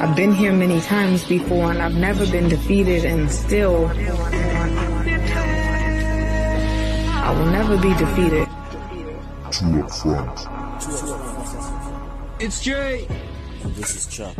I've 0.00 0.14
been 0.14 0.32
here 0.32 0.52
many 0.52 0.80
times 0.80 1.24
before 1.24 1.72
and 1.72 1.82
I've 1.82 1.96
never 1.96 2.24
been 2.24 2.48
defeated 2.48 3.04
and 3.04 3.28
still 3.28 3.88
I 7.28 7.34
will 7.36 7.46
never 7.46 7.76
be 7.76 7.92
defeated. 7.94 8.46
Two 9.50 9.82
up 9.82 9.90
front. 9.90 10.46
It's 12.40 12.62
Jay. 12.62 13.08
And 13.64 13.74
this 13.74 13.96
is 13.96 14.06
Chuck. 14.06 14.36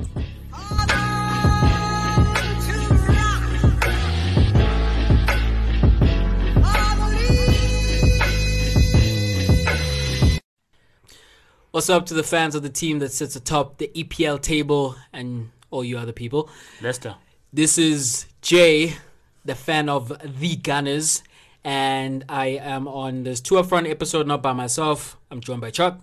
What's 11.78 11.90
up 11.90 12.06
to 12.06 12.14
the 12.14 12.24
fans 12.24 12.56
of 12.56 12.64
the 12.64 12.70
team 12.70 12.98
that 12.98 13.12
sits 13.12 13.36
atop 13.36 13.78
the 13.78 13.88
EPL 13.94 14.42
table 14.42 14.96
and 15.12 15.52
all 15.70 15.84
you 15.84 15.96
other 15.96 16.10
people? 16.10 16.50
Leicester. 16.82 17.14
This 17.52 17.78
is 17.78 18.26
Jay, 18.42 18.96
the 19.44 19.54
fan 19.54 19.88
of 19.88 20.12
the 20.40 20.56
Gunners, 20.56 21.22
and 21.62 22.24
I 22.28 22.46
am 22.46 22.88
on 22.88 23.22
this 23.22 23.40
two 23.40 23.58
up 23.58 23.66
front 23.66 23.86
episode 23.86 24.26
not 24.26 24.42
by 24.42 24.52
myself. 24.54 25.16
I'm 25.30 25.40
joined 25.40 25.60
by 25.60 25.70
Chuck. 25.70 26.00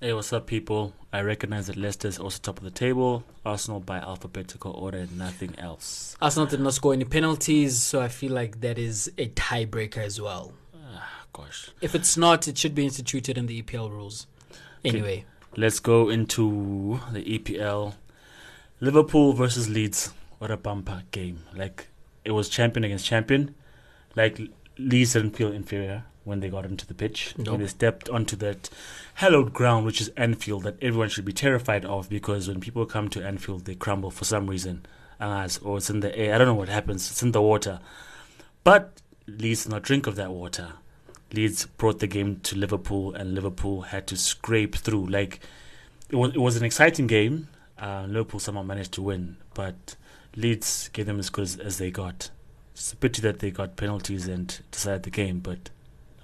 Hey, 0.00 0.12
what's 0.12 0.34
up, 0.34 0.46
people? 0.46 0.92
I 1.14 1.22
recognize 1.22 1.68
that 1.68 1.76
Leicester 1.76 2.08
is 2.08 2.18
also 2.18 2.38
top 2.42 2.58
of 2.58 2.64
the 2.64 2.70
table. 2.70 3.24
Arsenal 3.46 3.80
by 3.80 3.96
alphabetical 3.96 4.72
order 4.72 4.98
and 4.98 5.16
nothing 5.16 5.58
else. 5.58 6.14
Arsenal 6.20 6.46
did 6.46 6.60
not 6.60 6.74
score 6.74 6.92
any 6.92 7.06
penalties, 7.06 7.82
so 7.82 8.02
I 8.02 8.08
feel 8.08 8.32
like 8.32 8.60
that 8.60 8.78
is 8.78 9.10
a 9.16 9.30
tiebreaker 9.30 9.96
as 9.96 10.20
well. 10.20 10.52
Ah, 10.74 11.24
gosh. 11.32 11.70
If 11.80 11.94
it's 11.94 12.18
not, 12.18 12.46
it 12.46 12.58
should 12.58 12.74
be 12.74 12.84
instituted 12.84 13.38
in 13.38 13.46
the 13.46 13.62
EPL 13.62 13.90
rules. 13.90 14.26
Anyway, 14.86 15.24
Let's 15.58 15.80
go 15.80 16.10
into 16.10 17.00
the 17.12 17.38
EPL. 17.38 17.94
Liverpool 18.80 19.32
versus 19.32 19.70
Leeds. 19.70 20.12
What 20.36 20.50
a 20.50 20.58
bumper 20.58 21.04
game. 21.12 21.44
Like, 21.54 21.88
it 22.26 22.32
was 22.32 22.50
champion 22.50 22.84
against 22.84 23.06
champion. 23.06 23.54
Like, 24.14 24.38
Leeds 24.76 25.14
didn't 25.14 25.30
feel 25.30 25.50
inferior 25.50 26.04
when 26.24 26.40
they 26.40 26.50
got 26.50 26.66
into 26.66 26.86
the 26.86 26.92
pitch. 26.92 27.34
No. 27.38 27.52
When 27.52 27.62
they 27.62 27.68
stepped 27.68 28.10
onto 28.10 28.36
that 28.36 28.68
hallowed 29.14 29.54
ground, 29.54 29.86
which 29.86 30.02
is 30.02 30.08
Anfield, 30.10 30.64
that 30.64 30.76
everyone 30.82 31.08
should 31.08 31.24
be 31.24 31.32
terrified 31.32 31.86
of 31.86 32.10
because 32.10 32.48
when 32.48 32.60
people 32.60 32.84
come 32.84 33.08
to 33.08 33.24
Anfield, 33.24 33.64
they 33.64 33.74
crumble 33.74 34.10
for 34.10 34.26
some 34.26 34.48
reason. 34.48 34.84
As 35.18 35.56
or 35.58 35.78
it's 35.78 35.88
in 35.88 36.00
the 36.00 36.14
air. 36.14 36.34
I 36.34 36.38
don't 36.38 36.46
know 36.46 36.54
what 36.54 36.68
happens. 36.68 37.10
It's 37.10 37.22
in 37.22 37.32
the 37.32 37.40
water. 37.40 37.80
But 38.62 39.00
Leeds 39.26 39.66
not 39.66 39.82
drink 39.82 40.06
of 40.06 40.16
that 40.16 40.32
water. 40.32 40.72
Leeds 41.36 41.66
brought 41.66 42.00
the 42.00 42.06
game 42.06 42.40
to 42.40 42.56
Liverpool, 42.56 43.14
and 43.14 43.34
Liverpool 43.34 43.82
had 43.82 44.06
to 44.08 44.16
scrape 44.16 44.74
through. 44.74 45.06
Like 45.06 45.40
it 46.10 46.16
was, 46.16 46.34
it 46.34 46.40
was 46.40 46.56
an 46.56 46.64
exciting 46.64 47.06
game. 47.06 47.48
Uh, 47.78 48.06
Liverpool 48.08 48.40
somehow 48.40 48.62
managed 48.62 48.92
to 48.92 49.02
win, 49.02 49.36
but 49.54 49.96
Leeds 50.34 50.88
gave 50.92 51.06
them 51.06 51.18
as 51.18 51.30
good 51.30 51.42
as, 51.44 51.58
as 51.58 51.78
they 51.78 51.90
got. 51.90 52.30
It's 52.72 52.92
a 52.92 52.96
pity 52.96 53.22
that 53.22 53.38
they 53.38 53.50
got 53.50 53.76
penalties 53.76 54.26
and 54.26 54.58
decided 54.70 55.02
the 55.04 55.10
game. 55.10 55.40
But 55.40 55.70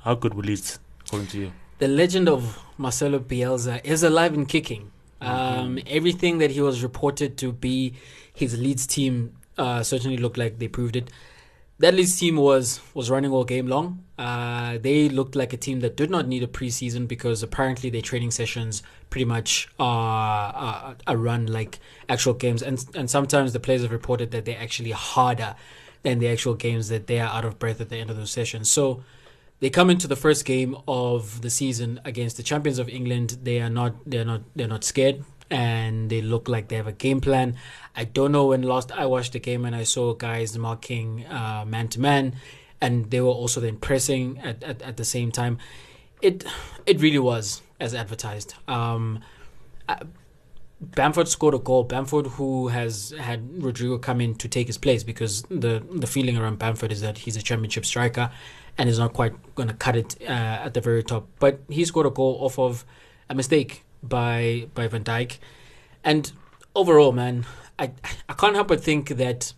how 0.00 0.14
good 0.14 0.34
were 0.34 0.42
Leeds, 0.42 0.78
according 1.04 1.28
to 1.28 1.38
you? 1.38 1.52
the 1.82 1.88
legend 1.88 2.28
of 2.28 2.62
Marcelo 2.78 3.18
Bielsa 3.18 3.84
is 3.84 4.04
alive 4.04 4.34
and 4.34 4.46
kicking. 4.46 4.92
Um, 5.20 5.80
everything 5.88 6.38
that 6.38 6.52
he 6.52 6.60
was 6.60 6.80
reported 6.80 7.36
to 7.38 7.50
be 7.50 7.94
his 8.32 8.56
Leeds 8.56 8.86
team 8.86 9.34
uh, 9.58 9.82
certainly 9.82 10.16
looked 10.16 10.38
like 10.38 10.60
they 10.60 10.68
proved 10.68 10.94
it. 10.94 11.10
That 11.82 11.94
Leeds 11.94 12.16
team 12.16 12.36
was 12.36 12.80
was 12.94 13.10
running 13.10 13.32
all 13.32 13.42
game 13.42 13.66
long. 13.66 14.04
Uh, 14.16 14.78
they 14.78 15.08
looked 15.08 15.34
like 15.34 15.52
a 15.52 15.56
team 15.56 15.80
that 15.80 15.96
did 15.96 16.10
not 16.10 16.28
need 16.28 16.44
a 16.44 16.46
preseason 16.46 17.08
because 17.08 17.42
apparently 17.42 17.90
their 17.90 18.00
training 18.00 18.30
sessions 18.30 18.84
pretty 19.10 19.24
much 19.24 19.68
are, 19.80 20.52
are, 20.54 20.96
are 21.08 21.16
run 21.16 21.46
like 21.46 21.80
actual 22.08 22.34
games, 22.34 22.62
and 22.62 22.86
and 22.94 23.10
sometimes 23.10 23.52
the 23.52 23.58
players 23.58 23.82
have 23.82 23.90
reported 23.90 24.30
that 24.30 24.44
they're 24.44 24.60
actually 24.60 24.92
harder 24.92 25.56
than 26.04 26.20
the 26.20 26.28
actual 26.28 26.54
games 26.54 26.88
that 26.88 27.08
they 27.08 27.18
are 27.18 27.28
out 27.28 27.44
of 27.44 27.58
breath 27.58 27.80
at 27.80 27.88
the 27.88 27.96
end 27.96 28.10
of 28.10 28.16
those 28.16 28.30
sessions. 28.30 28.70
So 28.70 29.02
they 29.58 29.68
come 29.68 29.90
into 29.90 30.06
the 30.06 30.14
first 30.14 30.44
game 30.44 30.76
of 30.86 31.42
the 31.42 31.50
season 31.50 32.00
against 32.04 32.36
the 32.36 32.44
champions 32.44 32.78
of 32.78 32.88
England. 32.88 33.38
They 33.42 33.60
are 33.60 33.70
not 33.70 33.94
they're 34.06 34.24
not 34.24 34.42
they're 34.54 34.68
not 34.68 34.84
scared 34.84 35.24
and 35.52 36.08
they 36.08 36.22
look 36.22 36.48
like 36.48 36.68
they 36.68 36.76
have 36.76 36.86
a 36.86 36.92
game 36.92 37.20
plan. 37.20 37.56
I 37.94 38.04
don't 38.04 38.32
know 38.32 38.46
when 38.46 38.62
last 38.62 38.90
I 38.90 39.04
watched 39.06 39.34
the 39.34 39.38
game 39.38 39.66
and 39.66 39.76
I 39.76 39.84
saw 39.84 40.14
guys 40.14 40.56
marking 40.56 41.26
uh, 41.26 41.64
man 41.66 41.88
to 41.88 42.00
man 42.00 42.34
and 42.80 43.10
they 43.10 43.20
were 43.20 43.28
also 43.28 43.60
then 43.60 43.76
pressing 43.76 44.38
at, 44.38 44.62
at, 44.64 44.82
at 44.82 44.96
the 44.96 45.04
same 45.04 45.30
time. 45.30 45.58
It 46.22 46.44
it 46.86 47.00
really 47.00 47.18
was 47.18 47.62
as 47.78 47.94
advertised. 47.94 48.54
Um, 48.66 49.20
Bamford 50.80 51.28
scored 51.28 51.54
a 51.54 51.58
goal. 51.58 51.84
Bamford, 51.84 52.26
who 52.26 52.68
has 52.68 53.14
had 53.18 53.62
Rodrigo 53.62 53.98
come 53.98 54.20
in 54.20 54.34
to 54.36 54.48
take 54.48 54.66
his 54.66 54.78
place, 54.78 55.04
because 55.04 55.42
the 55.42 55.84
the 55.90 56.06
feeling 56.06 56.36
around 56.36 56.58
Bamford 56.58 56.90
is 56.90 57.00
that 57.02 57.18
he's 57.18 57.36
a 57.36 57.42
championship 57.42 57.84
striker, 57.84 58.30
and 58.78 58.88
is 58.88 58.98
not 58.98 59.12
quite 59.12 59.34
going 59.54 59.68
to 59.68 59.74
cut 59.74 59.96
it 59.96 60.16
uh, 60.22 60.66
at 60.66 60.74
the 60.74 60.80
very 60.80 61.04
top. 61.04 61.28
But 61.38 61.60
he 61.68 61.84
scored 61.84 62.06
a 62.06 62.10
goal 62.10 62.38
off 62.40 62.58
of 62.58 62.84
a 63.28 63.34
mistake 63.34 63.84
by 64.02 64.68
by 64.74 64.88
Van 64.88 65.04
Dijk, 65.04 65.38
and 66.04 66.32
overall, 66.74 67.12
man, 67.12 67.46
I 67.78 67.92
I 68.28 68.34
can't 68.34 68.54
help 68.54 68.68
but 68.68 68.82
think 68.82 69.08
that 69.08 69.52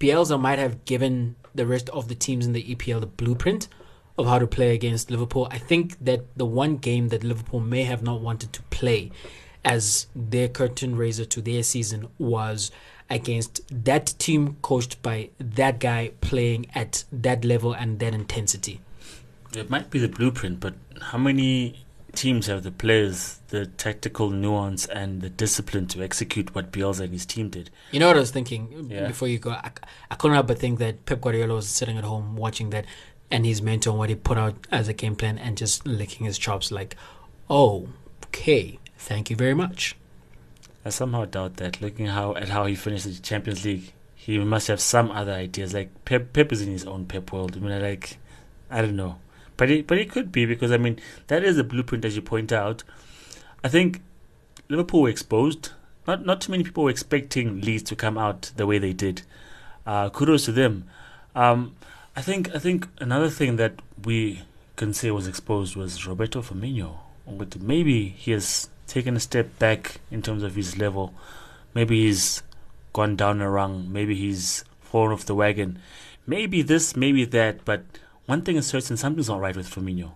Bielsa 0.00 0.40
might 0.40 0.58
have 0.58 0.84
given 0.84 1.36
the 1.54 1.66
rest 1.66 1.88
of 1.90 2.08
the 2.08 2.14
teams 2.14 2.46
in 2.46 2.52
the 2.52 2.62
EPL 2.74 3.00
the 3.00 3.06
blueprint 3.06 3.68
of 4.16 4.26
how 4.26 4.38
to 4.38 4.46
play 4.46 4.74
against 4.74 5.10
Liverpool. 5.10 5.48
I 5.50 5.58
think 5.58 5.96
that 6.04 6.24
the 6.36 6.46
one 6.46 6.76
game 6.76 7.08
that 7.08 7.22
Liverpool 7.24 7.60
may 7.60 7.84
have 7.84 8.02
not 8.02 8.20
wanted 8.20 8.52
to 8.52 8.62
play 8.64 9.10
as 9.64 10.06
their 10.14 10.48
curtain 10.48 10.96
raiser 10.96 11.24
to 11.24 11.40
their 11.40 11.62
season 11.62 12.08
was 12.18 12.70
against 13.10 13.62
that 13.84 14.14
team 14.18 14.56
coached 14.60 15.00
by 15.02 15.30
that 15.38 15.78
guy 15.78 16.12
playing 16.20 16.66
at 16.74 17.04
that 17.12 17.44
level 17.44 17.72
and 17.72 17.98
that 18.00 18.12
intensity. 18.14 18.80
It 19.54 19.70
might 19.70 19.90
be 19.90 19.98
the 19.98 20.08
blueprint, 20.08 20.60
but 20.60 20.74
how 21.00 21.18
many 21.18 21.84
teams 22.20 22.46
have 22.46 22.62
the 22.62 22.70
players, 22.72 23.38
the 23.48 23.66
tactical 23.66 24.30
nuance, 24.30 24.86
and 24.86 25.20
the 25.22 25.30
discipline 25.30 25.86
to 25.88 26.02
execute 26.02 26.54
what 26.54 26.72
Bielsa 26.72 27.00
and 27.04 27.12
his 27.12 27.26
team 27.26 27.48
did? 27.50 27.70
You 27.92 28.00
know 28.00 28.08
what 28.08 28.16
I 28.16 28.20
was 28.20 28.30
thinking 28.30 28.88
Yeah. 28.90 29.06
before 29.06 29.28
you 29.28 29.38
go? 29.38 29.50
I, 29.50 29.70
I 30.10 30.14
couldn't 30.16 30.34
help 30.34 30.46
but 30.48 30.58
think 30.58 30.78
that 30.80 31.06
Pep 31.06 31.20
Guardiola 31.20 31.54
was 31.54 31.68
sitting 31.68 31.96
at 31.98 32.04
home 32.04 32.36
watching 32.36 32.70
that 32.70 32.84
and 33.30 33.44
his 33.46 33.60
mentor 33.62 33.92
what 33.96 34.08
he 34.08 34.14
put 34.14 34.38
out 34.38 34.54
as 34.70 34.88
a 34.88 34.92
game 34.92 35.14
plan 35.16 35.38
and 35.38 35.56
just 35.56 35.86
licking 35.86 36.26
his 36.26 36.38
chops 36.38 36.70
like, 36.72 36.96
oh, 37.48 37.88
okay, 38.26 38.78
thank 38.96 39.30
you 39.30 39.36
very 39.36 39.54
much. 39.54 39.96
I 40.84 40.90
somehow 40.90 41.24
doubt 41.26 41.56
that. 41.58 41.80
Looking 41.82 42.06
how 42.06 42.34
at 42.36 42.48
how 42.48 42.64
he 42.66 42.74
finished 42.74 43.04
the 43.04 43.12
Champions 43.20 43.64
League, 43.64 43.92
he 44.14 44.38
must 44.38 44.68
have 44.68 44.80
some 44.80 45.10
other 45.10 45.32
ideas. 45.32 45.74
Like 45.74 45.90
Pep, 46.04 46.32
Pep 46.32 46.52
is 46.52 46.62
in 46.62 46.70
his 46.70 46.84
own 46.86 47.04
Pep 47.06 47.32
world. 47.32 47.56
I 47.56 47.60
mean, 47.60 47.80
like 47.82 48.16
I 48.70 48.80
don't 48.82 48.96
know, 48.96 49.16
but 49.58 49.70
it, 49.70 49.86
but 49.86 49.98
it 49.98 50.10
could 50.10 50.32
be 50.32 50.46
because 50.46 50.72
I 50.72 50.78
mean 50.78 50.98
that 51.26 51.44
is 51.44 51.58
a 51.58 51.64
blueprint 51.64 52.06
as 52.06 52.16
you 52.16 52.22
point 52.22 52.50
out. 52.50 52.82
I 53.62 53.68
think 53.68 54.00
Liverpool 54.70 55.02
were 55.02 55.10
exposed. 55.10 55.72
Not 56.06 56.24
not 56.24 56.40
too 56.40 56.52
many 56.52 56.64
people 56.64 56.84
were 56.84 56.90
expecting 56.90 57.60
Leeds 57.60 57.82
to 57.90 57.96
come 57.96 58.16
out 58.16 58.52
the 58.56 58.66
way 58.66 58.78
they 58.78 58.94
did. 58.94 59.22
Uh, 59.86 60.08
kudos 60.08 60.46
to 60.46 60.52
them. 60.52 60.84
Um, 61.34 61.76
I 62.16 62.22
think 62.22 62.54
I 62.54 62.58
think 62.58 62.88
another 62.98 63.28
thing 63.28 63.56
that 63.56 63.74
we 64.02 64.42
can 64.76 64.94
say 64.94 65.10
was 65.10 65.26
exposed 65.26 65.76
was 65.76 66.06
Roberto 66.06 66.40
Firmino. 66.40 66.98
But 67.26 67.60
maybe 67.60 68.08
he 68.08 68.30
has 68.30 68.70
taken 68.86 69.16
a 69.16 69.20
step 69.20 69.58
back 69.58 70.00
in 70.10 70.22
terms 70.22 70.42
of 70.42 70.54
his 70.54 70.78
level. 70.78 71.12
Maybe 71.74 72.06
he's 72.06 72.42
gone 72.92 73.16
down 73.16 73.42
a 73.42 73.50
rung. 73.50 73.92
Maybe 73.92 74.14
he's 74.14 74.64
fallen 74.80 75.12
off 75.12 75.26
the 75.26 75.34
wagon. 75.34 75.78
Maybe 76.26 76.62
this, 76.62 76.96
maybe 76.96 77.24
that. 77.26 77.64
But 77.64 77.82
one 78.28 78.42
thing 78.42 78.56
is 78.56 78.66
certain: 78.66 78.98
something's 78.98 79.30
not 79.30 79.40
right 79.40 79.56
with 79.56 79.74
Firmino. 79.74 80.12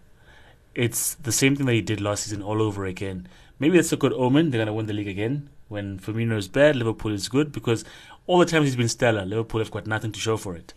It's 0.74 1.14
the 1.14 1.32
same 1.32 1.56
thing 1.56 1.64
that 1.64 1.72
he 1.72 1.80
did 1.80 1.98
last 1.98 2.24
season 2.24 2.42
all 2.42 2.60
over 2.60 2.84
again. 2.84 3.26
Maybe 3.58 3.78
that's 3.78 3.92
a 3.92 3.96
good 3.96 4.12
omen. 4.12 4.50
They're 4.50 4.60
gonna 4.60 4.74
win 4.74 4.84
the 4.84 4.92
league 4.92 5.08
again. 5.08 5.48
When 5.68 5.98
Firmino 5.98 6.36
is 6.36 6.46
bad, 6.46 6.76
Liverpool 6.76 7.12
is 7.12 7.28
good 7.28 7.52
because 7.52 7.86
all 8.26 8.38
the 8.38 8.44
times 8.44 8.66
he's 8.66 8.76
been 8.76 8.90
stellar, 8.90 9.24
Liverpool 9.24 9.60
have 9.60 9.70
got 9.70 9.86
nothing 9.86 10.12
to 10.12 10.20
show 10.20 10.36
for 10.36 10.54
it. 10.54 10.74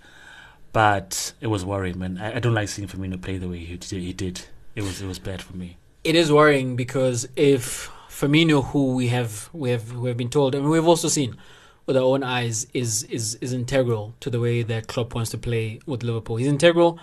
But 0.72 1.34
it 1.42 1.48
was 1.48 1.66
worrying, 1.66 2.00
man. 2.00 2.18
I, 2.18 2.38
I 2.38 2.40
don't 2.40 2.54
like 2.54 2.70
seeing 2.70 2.88
Firmino 2.88 3.22
play 3.22 3.38
the 3.38 3.50
way 3.50 3.58
he. 3.58 3.78
He 3.82 4.14
did. 4.14 4.44
It 4.74 4.84
was 4.84 5.02
it 5.02 5.08
was 5.08 5.20
bad 5.20 5.42
for 5.42 5.58
me. 5.58 5.76
It 6.06 6.16
is 6.16 6.32
worrying 6.32 6.78
because 6.78 7.28
if 7.36 7.92
Firmino, 8.08 8.64
who 8.68 8.96
we 8.96 9.10
have 9.10 9.50
we 9.52 9.72
have 9.72 9.92
we 9.92 10.08
have 10.08 10.18
been 10.18 10.30
told, 10.30 10.56
and 10.56 10.70
we've 10.70 10.88
also 10.88 11.10
seen 11.10 11.36
with 11.86 11.98
our 11.98 12.04
own 12.04 12.24
eyes, 12.24 12.66
is 12.74 13.04
is 13.04 13.36
is 13.42 13.52
integral 13.52 14.16
to 14.22 14.30
the 14.30 14.40
way 14.40 14.64
that 14.64 14.88
Klopp 14.88 15.14
wants 15.14 15.32
to 15.32 15.38
play 15.38 15.82
with 15.86 16.02
Liverpool. 16.02 16.38
He's 16.38 16.48
integral 16.48 16.98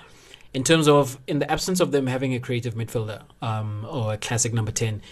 in 0.54 0.64
terms 0.64 0.88
of 0.88 1.18
in 1.26 1.38
the 1.38 1.50
absence 1.50 1.80
of 1.80 1.92
them 1.92 2.06
having 2.06 2.34
a 2.34 2.40
creative 2.40 2.74
midfielder 2.74 3.22
um, 3.40 3.86
or 3.88 4.14
a 4.14 4.18
classic 4.18 4.52
number 4.52 4.72
ten. 4.72 5.02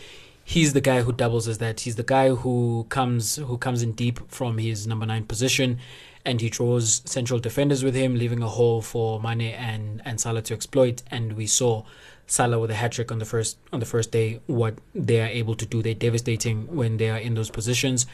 He's 0.42 0.72
the 0.72 0.80
guy 0.80 1.02
who 1.02 1.12
doubles 1.12 1.46
as 1.46 1.58
that. 1.58 1.80
He's 1.80 1.94
the 1.94 2.02
guy 2.02 2.30
who 2.30 2.86
comes 2.88 3.36
who 3.36 3.56
comes 3.56 3.82
in 3.82 3.92
deep 3.92 4.18
from 4.28 4.58
his 4.58 4.86
number 4.86 5.06
nine 5.06 5.24
position, 5.24 5.78
and 6.24 6.40
he 6.40 6.50
draws 6.50 7.02
central 7.04 7.38
defenders 7.38 7.84
with 7.84 7.94
him, 7.94 8.16
leaving 8.16 8.42
a 8.42 8.48
hole 8.48 8.82
for 8.82 9.20
Mane 9.20 9.52
and 9.54 10.02
and 10.04 10.20
Salah 10.20 10.42
to 10.42 10.54
exploit. 10.54 11.02
And 11.08 11.34
we 11.34 11.46
saw 11.46 11.84
Salah 12.26 12.58
with 12.58 12.70
a 12.70 12.74
hat 12.74 12.92
trick 12.92 13.12
on 13.12 13.18
the 13.18 13.24
first 13.24 13.58
on 13.72 13.78
the 13.78 13.86
first 13.86 14.10
day, 14.10 14.40
what 14.46 14.74
they 14.92 15.20
are 15.20 15.28
able 15.28 15.54
to 15.54 15.66
do. 15.66 15.82
They're 15.82 15.94
devastating 15.94 16.74
when 16.74 16.96
they 16.96 17.10
are 17.10 17.18
in 17.18 17.34
those 17.34 17.50
positions. 17.50 18.06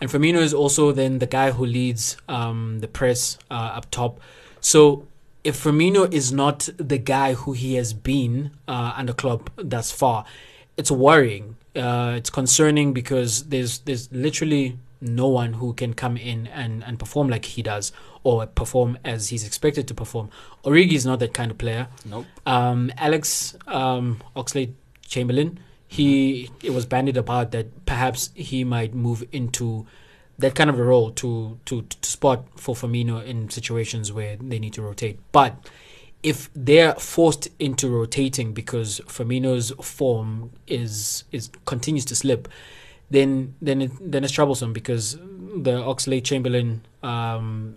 And 0.00 0.10
Firmino 0.10 0.40
is 0.40 0.54
also 0.54 0.92
then 0.92 1.18
the 1.18 1.26
guy 1.26 1.50
who 1.50 1.66
leads 1.66 2.16
um, 2.26 2.78
the 2.80 2.88
press 2.88 3.38
uh, 3.50 3.72
up 3.76 3.90
top. 3.90 4.18
So 4.60 5.06
if 5.44 5.62
Firmino 5.62 6.12
is 6.12 6.32
not 6.32 6.68
the 6.76 6.98
guy 6.98 7.34
who 7.34 7.52
he 7.52 7.74
has 7.74 7.92
been 7.92 8.52
uh, 8.68 8.94
under 8.96 9.12
Klopp 9.12 9.50
thus 9.56 9.90
far, 9.90 10.24
it's 10.76 10.90
worrying. 10.90 11.56
Uh, 11.74 12.14
it's 12.16 12.30
concerning 12.30 12.92
because 12.92 13.44
there's 13.44 13.78
there's 13.80 14.12
literally 14.12 14.78
no 15.00 15.26
one 15.26 15.54
who 15.54 15.72
can 15.72 15.94
come 15.94 16.16
in 16.16 16.46
and, 16.46 16.84
and 16.84 16.98
perform 16.98 17.28
like 17.28 17.44
he 17.44 17.62
does 17.62 17.92
or 18.22 18.46
perform 18.46 18.96
as 19.04 19.30
he's 19.30 19.44
expected 19.44 19.88
to 19.88 19.94
perform. 19.94 20.30
Origi 20.64 20.92
is 20.92 21.04
not 21.04 21.18
that 21.18 21.34
kind 21.34 21.50
of 21.50 21.58
player. 21.58 21.88
Nope. 22.04 22.26
Um, 22.46 22.92
Alex 22.96 23.56
um, 23.66 24.22
Oxlade 24.36 24.74
Chamberlain, 25.06 25.58
he 25.88 26.50
it 26.62 26.70
was 26.70 26.86
bandied 26.86 27.16
about 27.16 27.50
that 27.50 27.84
perhaps 27.84 28.30
he 28.34 28.62
might 28.64 28.94
move 28.94 29.24
into 29.32 29.86
that 30.42 30.54
kind 30.54 30.68
of 30.68 30.78
a 30.78 30.82
role 30.82 31.10
to 31.12 31.58
to 31.64 31.82
to 31.82 32.08
spot 32.08 32.44
for 32.56 32.74
Firmino 32.74 33.24
in 33.24 33.48
situations 33.48 34.12
where 34.12 34.36
they 34.36 34.58
need 34.58 34.74
to 34.74 34.82
rotate. 34.82 35.18
But 35.32 35.56
if 36.22 36.50
they're 36.54 36.94
forced 36.94 37.48
into 37.58 37.88
rotating 37.88 38.52
because 38.52 39.00
Firmino's 39.06 39.72
form 39.82 40.50
is 40.66 41.24
is 41.32 41.50
continues 41.64 42.04
to 42.06 42.14
slip, 42.14 42.48
then 43.10 43.54
then 43.62 43.82
it, 43.82 43.92
then 44.00 44.24
it's 44.24 44.32
troublesome 44.32 44.72
because 44.72 45.14
the 45.14 45.82
Oxlade 45.82 46.24
Chamberlain 46.24 46.82
um, 47.02 47.76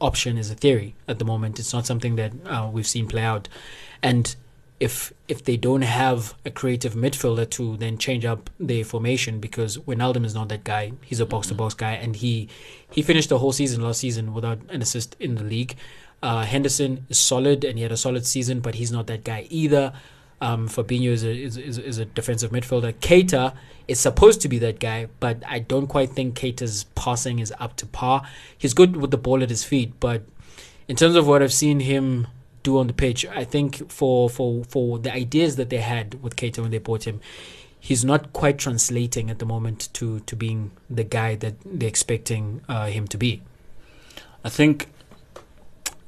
option 0.00 0.38
is 0.38 0.50
a 0.50 0.54
theory 0.54 0.94
at 1.06 1.18
the 1.18 1.24
moment. 1.24 1.58
It's 1.58 1.72
not 1.72 1.86
something 1.86 2.16
that 2.16 2.32
uh, 2.46 2.68
we've 2.72 2.86
seen 2.86 3.06
play 3.06 3.22
out, 3.22 3.48
and 4.02 4.34
if 4.82 5.12
if 5.28 5.44
they 5.44 5.56
don't 5.56 5.82
have 5.82 6.34
a 6.44 6.50
creative 6.50 6.94
midfielder 6.94 7.48
to 7.48 7.76
then 7.76 7.96
change 7.96 8.24
up 8.24 8.50
their 8.58 8.82
formation 8.82 9.38
because 9.38 9.78
Wijnaldum 9.78 10.24
is 10.24 10.34
not 10.34 10.48
that 10.48 10.64
guy. 10.64 10.90
He's 11.02 11.20
a 11.20 11.24
box 11.24 11.46
to 11.46 11.54
box 11.54 11.72
guy, 11.72 11.92
and 11.92 12.16
he 12.16 12.48
he 12.90 13.00
finished 13.00 13.28
the 13.28 13.38
whole 13.38 13.52
season 13.52 13.80
last 13.80 14.00
season 14.00 14.34
without 14.34 14.58
an 14.70 14.82
assist 14.82 15.14
in 15.20 15.36
the 15.36 15.44
league. 15.44 15.76
Uh, 16.20 16.44
Henderson 16.44 17.06
is 17.08 17.18
solid, 17.18 17.62
and 17.62 17.78
he 17.78 17.84
had 17.84 17.92
a 17.92 17.96
solid 17.96 18.26
season, 18.26 18.58
but 18.58 18.74
he's 18.74 18.90
not 18.90 19.06
that 19.06 19.22
guy 19.22 19.46
either. 19.50 19.92
Um, 20.40 20.68
Fabinho 20.68 21.10
is 21.10 21.22
a, 21.22 21.30
is, 21.30 21.56
is, 21.56 21.78
is 21.78 21.98
a 21.98 22.04
defensive 22.04 22.50
midfielder. 22.50 22.92
Keita 22.94 23.54
is 23.86 24.00
supposed 24.00 24.40
to 24.40 24.48
be 24.48 24.58
that 24.58 24.80
guy, 24.80 25.06
but 25.20 25.44
I 25.46 25.60
don't 25.60 25.86
quite 25.86 26.10
think 26.10 26.34
Keita's 26.34 26.86
passing 26.96 27.38
is 27.38 27.54
up 27.60 27.76
to 27.76 27.86
par. 27.86 28.22
He's 28.58 28.74
good 28.74 28.96
with 28.96 29.12
the 29.12 29.16
ball 29.16 29.44
at 29.44 29.50
his 29.50 29.62
feet, 29.62 30.00
but 30.00 30.24
in 30.88 30.96
terms 30.96 31.14
of 31.14 31.28
what 31.28 31.40
I've 31.40 31.52
seen 31.52 31.78
him 31.78 32.26
do 32.62 32.78
on 32.78 32.86
the 32.86 32.92
pitch, 32.92 33.26
I 33.26 33.44
think 33.44 33.90
for 33.90 34.28
for 34.30 34.64
for 34.64 34.98
the 34.98 35.12
ideas 35.12 35.56
that 35.56 35.70
they 35.70 35.78
had 35.78 36.22
with 36.22 36.36
Keita 36.36 36.60
when 36.60 36.70
they 36.70 36.78
bought 36.78 37.06
him, 37.06 37.20
he's 37.78 38.04
not 38.04 38.32
quite 38.32 38.58
translating 38.58 39.30
at 39.30 39.38
the 39.38 39.46
moment 39.46 39.88
to 39.94 40.20
to 40.20 40.36
being 40.36 40.70
the 40.88 41.04
guy 41.04 41.34
that 41.36 41.54
they're 41.64 41.88
expecting 41.88 42.62
uh, 42.68 42.86
him 42.86 43.06
to 43.08 43.18
be. 43.18 43.42
I 44.44 44.48
think 44.48 44.88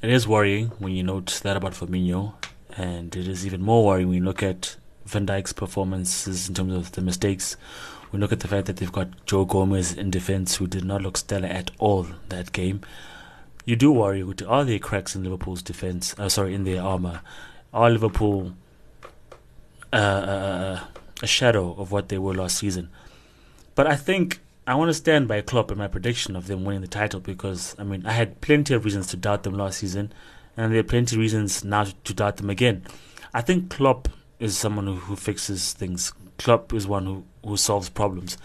it 0.02 0.10
is 0.10 0.26
worrying 0.26 0.68
when 0.78 0.92
you 0.92 1.02
note 1.02 1.40
that 1.42 1.56
about 1.56 1.72
Firmino, 1.72 2.34
and 2.76 3.14
it 3.16 3.28
is 3.28 3.46
even 3.46 3.62
more 3.62 3.84
worrying 3.84 4.08
when 4.08 4.18
you 4.18 4.24
look 4.24 4.42
at 4.42 4.76
Van 5.06 5.26
Dijk's 5.26 5.52
performances 5.52 6.48
in 6.48 6.54
terms 6.54 6.74
of 6.74 6.92
the 6.92 7.00
mistakes. 7.00 7.56
We 8.12 8.18
look 8.20 8.32
at 8.32 8.40
the 8.40 8.48
fact 8.48 8.66
that 8.66 8.76
they've 8.76 8.92
got 8.92 9.26
Joe 9.26 9.44
Gomez 9.44 9.92
in 9.92 10.10
defence, 10.10 10.56
who 10.56 10.66
did 10.66 10.84
not 10.84 11.02
look 11.02 11.16
stellar 11.16 11.48
at 11.48 11.72
all 11.78 12.06
that 12.28 12.52
game. 12.52 12.82
You 13.64 13.76
do 13.76 13.92
worry: 13.92 14.22
with 14.22 14.42
are 14.42 14.64
there 14.64 14.78
cracks 14.78 15.14
in 15.14 15.24
Liverpool's 15.24 15.62
defence? 15.62 16.14
Uh, 16.18 16.28
sorry, 16.28 16.54
in 16.54 16.64
their 16.64 16.82
armour. 16.82 17.20
Are 17.72 17.90
Liverpool 17.90 18.54
uh, 19.92 19.96
uh, 19.96 20.80
a 21.22 21.26
shadow 21.26 21.74
of 21.78 21.90
what 21.90 22.08
they 22.08 22.18
were 22.18 22.34
last 22.34 22.58
season? 22.58 22.90
But 23.74 23.86
I 23.86 23.96
think 23.96 24.40
I 24.66 24.74
want 24.74 24.90
to 24.90 24.94
stand 24.94 25.28
by 25.28 25.40
Klopp 25.40 25.70
in 25.70 25.78
my 25.78 25.88
prediction 25.88 26.36
of 26.36 26.46
them 26.46 26.64
winning 26.64 26.82
the 26.82 26.88
title 26.88 27.20
because 27.20 27.74
I 27.78 27.84
mean 27.84 28.06
I 28.06 28.12
had 28.12 28.40
plenty 28.40 28.74
of 28.74 28.84
reasons 28.84 29.06
to 29.08 29.16
doubt 29.16 29.42
them 29.42 29.54
last 29.54 29.78
season, 29.78 30.12
and 30.56 30.72
there 30.72 30.80
are 30.80 30.84
plenty 30.84 31.16
of 31.16 31.20
reasons 31.20 31.64
now 31.64 31.86
to 32.04 32.14
doubt 32.14 32.36
them 32.36 32.50
again. 32.50 32.82
I 33.32 33.40
think 33.40 33.70
Klopp 33.70 34.08
is 34.38 34.56
someone 34.56 34.86
who, 34.86 34.96
who 34.96 35.16
fixes 35.16 35.72
things. 35.72 36.12
Klopp 36.38 36.72
is 36.72 36.86
one 36.86 37.06
who, 37.06 37.24
who 37.44 37.56
solves 37.56 37.88
problems. 37.88 38.36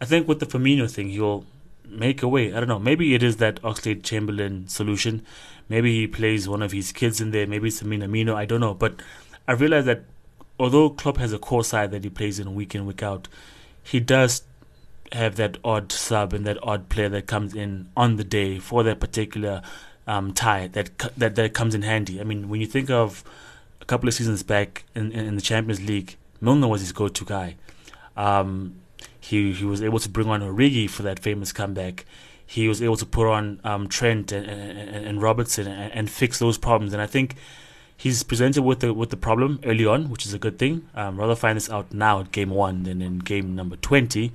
I 0.00 0.04
think 0.04 0.28
with 0.28 0.40
the 0.40 0.46
Firmino 0.46 0.90
thing, 0.90 1.10
he'll 1.10 1.44
make 1.90 2.22
a 2.22 2.28
way. 2.28 2.52
I 2.54 2.60
don't 2.60 2.68
know. 2.68 2.78
Maybe 2.78 3.14
it 3.14 3.22
is 3.22 3.36
that 3.36 3.60
Oxlade 3.62 4.02
Chamberlain 4.02 4.68
solution. 4.68 5.24
Maybe 5.68 5.94
he 6.00 6.06
plays 6.06 6.48
one 6.48 6.62
of 6.62 6.72
his 6.72 6.92
kids 6.92 7.20
in 7.20 7.30
there. 7.30 7.46
Maybe 7.46 7.68
it's 7.68 7.82
Minamino. 7.82 8.34
I 8.34 8.44
don't 8.44 8.60
know. 8.60 8.74
But 8.74 9.00
I 9.46 9.52
realize 9.52 9.84
that 9.84 10.02
although 10.58 10.90
Klopp 10.90 11.16
has 11.18 11.32
a 11.32 11.38
core 11.38 11.64
side 11.64 11.90
that 11.90 12.04
he 12.04 12.10
plays 12.10 12.38
in 12.38 12.54
week 12.54 12.74
in 12.74 12.86
week 12.86 13.02
out, 13.02 13.28
he 13.82 14.00
does 14.00 14.42
have 15.12 15.36
that 15.36 15.58
odd 15.64 15.90
sub 15.90 16.32
and 16.32 16.46
that 16.46 16.58
odd 16.62 16.88
player 16.88 17.08
that 17.08 17.26
comes 17.26 17.54
in 17.54 17.88
on 17.96 18.16
the 18.16 18.24
day 18.24 18.58
for 18.58 18.82
that 18.84 19.00
particular 19.00 19.62
um, 20.06 20.32
tie 20.32 20.68
that 20.68 20.90
that 21.16 21.34
that 21.34 21.54
comes 21.54 21.74
in 21.74 21.82
handy. 21.82 22.20
I 22.20 22.24
mean, 22.24 22.48
when 22.48 22.60
you 22.60 22.66
think 22.66 22.90
of 22.90 23.24
a 23.80 23.84
couple 23.84 24.08
of 24.08 24.14
seasons 24.14 24.42
back 24.42 24.84
in, 24.94 25.12
in, 25.12 25.26
in 25.26 25.34
the 25.36 25.42
Champions 25.42 25.80
League, 25.80 26.16
Milner 26.40 26.68
was 26.68 26.80
his 26.80 26.92
go-to 26.92 27.24
guy. 27.24 27.56
Um, 28.16 28.76
he 29.20 29.52
he 29.52 29.64
was 29.64 29.82
able 29.82 29.98
to 29.98 30.08
bring 30.08 30.28
on 30.28 30.40
Origi 30.40 30.88
for 30.88 31.02
that 31.02 31.18
famous 31.18 31.52
comeback. 31.52 32.04
He 32.46 32.66
was 32.66 32.82
able 32.82 32.96
to 32.96 33.06
put 33.06 33.28
on 33.28 33.60
um, 33.62 33.88
Trent 33.88 34.32
and, 34.32 34.44
and, 34.44 35.06
and 35.06 35.22
Robertson 35.22 35.68
and, 35.68 35.92
and, 35.92 36.10
fix 36.10 36.40
those 36.40 36.58
problems. 36.58 36.92
And 36.92 37.00
I 37.00 37.06
think 37.06 37.36
he's 37.96 38.24
presented 38.24 38.62
with 38.62 38.80
the 38.80 38.92
with 38.92 39.10
the 39.10 39.16
problem 39.16 39.60
early 39.64 39.86
on, 39.86 40.10
which 40.10 40.26
is 40.26 40.34
a 40.34 40.38
good 40.38 40.58
thing. 40.58 40.88
Um, 40.94 41.16
rather 41.16 41.36
find 41.36 41.56
this 41.56 41.70
out 41.70 41.92
now 41.92 42.20
at 42.20 42.32
game 42.32 42.50
one 42.50 42.82
than 42.82 43.02
in 43.02 43.18
game 43.20 43.54
number 43.54 43.76
twenty. 43.76 44.32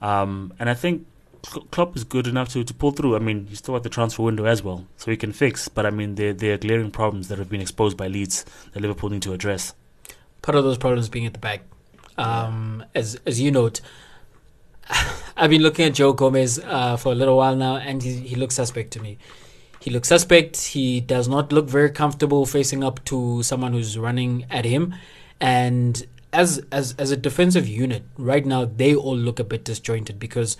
Um, 0.00 0.54
and 0.58 0.70
I 0.70 0.74
think 0.74 1.06
Klopp 1.42 1.96
is 1.96 2.04
good 2.04 2.26
enough 2.26 2.48
to, 2.50 2.64
to 2.64 2.74
pull 2.74 2.92
through. 2.92 3.16
I 3.16 3.18
mean, 3.18 3.46
he's 3.46 3.58
still 3.58 3.76
at 3.76 3.82
the 3.82 3.88
transfer 3.88 4.22
window 4.22 4.44
as 4.44 4.62
well, 4.62 4.86
so 4.96 5.10
he 5.10 5.16
can 5.16 5.32
fix. 5.32 5.68
But 5.68 5.86
I 5.86 5.90
mean, 5.90 6.14
there 6.14 6.32
there 6.32 6.54
are 6.54 6.58
glaring 6.58 6.90
problems 6.90 7.28
that 7.28 7.38
have 7.38 7.48
been 7.48 7.60
exposed 7.60 7.96
by 7.96 8.08
Leeds 8.08 8.44
that 8.72 8.80
Liverpool 8.80 9.10
need 9.10 9.22
to 9.22 9.32
address. 9.32 9.74
Part 10.42 10.56
of 10.56 10.64
those 10.64 10.78
problems 10.78 11.08
being 11.08 11.26
at 11.26 11.32
the 11.32 11.38
back, 11.38 11.62
um, 12.20 12.84
as 12.94 13.18
as 13.26 13.40
you 13.40 13.50
note. 13.50 13.80
I've 15.36 15.50
been 15.50 15.62
looking 15.62 15.86
at 15.86 15.94
Joe 15.94 16.12
Gomez 16.12 16.58
uh, 16.58 16.96
for 16.96 17.12
a 17.12 17.14
little 17.14 17.36
while 17.36 17.56
now, 17.56 17.76
and 17.76 18.02
he, 18.02 18.14
he 18.16 18.36
looks 18.36 18.54
suspect 18.54 18.90
to 18.92 19.00
me. 19.00 19.18
He 19.80 19.90
looks 19.90 20.08
suspect. 20.08 20.58
He 20.58 21.00
does 21.00 21.28
not 21.28 21.52
look 21.52 21.66
very 21.68 21.90
comfortable 21.90 22.44
facing 22.44 22.84
up 22.84 23.02
to 23.06 23.42
someone 23.42 23.72
who's 23.72 23.96
running 23.96 24.44
at 24.50 24.64
him, 24.64 24.94
and 25.40 26.06
as 26.32 26.62
as 26.70 26.94
as 26.98 27.10
a 27.10 27.16
defensive 27.16 27.66
unit 27.66 28.02
right 28.18 28.44
now, 28.44 28.64
they 28.64 28.94
all 28.94 29.16
look 29.16 29.38
a 29.38 29.44
bit 29.44 29.64
disjointed 29.64 30.18
because 30.18 30.56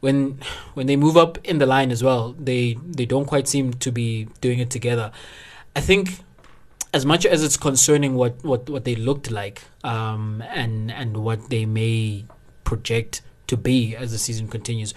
when 0.00 0.38
when 0.74 0.86
they 0.86 0.96
move 0.96 1.16
up 1.16 1.38
in 1.44 1.58
the 1.58 1.66
line 1.66 1.90
as 1.90 2.02
well, 2.04 2.34
they 2.38 2.76
they 2.84 3.06
don't 3.06 3.24
quite 3.24 3.48
seem 3.48 3.72
to 3.74 3.90
be 3.90 4.28
doing 4.42 4.58
it 4.58 4.70
together. 4.70 5.10
I 5.74 5.80
think 5.80 6.20
as 6.92 7.04
much 7.04 7.26
as 7.26 7.44
it's 7.44 7.56
concerning 7.56 8.14
what 8.14 8.42
what 8.44 8.68
what 8.68 8.84
they 8.84 8.94
looked 8.94 9.30
like 9.30 9.62
um, 9.84 10.42
and 10.48 10.90
and 10.90 11.18
what 11.18 11.50
they 11.50 11.66
may 11.66 12.24
project 12.64 13.22
to 13.46 13.56
be 13.56 13.96
as 13.96 14.12
the 14.12 14.18
season 14.18 14.48
continues, 14.48 14.94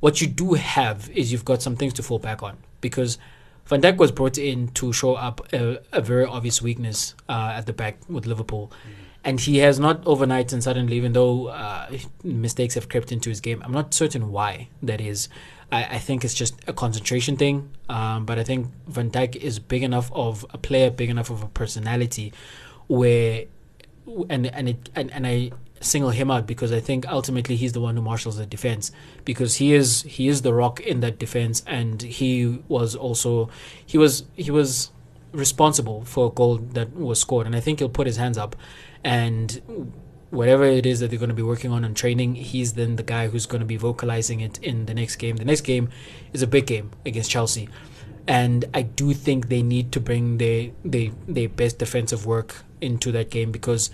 what 0.00 0.20
you 0.20 0.26
do 0.26 0.54
have 0.54 1.10
is 1.10 1.32
you've 1.32 1.44
got 1.44 1.62
some 1.62 1.76
things 1.76 1.92
to 1.94 2.02
fall 2.02 2.18
back 2.18 2.42
on 2.42 2.58
because. 2.80 3.18
Van 3.66 3.80
Dijk 3.80 3.96
was 3.96 4.10
brought 4.10 4.38
in 4.38 4.66
to 4.70 4.92
show 4.92 5.14
up 5.14 5.40
a, 5.52 5.80
a 5.92 6.00
very 6.00 6.24
obvious 6.24 6.60
weakness 6.60 7.14
uh, 7.28 7.52
at 7.54 7.64
the 7.64 7.72
back 7.72 7.96
with 8.08 8.26
Liverpool. 8.26 8.72
Mm-hmm 8.72 9.02
and 9.24 9.40
he 9.40 9.58
has 9.58 9.78
not 9.78 10.04
overnight 10.06 10.52
and 10.52 10.62
suddenly, 10.62 10.96
even 10.96 11.12
though 11.12 11.48
uh, 11.48 11.88
mistakes 12.24 12.74
have 12.74 12.88
crept 12.88 13.12
into 13.12 13.28
his 13.28 13.40
game. 13.40 13.62
I'm 13.64 13.72
not 13.72 13.94
certain 13.94 14.32
why 14.32 14.68
that 14.82 15.00
is. 15.00 15.28
I, 15.72 15.84
I 15.84 15.98
think 15.98 16.24
it's 16.24 16.34
just 16.34 16.54
a 16.68 16.72
concentration 16.72 17.36
thing. 17.36 17.70
Um, 17.88 18.26
but 18.26 18.38
I 18.38 18.44
think 18.44 18.68
Van 18.86 19.10
Dijk 19.10 19.34
is 19.34 19.58
big 19.58 19.82
enough 19.82 20.12
of 20.12 20.46
a 20.50 20.58
player, 20.58 20.90
big 20.90 21.10
enough 21.10 21.30
of 21.30 21.42
a 21.42 21.48
personality, 21.48 22.32
where 22.86 23.46
and 24.28 24.46
and 24.46 24.68
it 24.68 24.90
and, 24.94 25.10
and 25.12 25.26
I 25.26 25.50
single 25.80 26.10
him 26.10 26.30
out 26.30 26.46
because 26.46 26.72
I 26.72 26.80
think 26.80 27.08
ultimately 27.08 27.56
he's 27.56 27.72
the 27.72 27.80
one 27.80 27.96
who 27.96 28.02
marshals 28.02 28.36
the 28.36 28.46
defense 28.46 28.92
because 29.24 29.56
he 29.56 29.72
is 29.72 30.02
he 30.02 30.28
is 30.28 30.42
the 30.42 30.54
rock 30.54 30.80
in 30.80 31.00
that 31.00 31.18
defense 31.18 31.62
and 31.66 32.00
he 32.02 32.62
was 32.68 32.94
also 32.94 33.50
he 33.84 33.98
was 33.98 34.24
he 34.36 34.50
was 34.50 34.90
responsible 35.32 36.04
for 36.04 36.28
a 36.28 36.30
goal 36.30 36.58
that 36.58 36.94
was 36.94 37.20
scored 37.20 37.46
and 37.46 37.56
I 37.56 37.60
think 37.60 37.80
he'll 37.80 37.88
put 37.88 38.06
his 38.06 38.16
hands 38.16 38.38
up 38.38 38.54
and 39.02 39.60
whatever 40.32 40.64
it 40.64 40.86
is 40.86 41.00
that 41.00 41.10
they're 41.10 41.18
going 41.18 41.28
to 41.28 41.34
be 41.34 41.42
working 41.42 41.70
on 41.70 41.84
and 41.84 41.94
training, 41.94 42.34
he's 42.34 42.72
then 42.72 42.96
the 42.96 43.02
guy 43.02 43.28
who's 43.28 43.44
going 43.44 43.60
to 43.60 43.66
be 43.66 43.76
vocalizing 43.76 44.40
it 44.40 44.58
in 44.62 44.86
the 44.86 44.94
next 44.94 45.16
game. 45.16 45.36
The 45.36 45.44
next 45.44 45.60
game 45.60 45.90
is 46.32 46.40
a 46.40 46.46
big 46.46 46.66
game 46.66 46.90
against 47.04 47.30
Chelsea, 47.30 47.68
and 48.26 48.64
I 48.72 48.80
do 48.82 49.12
think 49.12 49.50
they 49.50 49.62
need 49.62 49.92
to 49.92 50.00
bring 50.00 50.38
their 50.38 50.70
their 50.84 51.10
their 51.28 51.50
best 51.50 51.78
defensive 51.78 52.24
work 52.24 52.64
into 52.80 53.12
that 53.12 53.28
game 53.28 53.52
because, 53.52 53.90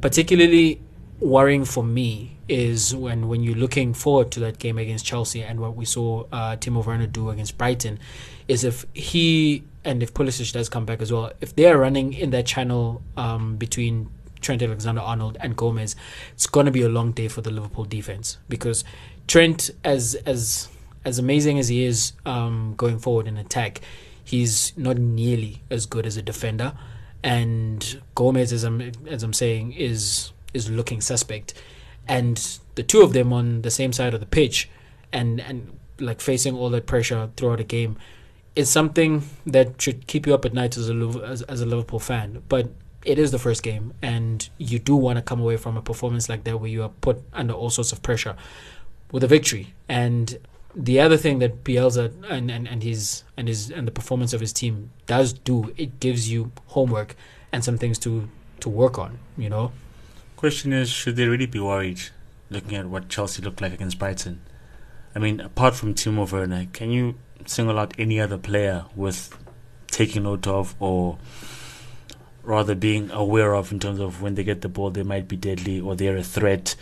particularly 0.00 0.82
worrying 1.20 1.64
for 1.64 1.84
me 1.84 2.36
is 2.48 2.94
when 2.94 3.28
when 3.28 3.44
you're 3.44 3.56
looking 3.56 3.94
forward 3.94 4.32
to 4.32 4.40
that 4.40 4.58
game 4.58 4.78
against 4.78 5.04
Chelsea 5.04 5.42
and 5.42 5.60
what 5.60 5.76
we 5.76 5.84
saw 5.84 6.24
uh, 6.32 6.56
Timo 6.56 6.84
Werner 6.84 7.06
do 7.06 7.30
against 7.30 7.56
Brighton, 7.56 8.00
is 8.48 8.64
if 8.64 8.84
he 8.92 9.62
and 9.84 10.02
if 10.02 10.12
Pulisic 10.12 10.52
does 10.52 10.68
come 10.68 10.84
back 10.84 11.00
as 11.00 11.12
well, 11.12 11.30
if 11.40 11.54
they 11.54 11.66
are 11.66 11.78
running 11.78 12.12
in 12.12 12.30
that 12.30 12.44
channel 12.44 13.02
um, 13.16 13.54
between 13.56 14.10
Trent 14.46 14.62
Alexander-Arnold 14.62 15.36
and 15.40 15.56
Gomez, 15.56 15.96
it's 16.32 16.46
going 16.46 16.66
to 16.66 16.72
be 16.72 16.82
a 16.82 16.88
long 16.88 17.10
day 17.10 17.26
for 17.26 17.40
the 17.40 17.50
Liverpool 17.50 17.84
defense 17.84 18.38
because 18.48 18.84
Trent, 19.26 19.70
as 19.82 20.14
as 20.24 20.68
as 21.04 21.18
amazing 21.18 21.58
as 21.58 21.66
he 21.66 21.84
is 21.84 22.12
um, 22.24 22.74
going 22.76 23.00
forward 23.00 23.26
in 23.26 23.36
attack, 23.36 23.80
he's 24.22 24.72
not 24.76 24.98
nearly 24.98 25.62
as 25.68 25.84
good 25.84 26.06
as 26.06 26.16
a 26.16 26.22
defender, 26.22 26.74
and 27.24 28.00
Gomez, 28.14 28.52
as 28.52 28.62
I'm 28.62 28.92
as 29.08 29.24
I'm 29.24 29.32
saying, 29.32 29.72
is 29.72 30.30
is 30.54 30.70
looking 30.70 31.00
suspect, 31.00 31.52
and 32.06 32.60
the 32.76 32.84
two 32.84 33.02
of 33.02 33.12
them 33.14 33.32
on 33.32 33.62
the 33.62 33.70
same 33.70 33.92
side 33.92 34.14
of 34.14 34.20
the 34.20 34.26
pitch, 34.26 34.68
and 35.12 35.40
and 35.40 35.76
like 35.98 36.20
facing 36.20 36.54
all 36.54 36.70
that 36.70 36.86
pressure 36.86 37.30
throughout 37.36 37.58
a 37.58 37.64
game, 37.64 37.98
is 38.54 38.70
something 38.70 39.24
that 39.44 39.82
should 39.82 40.06
keep 40.06 40.24
you 40.24 40.34
up 40.34 40.44
at 40.44 40.54
night 40.54 40.76
as 40.76 40.88
a 40.88 40.94
as, 41.26 41.42
as 41.42 41.60
a 41.60 41.66
Liverpool 41.66 41.98
fan. 41.98 42.44
But 42.48 42.68
it 43.06 43.18
is 43.18 43.30
the 43.30 43.38
first 43.38 43.62
game, 43.62 43.94
and 44.02 44.48
you 44.58 44.78
do 44.78 44.96
want 44.96 45.16
to 45.16 45.22
come 45.22 45.40
away 45.40 45.56
from 45.56 45.76
a 45.76 45.82
performance 45.82 46.28
like 46.28 46.44
that 46.44 46.60
where 46.60 46.68
you 46.68 46.82
are 46.82 46.88
put 46.88 47.22
under 47.32 47.54
all 47.54 47.70
sorts 47.70 47.92
of 47.92 48.02
pressure 48.02 48.36
with 49.12 49.22
a 49.22 49.26
victory. 49.26 49.74
And 49.88 50.38
the 50.74 51.00
other 51.00 51.16
thing 51.16 51.38
that 51.38 51.64
Bielsa 51.64 52.12
and, 52.28 52.50
and, 52.50 52.68
and 52.68 52.82
his 52.82 53.22
and 53.36 53.48
his 53.48 53.70
and 53.70 53.86
the 53.86 53.92
performance 53.92 54.32
of 54.32 54.40
his 54.40 54.52
team 54.52 54.90
does 55.06 55.32
do, 55.32 55.72
it 55.76 56.00
gives 56.00 56.30
you 56.30 56.52
homework 56.66 57.16
and 57.52 57.64
some 57.64 57.78
things 57.78 57.98
to 58.00 58.28
to 58.60 58.68
work 58.68 58.98
on. 58.98 59.18
You 59.38 59.48
know. 59.48 59.72
Question 60.36 60.72
is, 60.72 60.90
should 60.90 61.16
they 61.16 61.26
really 61.26 61.46
be 61.46 61.60
worried 61.60 62.00
looking 62.50 62.76
at 62.76 62.86
what 62.86 63.08
Chelsea 63.08 63.40
looked 63.40 63.62
like 63.62 63.72
against 63.72 63.98
Brighton? 63.98 64.42
I 65.14 65.18
mean, 65.18 65.40
apart 65.40 65.74
from 65.74 65.94
Timo 65.94 66.30
Werner, 66.30 66.66
can 66.74 66.90
you 66.90 67.14
single 67.46 67.78
out 67.78 67.94
any 67.98 68.20
other 68.20 68.36
player 68.36 68.84
with 68.94 69.34
taking 69.86 70.24
note 70.24 70.46
of 70.46 70.74
or 70.78 71.16
rather 72.46 72.74
being 72.74 73.10
aware 73.10 73.54
of 73.54 73.72
in 73.72 73.80
terms 73.80 74.00
of 74.00 74.22
when 74.22 74.36
they 74.36 74.44
get 74.44 74.60
the 74.60 74.68
ball, 74.68 74.90
they 74.90 75.02
might 75.02 75.28
be 75.28 75.36
deadly 75.36 75.80
or 75.80 75.96
they're 75.96 76.16
a 76.16 76.22
threat? 76.22 76.76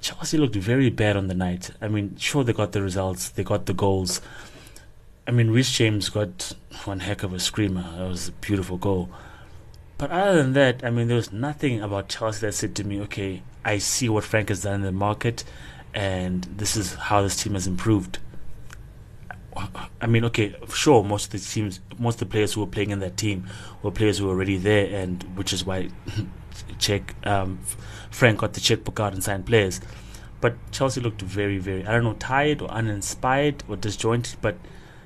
Chelsea 0.00 0.36
looked 0.36 0.56
very 0.56 0.90
bad 0.90 1.16
on 1.16 1.28
the 1.28 1.34
night. 1.34 1.70
I 1.80 1.88
mean, 1.88 2.16
sure, 2.16 2.44
they 2.44 2.52
got 2.52 2.72
the 2.72 2.82
results, 2.82 3.30
they 3.30 3.44
got 3.44 3.66
the 3.66 3.74
goals. 3.74 4.20
I 5.26 5.30
mean, 5.30 5.50
Reece 5.50 5.72
James 5.72 6.08
got 6.08 6.52
one 6.84 7.00
heck 7.00 7.22
of 7.22 7.32
a 7.32 7.38
screamer. 7.38 7.82
That 7.96 8.08
was 8.08 8.28
a 8.28 8.32
beautiful 8.32 8.76
goal. 8.76 9.08
But 9.96 10.10
other 10.10 10.42
than 10.42 10.52
that, 10.54 10.84
I 10.84 10.90
mean, 10.90 11.06
there 11.06 11.16
was 11.16 11.32
nothing 11.32 11.80
about 11.80 12.08
Chelsea 12.08 12.44
that 12.46 12.52
said 12.54 12.74
to 12.74 12.84
me, 12.84 13.00
okay, 13.02 13.42
I 13.64 13.78
see 13.78 14.08
what 14.08 14.24
Frank 14.24 14.48
has 14.48 14.62
done 14.62 14.74
in 14.74 14.82
the 14.82 14.90
market, 14.90 15.44
and 15.94 16.42
this 16.44 16.76
is 16.76 16.94
how 16.94 17.22
this 17.22 17.40
team 17.40 17.54
has 17.54 17.68
improved. 17.68 18.18
I 20.02 20.06
mean, 20.06 20.24
okay, 20.26 20.54
sure, 20.68 21.04
most 21.04 21.26
of 21.26 21.30
the 21.30 21.38
teams, 21.38 21.78
most 21.96 22.20
of 22.20 22.28
the 22.28 22.32
players 22.32 22.52
who 22.52 22.60
were 22.60 22.66
playing 22.66 22.90
in 22.90 22.98
that 22.98 23.16
team 23.16 23.46
were 23.82 23.92
players 23.92 24.18
who 24.18 24.26
were 24.26 24.32
already 24.32 24.58
there, 24.58 24.92
and 24.94 25.22
which 25.36 25.52
is 25.52 25.64
why 25.64 25.90
check 26.78 27.14
um, 27.24 27.60
Frank 28.10 28.40
got 28.40 28.52
the 28.52 28.60
checkbook 28.60 28.98
out 28.98 29.12
and 29.12 29.22
signed 29.22 29.46
players. 29.46 29.80
But 30.40 30.56
Chelsea 30.72 31.00
looked 31.00 31.22
very, 31.22 31.58
very, 31.58 31.86
I 31.86 31.92
don't 31.92 32.02
know, 32.02 32.14
tired 32.14 32.62
or 32.62 32.68
uninspired 32.68 33.62
or 33.68 33.76
disjointed, 33.76 34.38
but 34.42 34.56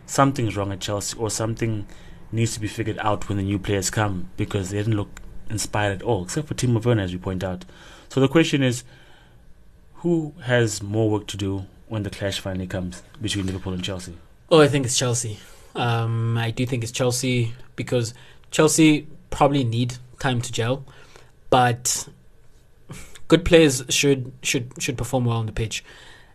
something's 0.06 0.56
wrong 0.56 0.72
at 0.72 0.80
Chelsea 0.80 1.18
or 1.18 1.28
something 1.28 1.86
needs 2.32 2.54
to 2.54 2.60
be 2.60 2.66
figured 2.66 2.98
out 3.00 3.28
when 3.28 3.36
the 3.36 3.44
new 3.44 3.58
players 3.58 3.90
come 3.90 4.30
because 4.38 4.70
they 4.70 4.78
didn't 4.78 4.96
look 4.96 5.20
inspired 5.50 5.92
at 5.92 6.02
all, 6.02 6.24
except 6.24 6.48
for 6.48 6.54
Timo 6.54 6.82
Werner, 6.82 7.02
as 7.02 7.12
you 7.12 7.18
point 7.18 7.44
out. 7.44 7.66
So 8.08 8.18
the 8.18 8.28
question 8.28 8.62
is, 8.62 8.82
who 9.96 10.32
has 10.44 10.82
more 10.82 11.10
work 11.10 11.26
to 11.28 11.36
do 11.36 11.66
when 11.86 12.02
the 12.02 12.10
clash 12.10 12.40
finally 12.40 12.66
comes 12.66 13.02
between 13.20 13.44
Liverpool 13.44 13.74
and 13.74 13.84
Chelsea? 13.84 14.16
Oh, 14.48 14.60
I 14.60 14.68
think 14.68 14.86
it's 14.86 14.96
Chelsea. 14.96 15.38
Um, 15.74 16.38
I 16.38 16.52
do 16.52 16.64
think 16.66 16.84
it's 16.84 16.92
Chelsea 16.92 17.52
because 17.74 18.14
Chelsea 18.52 19.08
probably 19.30 19.64
need 19.64 19.96
time 20.20 20.40
to 20.40 20.52
gel, 20.52 20.84
but 21.50 22.08
good 23.28 23.44
players 23.44 23.82
should 23.88 24.32
should 24.42 24.72
should 24.80 24.96
perform 24.96 25.24
well 25.24 25.38
on 25.38 25.46
the 25.46 25.52
pitch. 25.52 25.84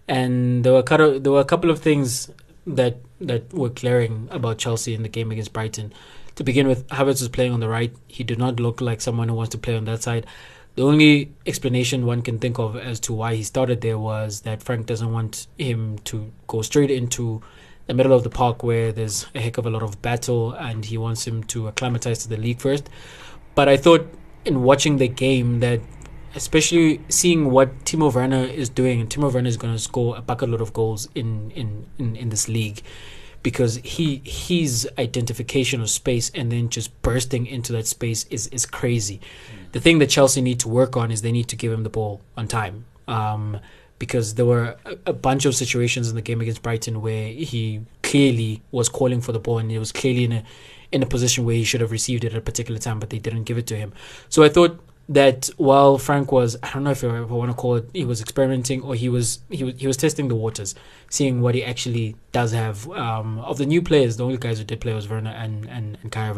And 0.10 0.64
there 0.66 0.74
were 0.74 0.84
a 0.86 1.20
there 1.20 1.32
were 1.32 1.40
a 1.40 1.46
couple 1.46 1.70
of 1.70 1.80
things 1.80 2.30
that 2.68 2.98
that 3.22 3.54
were 3.54 3.70
glaring 3.70 4.28
about 4.30 4.58
Chelsea 4.58 4.94
in 4.94 5.04
the 5.04 5.10
game 5.10 5.32
against 5.32 5.54
Brighton. 5.54 5.94
To 6.36 6.44
begin 6.44 6.68
with, 6.68 6.88
Havertz 6.88 7.22
was 7.22 7.30
playing 7.30 7.54
on 7.54 7.62
the 7.62 7.70
right. 7.70 7.96
He 8.08 8.24
did 8.24 8.40
not 8.40 8.60
look 8.60 8.82
like 8.82 9.00
someone 9.00 9.30
who 9.30 9.36
wants 9.36 9.52
to 9.52 9.58
play 9.58 9.76
on 9.76 9.86
that 9.86 10.04
side. 10.04 10.26
The 10.76 10.84
only 10.84 11.32
explanation 11.46 12.06
one 12.06 12.22
can 12.22 12.40
think 12.40 12.58
of 12.58 12.76
as 12.78 13.00
to 13.02 13.14
why 13.14 13.36
he 13.36 13.44
started 13.44 13.82
there 13.82 14.00
was 14.00 14.42
that 14.42 14.64
Frank 14.64 14.86
doesn't 14.86 15.12
want 15.12 15.48
him 15.58 16.00
to 16.06 16.32
go 16.48 16.62
straight 16.62 16.92
into 16.92 17.42
the 17.88 17.94
middle 17.94 18.14
of 18.14 18.24
the 18.24 18.30
park 18.30 18.64
where 18.64 18.92
there's 18.92 19.26
a 19.36 19.40
heck 19.40 19.58
of 19.58 19.66
a 19.66 19.70
lot 19.70 19.84
of 19.84 20.02
battle 20.02 20.54
and 20.54 20.86
he 20.86 20.98
wants 20.98 21.28
him 21.28 21.44
to 21.46 21.68
acclimatize 21.68 22.20
to 22.20 22.30
the 22.30 22.38
league 22.38 22.60
first. 22.60 22.90
But 23.56 23.68
I 23.68 23.78
thought 23.78 24.08
in 24.46 24.64
watching 24.64 24.98
the 24.98 25.08
game 25.08 25.60
that 25.60 25.82
especially 26.36 27.02
seeing 27.10 27.52
what 27.52 27.86
Timo 27.86 28.14
Werner 28.14 28.44
is 28.44 28.70
doing, 28.70 29.02
and 29.02 29.10
Timo 29.10 29.32
Werner 29.32 29.50
is 29.50 29.58
going 29.58 29.74
to 29.74 29.80
score 29.80 30.18
a 30.18 30.22
bucket 30.22 30.50
load 30.50 30.62
of 30.62 30.74
goals 30.74 31.10
in, 31.16 31.52
in, 31.52 31.86
in, 31.98 32.16
in 32.16 32.30
this 32.30 32.48
league 32.48 32.82
because 33.44 33.78
he 33.78 34.22
his 34.24 34.88
identification 35.00 35.82
of 35.82 35.90
space 35.90 36.30
and 36.36 36.52
then 36.52 36.70
just 36.70 37.02
bursting 37.02 37.48
into 37.48 37.74
that 37.74 37.88
space 37.88 38.26
is, 38.30 38.48
is 38.48 38.66
crazy. 38.66 39.18
Mm. 39.18 39.72
The 39.72 39.80
thing 39.80 40.00
that 40.00 40.08
Chelsea 40.08 40.42
need 40.42 40.60
to 40.60 40.70
work 40.70 40.96
on 40.96 41.12
is 41.12 41.22
they 41.22 41.32
need 41.32 41.48
to 41.48 41.56
give 41.56 41.72
him 41.72 41.84
the 41.84 41.90
ball 41.90 42.22
on 42.38 42.48
time. 42.48 42.86
Um, 43.08 43.60
because 44.02 44.34
there 44.34 44.48
were 44.48 44.76
a, 44.84 44.98
a, 45.06 45.14
bunch 45.14 45.46
of 45.46 45.54
situations 45.54 46.10
in 46.10 46.16
the 46.16 46.24
game 46.24 46.42
against 46.42 46.64
Brighton 46.64 47.04
where 47.04 47.28
he 47.28 47.82
clearly 48.02 48.64
was 48.72 48.90
calling 48.90 49.22
for 49.22 49.32
the 49.32 49.40
ball 49.40 49.60
and 49.60 49.70
he 49.70 49.78
was 49.78 49.92
clearly 49.92 50.24
in 50.24 50.32
a 50.32 50.44
in 50.92 51.04
a 51.04 51.06
position 51.06 51.46
where 51.46 51.54
he 51.56 51.64
should 51.64 51.82
have 51.82 51.92
received 51.92 52.24
it 52.24 52.34
at 52.34 52.40
a 52.40 52.42
particular 52.42 52.80
time, 52.80 53.00
but 53.00 53.12
they 53.12 53.20
didn't 53.20 53.44
give 53.44 53.60
it 53.60 53.68
to 53.68 53.76
him. 53.78 53.94
So 54.28 54.42
I 54.42 54.50
thought 54.50 54.80
that 55.08 55.52
while 55.58 56.00
Frank 56.00 56.32
was, 56.32 56.58
I 56.64 56.72
don't 56.74 56.84
know 56.84 56.90
if 56.92 57.04
I, 57.04 57.22
want 57.22 57.52
to 57.52 57.56
call 57.56 57.76
it, 57.76 57.90
he 57.94 58.04
was 58.04 58.22
experimenting 58.22 58.82
or 58.82 58.96
he 58.96 59.08
was 59.08 59.40
he 59.52 59.64
was 59.64 59.76
he 59.78 59.86
was 59.86 59.98
testing 59.98 60.30
the 60.30 60.36
waters, 60.36 60.74
seeing 61.12 61.42
what 61.42 61.54
he 61.54 61.64
actually 61.64 62.16
does 62.32 62.54
have. 62.54 62.90
Um, 62.90 63.38
of 63.52 63.60
the 63.60 63.68
new 63.68 63.84
players, 63.84 64.18
the 64.18 64.26
only 64.26 64.38
guys 64.38 64.58
who 64.58 64.64
did 64.64 64.82
play 64.82 64.96
was 64.96 65.08
Werner 65.08 65.30
and 65.30 65.70
and, 65.70 66.00
and 66.02 66.12
Kai. 66.12 66.30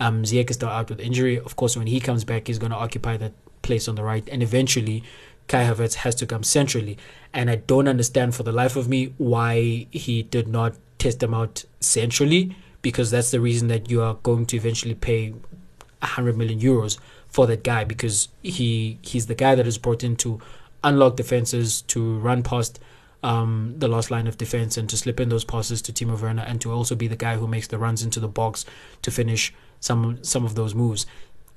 Um, 0.00 0.24
Ziyech 0.24 0.50
is 0.50 0.56
still 0.56 0.70
out 0.70 0.88
with 0.90 0.98
injury. 0.98 1.38
Of 1.38 1.54
course, 1.54 1.76
when 1.76 1.86
he 1.86 2.00
comes 2.00 2.24
back, 2.24 2.48
he's 2.48 2.58
going 2.58 2.72
to 2.72 2.78
occupy 2.78 3.16
that 3.18 3.32
place 3.62 3.86
on 3.86 3.94
the 3.94 4.02
right, 4.02 4.26
and 4.32 4.42
eventually, 4.42 5.04
Kai 5.50 5.64
Havertz 5.64 5.94
has 5.94 6.14
to 6.14 6.26
come 6.26 6.44
centrally. 6.44 6.96
And 7.34 7.50
I 7.50 7.56
don't 7.56 7.88
understand 7.88 8.36
for 8.36 8.44
the 8.44 8.52
life 8.52 8.76
of 8.76 8.88
me 8.88 9.14
why 9.18 9.88
he 9.90 10.22
did 10.22 10.46
not 10.46 10.76
test 10.98 11.18
them 11.18 11.34
out 11.34 11.64
centrally, 11.80 12.56
because 12.82 13.10
that's 13.10 13.32
the 13.32 13.40
reason 13.40 13.66
that 13.66 13.90
you 13.90 14.00
are 14.00 14.14
going 14.22 14.46
to 14.46 14.56
eventually 14.56 14.94
pay 14.94 15.30
100 15.30 16.36
million 16.36 16.60
euros 16.60 16.98
for 17.26 17.48
that 17.48 17.64
guy 17.64 17.82
because 17.82 18.28
he 18.42 18.98
he's 19.02 19.26
the 19.26 19.34
guy 19.34 19.56
that 19.56 19.66
is 19.66 19.76
brought 19.76 20.04
in 20.04 20.14
to 20.16 20.40
unlock 20.84 21.16
defenses, 21.16 21.82
to 21.82 22.18
run 22.18 22.44
past 22.44 22.78
um, 23.24 23.74
the 23.76 23.88
last 23.88 24.08
line 24.08 24.28
of 24.28 24.38
defense, 24.38 24.76
and 24.76 24.88
to 24.88 24.96
slip 24.96 25.18
in 25.18 25.30
those 25.30 25.44
passes 25.44 25.82
to 25.82 25.92
Timo 25.92 26.20
Werner, 26.20 26.44
and 26.46 26.60
to 26.60 26.70
also 26.70 26.94
be 26.94 27.08
the 27.08 27.16
guy 27.16 27.36
who 27.36 27.48
makes 27.48 27.66
the 27.66 27.76
runs 27.76 28.04
into 28.04 28.20
the 28.20 28.28
box 28.28 28.64
to 29.02 29.10
finish 29.10 29.52
some 29.80 30.22
some 30.22 30.44
of 30.44 30.54
those 30.54 30.76
moves. 30.76 31.06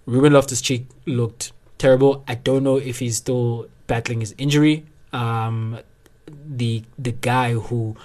Ruben 0.07 0.33
Loftus 0.33 0.61
Cheek 0.61 0.87
looked 1.05 1.51
terrible. 1.77 2.23
I 2.27 2.33
don't 2.35 2.63
know 2.63 2.77
if 2.77 2.97
he's 2.97 3.17
still 3.17 3.67
battling 3.93 4.21
his 4.25 4.33
injury. 4.39 4.75
Um, 5.21 5.79
the 6.61 6.83
the 6.97 7.11
guy 7.11 7.53
who 7.53 7.95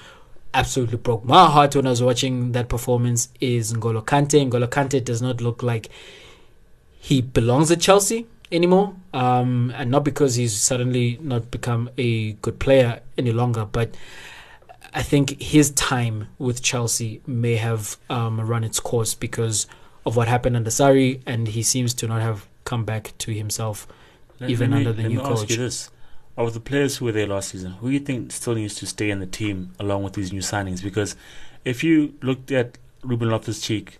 absolutely 0.52 0.98
broke 0.98 1.24
my 1.24 1.46
heart 1.54 1.74
when 1.76 1.86
I 1.86 1.90
was 1.90 2.02
watching 2.02 2.52
that 2.52 2.68
performance 2.68 3.22
is 3.40 3.72
N'Golo 3.72 4.02
Kante. 4.04 4.38
N'Golo 4.46 4.68
Kante 4.68 5.02
does 5.02 5.22
not 5.22 5.40
look 5.40 5.62
like 5.62 5.88
he 7.08 7.22
belongs 7.22 7.70
at 7.70 7.80
Chelsea 7.80 8.26
anymore, 8.52 8.94
um, 9.14 9.72
and 9.76 9.90
not 9.90 10.04
because 10.04 10.34
he's 10.34 10.54
suddenly 10.70 11.18
not 11.22 11.50
become 11.50 11.88
a 11.96 12.32
good 12.44 12.58
player 12.58 13.00
any 13.16 13.32
longer, 13.32 13.64
but 13.64 13.96
I 14.92 15.02
think 15.02 15.40
his 15.40 15.70
time 15.70 16.28
with 16.38 16.62
Chelsea 16.62 17.22
may 17.26 17.56
have 17.56 17.96
um, 18.10 18.40
run 18.40 18.64
its 18.64 18.80
course 18.80 19.14
because 19.14 19.66
of 20.04 20.16
what 20.16 20.28
happened 20.28 20.56
under 20.56 20.70
Sarri, 20.70 21.20
and 21.24 21.48
he 21.48 21.62
seems 21.62 21.94
to 21.94 22.06
not 22.06 22.20
have 22.20 22.46
come 22.64 22.84
back 22.84 23.14
to 23.18 23.32
himself 23.32 23.86
Let- 24.40 24.50
even 24.50 24.70
me- 24.70 24.76
under 24.78 24.92
the 24.92 25.02
let 25.02 25.08
new 25.10 25.18
me 25.18 25.24
ask 25.24 25.48
you 25.50 25.56
this. 25.56 25.90
Of 26.36 26.54
the 26.54 26.60
players 26.60 26.98
who 26.98 27.06
were 27.06 27.12
there 27.12 27.26
last 27.26 27.48
season, 27.48 27.72
who 27.72 27.88
do 27.88 27.94
you 27.94 27.98
think 27.98 28.30
still 28.30 28.54
needs 28.54 28.76
to 28.76 28.86
stay 28.86 29.10
in 29.10 29.18
the 29.18 29.26
team 29.26 29.72
along 29.80 30.04
with 30.04 30.12
these 30.12 30.32
new 30.32 30.40
signings? 30.40 30.80
Because 30.82 31.16
if 31.64 31.82
you 31.82 32.14
looked 32.22 32.52
at 32.52 32.78
Ruben 33.02 33.28
Loftus 33.28 33.60
Cheek, 33.60 33.98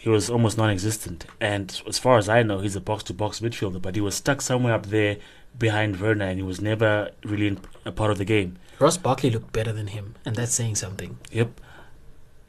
he 0.00 0.08
was 0.08 0.28
almost 0.28 0.58
non 0.58 0.70
existent. 0.70 1.24
And 1.40 1.80
as 1.86 2.00
far 2.00 2.18
as 2.18 2.28
I 2.28 2.42
know, 2.42 2.58
he's 2.58 2.74
a 2.74 2.80
box 2.80 3.04
to 3.04 3.14
box 3.14 3.38
midfielder, 3.38 3.80
but 3.80 3.94
he 3.94 4.00
was 4.00 4.16
stuck 4.16 4.40
somewhere 4.40 4.74
up 4.74 4.86
there 4.86 5.18
behind 5.56 6.00
Werner 6.00 6.24
and 6.26 6.36
he 6.38 6.42
was 6.42 6.60
never 6.60 7.12
really 7.24 7.46
in, 7.46 7.60
a 7.84 7.92
part 7.92 8.10
of 8.10 8.18
the 8.18 8.24
game. 8.24 8.58
Ross 8.80 8.96
Barkley 8.98 9.30
looked 9.30 9.52
better 9.52 9.72
than 9.72 9.86
him, 9.88 10.16
and 10.24 10.34
that's 10.36 10.52
saying 10.52 10.74
something. 10.74 11.16
Yep. 11.30 11.60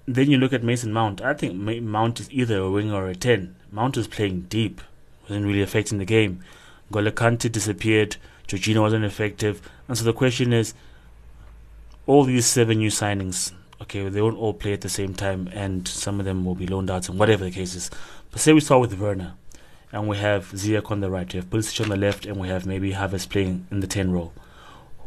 Then 0.07 0.31
you 0.31 0.37
look 0.37 0.53
at 0.53 0.63
Mason 0.63 0.91
Mount. 0.91 1.21
I 1.21 1.33
think 1.33 1.53
Mount 1.55 2.19
is 2.19 2.31
either 2.31 2.57
a 2.57 2.71
wing 2.71 2.91
or 2.91 3.07
a 3.07 3.15
10. 3.15 3.55
Mount 3.71 3.95
is 3.95 4.07
playing 4.07 4.47
deep, 4.49 4.81
wasn't 5.23 5.45
really 5.45 5.61
affecting 5.61 5.99
the 5.99 6.05
game. 6.05 6.43
Kante 6.91 7.51
disappeared. 7.51 8.17
Jorginho 8.47 8.81
wasn't 8.81 9.05
effective. 9.05 9.61
And 9.87 9.97
so 9.97 10.03
the 10.03 10.13
question 10.13 10.53
is, 10.53 10.73
all 12.05 12.23
these 12.23 12.45
seven 12.45 12.77
new 12.77 12.89
signings, 12.89 13.51
okay, 13.81 14.07
they 14.07 14.21
won't 14.21 14.37
all 14.37 14.53
play 14.53 14.73
at 14.73 14.81
the 14.81 14.89
same 14.89 15.13
time, 15.13 15.49
and 15.53 15.87
some 15.87 16.19
of 16.19 16.25
them 16.25 16.45
will 16.45 16.55
be 16.55 16.65
loaned 16.65 16.89
out, 16.89 17.09
and 17.09 17.19
whatever 17.19 17.43
the 17.43 17.51
case 17.51 17.75
is. 17.75 17.91
But 18.31 18.39
say 18.39 18.53
we 18.53 18.61
start 18.61 18.81
with 18.81 18.97
Werner, 18.97 19.33
and 19.91 20.07
we 20.07 20.17
have 20.17 20.51
Ziyech 20.51 20.89
on 20.89 21.01
the 21.01 21.11
right, 21.11 21.31
we 21.31 21.37
have 21.37 21.49
Pulisic 21.49 21.81
on 21.81 21.89
the 21.89 21.97
left, 21.97 22.25
and 22.25 22.37
we 22.37 22.47
have 22.47 22.65
maybe 22.65 22.93
Havertz 22.93 23.29
playing 23.29 23.67
in 23.69 23.81
the 23.81 23.87
10 23.87 24.11
role. 24.11 24.33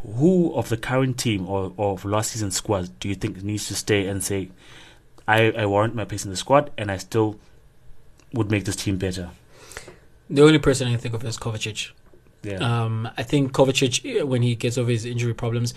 Who 0.04 0.54
of 0.54 0.68
the 0.68 0.76
current 0.76 1.18
team 1.18 1.48
or, 1.48 1.72
or 1.76 1.92
of 1.92 2.04
last 2.04 2.32
season's 2.32 2.56
squad 2.56 2.98
do 3.00 3.08
you 3.08 3.14
think 3.14 3.42
needs 3.42 3.68
to 3.68 3.74
stay 3.74 4.06
and 4.06 4.22
say, 4.22 4.50
I, 5.28 5.50
I 5.52 5.66
warrant 5.66 5.94
my 5.94 6.04
place 6.04 6.24
in 6.24 6.30
the 6.30 6.36
squad, 6.36 6.70
and 6.76 6.90
I 6.90 6.98
still 6.98 7.38
would 8.32 8.50
make 8.50 8.66
this 8.66 8.76
team 8.76 8.96
better? 8.96 9.30
The 10.30 10.42
only 10.42 10.58
person 10.58 10.86
I 10.86 10.92
can 10.92 11.00
think 11.00 11.14
of 11.14 11.24
is 11.24 11.36
Kovacic. 11.36 11.90
Yeah. 12.42 12.56
Um, 12.56 13.08
I 13.18 13.22
think 13.22 13.52
Kovacic, 13.52 14.24
when 14.24 14.42
he 14.42 14.54
gets 14.54 14.78
over 14.78 14.90
his 14.90 15.04
injury 15.04 15.34
problems, 15.34 15.74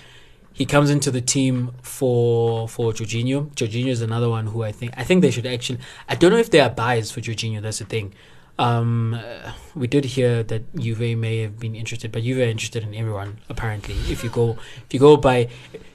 he 0.53 0.65
comes 0.65 0.91
into 0.91 1.09
the 1.09 1.21
team 1.21 1.71
for 1.81 2.69
for 2.69 2.93
Jorginho. 2.93 3.53
Jorginho 3.55 3.87
is 3.87 4.01
another 4.01 4.29
one 4.29 4.47
who 4.47 4.63
I 4.63 4.71
think 4.71 4.93
I 4.95 5.03
think 5.03 5.21
they 5.23 5.31
should 5.31 5.47
actually. 5.47 5.79
I 6.07 6.15
don't 6.15 6.31
know 6.31 6.37
if 6.37 6.51
they 6.51 6.59
are 6.59 6.69
biased 6.69 7.13
for 7.13 7.21
Jorginho. 7.21 7.61
That's 7.61 7.79
the 7.79 7.85
thing. 7.85 8.13
Um, 8.59 9.19
we 9.73 9.87
did 9.87 10.05
hear 10.05 10.43
that 10.43 10.75
Juve 10.75 11.17
may 11.17 11.39
have 11.39 11.59
been 11.59 11.75
interested, 11.75 12.11
but 12.11 12.21
Juve 12.21 12.37
are 12.37 12.43
interested 12.43 12.83
in 12.83 12.93
everyone 12.93 13.39
apparently. 13.49 13.95
If 14.11 14.23
you 14.23 14.29
go, 14.29 14.57
if 14.85 14.93
you 14.93 14.99
go 14.99 15.17
by, 15.17 15.49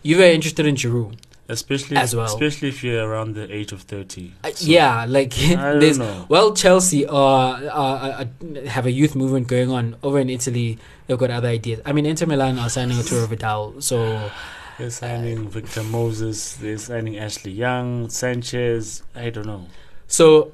Juve 0.05 0.21
are 0.21 0.25
interested 0.25 0.67
in 0.67 0.75
Giroud. 0.75 1.17
Especially 1.49 1.97
as 1.97 2.15
well. 2.15 2.27
Especially 2.27 2.69
if 2.69 2.83
you're 2.85 3.07
around 3.09 3.35
the 3.35 3.53
age 3.55 3.73
of 3.73 3.83
30. 3.83 4.33
Uh, 4.45 4.51
So, 4.55 4.67
yeah, 4.67 5.05
like 5.09 5.33
I 5.39 5.55
don't 5.55 5.81
there's 5.81 5.99
know. 5.99 6.27
well, 6.29 6.55
Chelsea 6.55 7.07
are, 7.07 7.63
are, 7.71 7.97
are 8.25 8.27
have 8.69 8.87
a 8.87 8.91
youth 8.93 9.15
movement 9.17 9.49
going 9.49 9.71
on 9.71 9.97
over 10.03 10.19
in 10.19 10.29
Italy. 10.31 10.79
They've 11.07 11.19
got 11.19 11.31
other 11.31 11.49
ideas. 11.49 11.81
I 11.87 11.93
mean, 11.93 12.07
Inter 12.07 12.27
Milan 12.27 12.59
are 12.59 12.69
signing 12.69 12.99
a 12.99 13.03
tour 13.03 13.21
Arturo 13.23 13.27
Vidal, 13.29 13.81
so 13.81 14.31
They're 14.79 14.91
signing 14.91 15.49
Victor 15.49 15.83
Moses. 15.83 16.55
They're 16.55 16.79
signing 16.79 17.19
Ashley 17.19 17.53
Young, 17.53 18.11
Sanchez. 18.11 19.03
I 19.15 19.31
don't 19.31 19.47
know. 19.47 19.67
so 20.07 20.53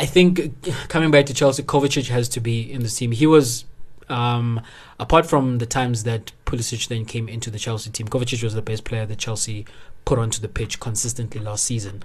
I 0.00 0.06
think 0.06 0.40
uh, 0.40 0.72
coming 0.88 1.10
back 1.10 1.26
to 1.26 1.34
Chelsea, 1.34 1.62
Kovacic 1.62 2.08
has 2.08 2.28
to 2.30 2.40
be 2.40 2.72
in 2.72 2.82
the 2.82 2.88
team. 2.88 3.12
He 3.12 3.26
was. 3.26 3.64
Um, 4.08 4.60
apart 4.98 5.24
from 5.24 5.58
the 5.58 5.66
times 5.66 6.02
that 6.02 6.32
Pulisic 6.44 6.88
then 6.88 7.04
came 7.04 7.28
into 7.28 7.48
the 7.48 7.60
Chelsea 7.60 7.90
team, 7.90 8.08
Kovacic 8.08 8.42
was 8.42 8.54
the 8.54 8.62
best 8.62 8.82
player 8.82 9.06
that 9.06 9.18
Chelsea 9.18 9.66
put 10.04 10.18
onto 10.18 10.40
the 10.40 10.48
pitch 10.48 10.80
consistently 10.80 11.40
last 11.40 11.64
season. 11.64 12.02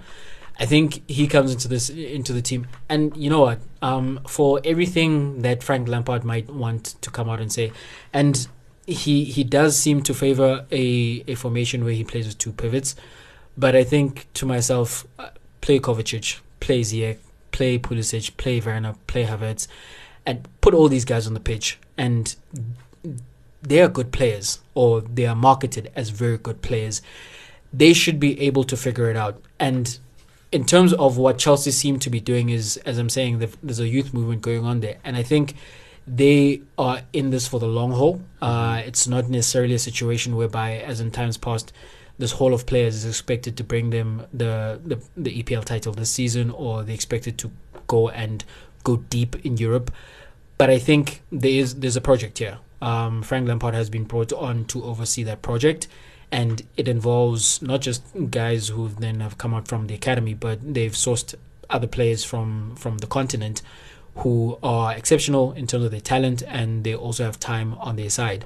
I 0.58 0.64
think 0.64 1.08
he 1.08 1.26
comes 1.26 1.52
into 1.52 1.68
this 1.68 1.90
into 1.90 2.32
the 2.32 2.40
team, 2.40 2.66
and 2.88 3.14
you 3.16 3.28
know 3.28 3.42
what? 3.42 3.58
Um, 3.82 4.20
for 4.26 4.60
everything 4.64 5.42
that 5.42 5.62
Frank 5.62 5.86
Lampard 5.86 6.24
might 6.24 6.48
want 6.48 6.96
to 7.02 7.10
come 7.10 7.28
out 7.28 7.40
and 7.40 7.52
say, 7.52 7.72
and 8.12 8.48
he 8.86 9.24
he 9.24 9.44
does 9.44 9.76
seem 9.78 10.02
to 10.04 10.14
favor 10.14 10.64
a 10.70 11.24
a 11.28 11.34
formation 11.34 11.84
where 11.84 11.92
he 11.92 12.04
plays 12.04 12.26
with 12.26 12.38
two 12.38 12.52
pivots, 12.52 12.96
but 13.56 13.76
I 13.76 13.84
think 13.84 14.28
to 14.34 14.46
myself, 14.46 15.06
uh, 15.18 15.28
play 15.60 15.78
Kovacic, 15.78 16.40
play 16.60 16.80
Ziyech, 16.80 17.18
play 17.52 17.78
Pulisic, 17.78 18.36
play 18.38 18.60
Werner, 18.60 18.94
play 19.06 19.24
Havertz, 19.24 19.68
and 20.24 20.48
put 20.62 20.72
all 20.72 20.88
these 20.88 21.04
guys 21.04 21.26
on 21.26 21.34
the 21.34 21.40
pitch, 21.40 21.78
and 21.98 22.34
they 23.62 23.80
are 23.80 23.88
good 23.88 24.10
players, 24.10 24.60
or 24.74 25.02
they 25.02 25.26
are 25.26 25.34
marketed 25.34 25.90
as 25.94 26.08
very 26.08 26.38
good 26.38 26.62
players. 26.62 27.02
They 27.72 27.92
should 27.92 28.18
be 28.20 28.40
able 28.40 28.64
to 28.64 28.76
figure 28.76 29.10
it 29.10 29.16
out, 29.16 29.42
and 29.58 29.98
in 30.52 30.64
terms 30.64 30.92
of 30.94 31.18
what 31.18 31.38
Chelsea 31.38 31.70
seem 31.70 31.98
to 31.98 32.10
be 32.10 32.20
doing 32.20 32.50
is, 32.50 32.76
as 32.78 32.98
I'm 32.98 33.08
saying, 33.08 33.44
there's 33.62 33.80
a 33.80 33.88
youth 33.88 34.14
movement 34.14 34.42
going 34.42 34.64
on 34.64 34.80
there, 34.80 34.96
and 35.04 35.16
I 35.16 35.22
think 35.22 35.54
they 36.06 36.62
are 36.78 37.02
in 37.12 37.30
this 37.30 37.48
for 37.48 37.58
the 37.58 37.66
long 37.66 37.92
haul. 37.92 38.22
Uh, 38.40 38.80
it's 38.84 39.08
not 39.08 39.28
necessarily 39.28 39.74
a 39.74 39.78
situation 39.78 40.36
whereby, 40.36 40.78
as 40.78 41.00
in 41.00 41.10
times 41.10 41.36
past, 41.36 41.72
this 42.18 42.32
hall 42.32 42.54
of 42.54 42.64
players 42.64 42.94
is 42.94 43.04
expected 43.04 43.56
to 43.56 43.64
bring 43.64 43.90
them 43.90 44.26
the, 44.32 44.80
the 44.84 44.98
the 45.16 45.42
EPL 45.42 45.64
title 45.64 45.92
this 45.92 46.10
season, 46.10 46.50
or 46.50 46.82
they 46.82 46.94
expected 46.94 47.36
to 47.38 47.50
go 47.86 48.08
and 48.08 48.44
go 48.84 48.96
deep 48.96 49.44
in 49.44 49.56
Europe. 49.56 49.90
But 50.58 50.70
I 50.70 50.78
think 50.78 51.22
there 51.30 51.50
is 51.50 51.74
there's 51.76 51.96
a 51.96 52.00
project 52.00 52.38
here. 52.38 52.58
Um, 52.80 53.22
Frank 53.22 53.48
Lampard 53.48 53.74
has 53.74 53.90
been 53.90 54.04
brought 54.04 54.32
on 54.32 54.64
to 54.66 54.84
oversee 54.84 55.22
that 55.24 55.42
project, 55.42 55.88
and 56.32 56.62
it 56.76 56.88
involves 56.88 57.62
not 57.62 57.80
just 57.80 58.02
guys 58.30 58.68
who 58.68 58.88
then 58.88 59.20
have 59.20 59.38
come 59.38 59.54
out 59.54 59.68
from 59.68 59.86
the 59.86 59.94
academy, 59.94 60.34
but 60.34 60.74
they've 60.74 60.92
sourced 60.92 61.34
other 61.68 61.86
players 61.86 62.24
from 62.24 62.76
from 62.76 62.98
the 62.98 63.06
continent 63.06 63.62
who 64.16 64.58
are 64.62 64.94
exceptional 64.94 65.52
in 65.52 65.66
terms 65.66 65.84
of 65.84 65.90
their 65.90 66.00
talent, 66.00 66.42
and 66.46 66.84
they 66.84 66.94
also 66.94 67.24
have 67.24 67.38
time 67.38 67.74
on 67.74 67.96
their 67.96 68.10
side. 68.10 68.44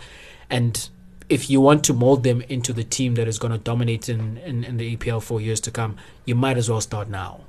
And 0.48 0.88
if 1.28 1.48
you 1.48 1.60
want 1.60 1.84
to 1.84 1.92
mold 1.92 2.24
them 2.24 2.42
into 2.42 2.72
the 2.72 2.82
team 2.82 3.14
that 3.14 3.28
is 3.28 3.38
going 3.38 3.52
to 3.52 3.58
dominate 3.58 4.08
in, 4.08 4.36
in, 4.38 4.64
in 4.64 4.76
the 4.78 4.96
EPL 4.96 5.22
for 5.22 5.40
years 5.40 5.60
to 5.60 5.70
come, 5.70 5.96
you 6.24 6.34
might 6.34 6.58
as 6.58 6.68
well 6.68 6.80
start 6.80 7.08
now. 7.08 7.42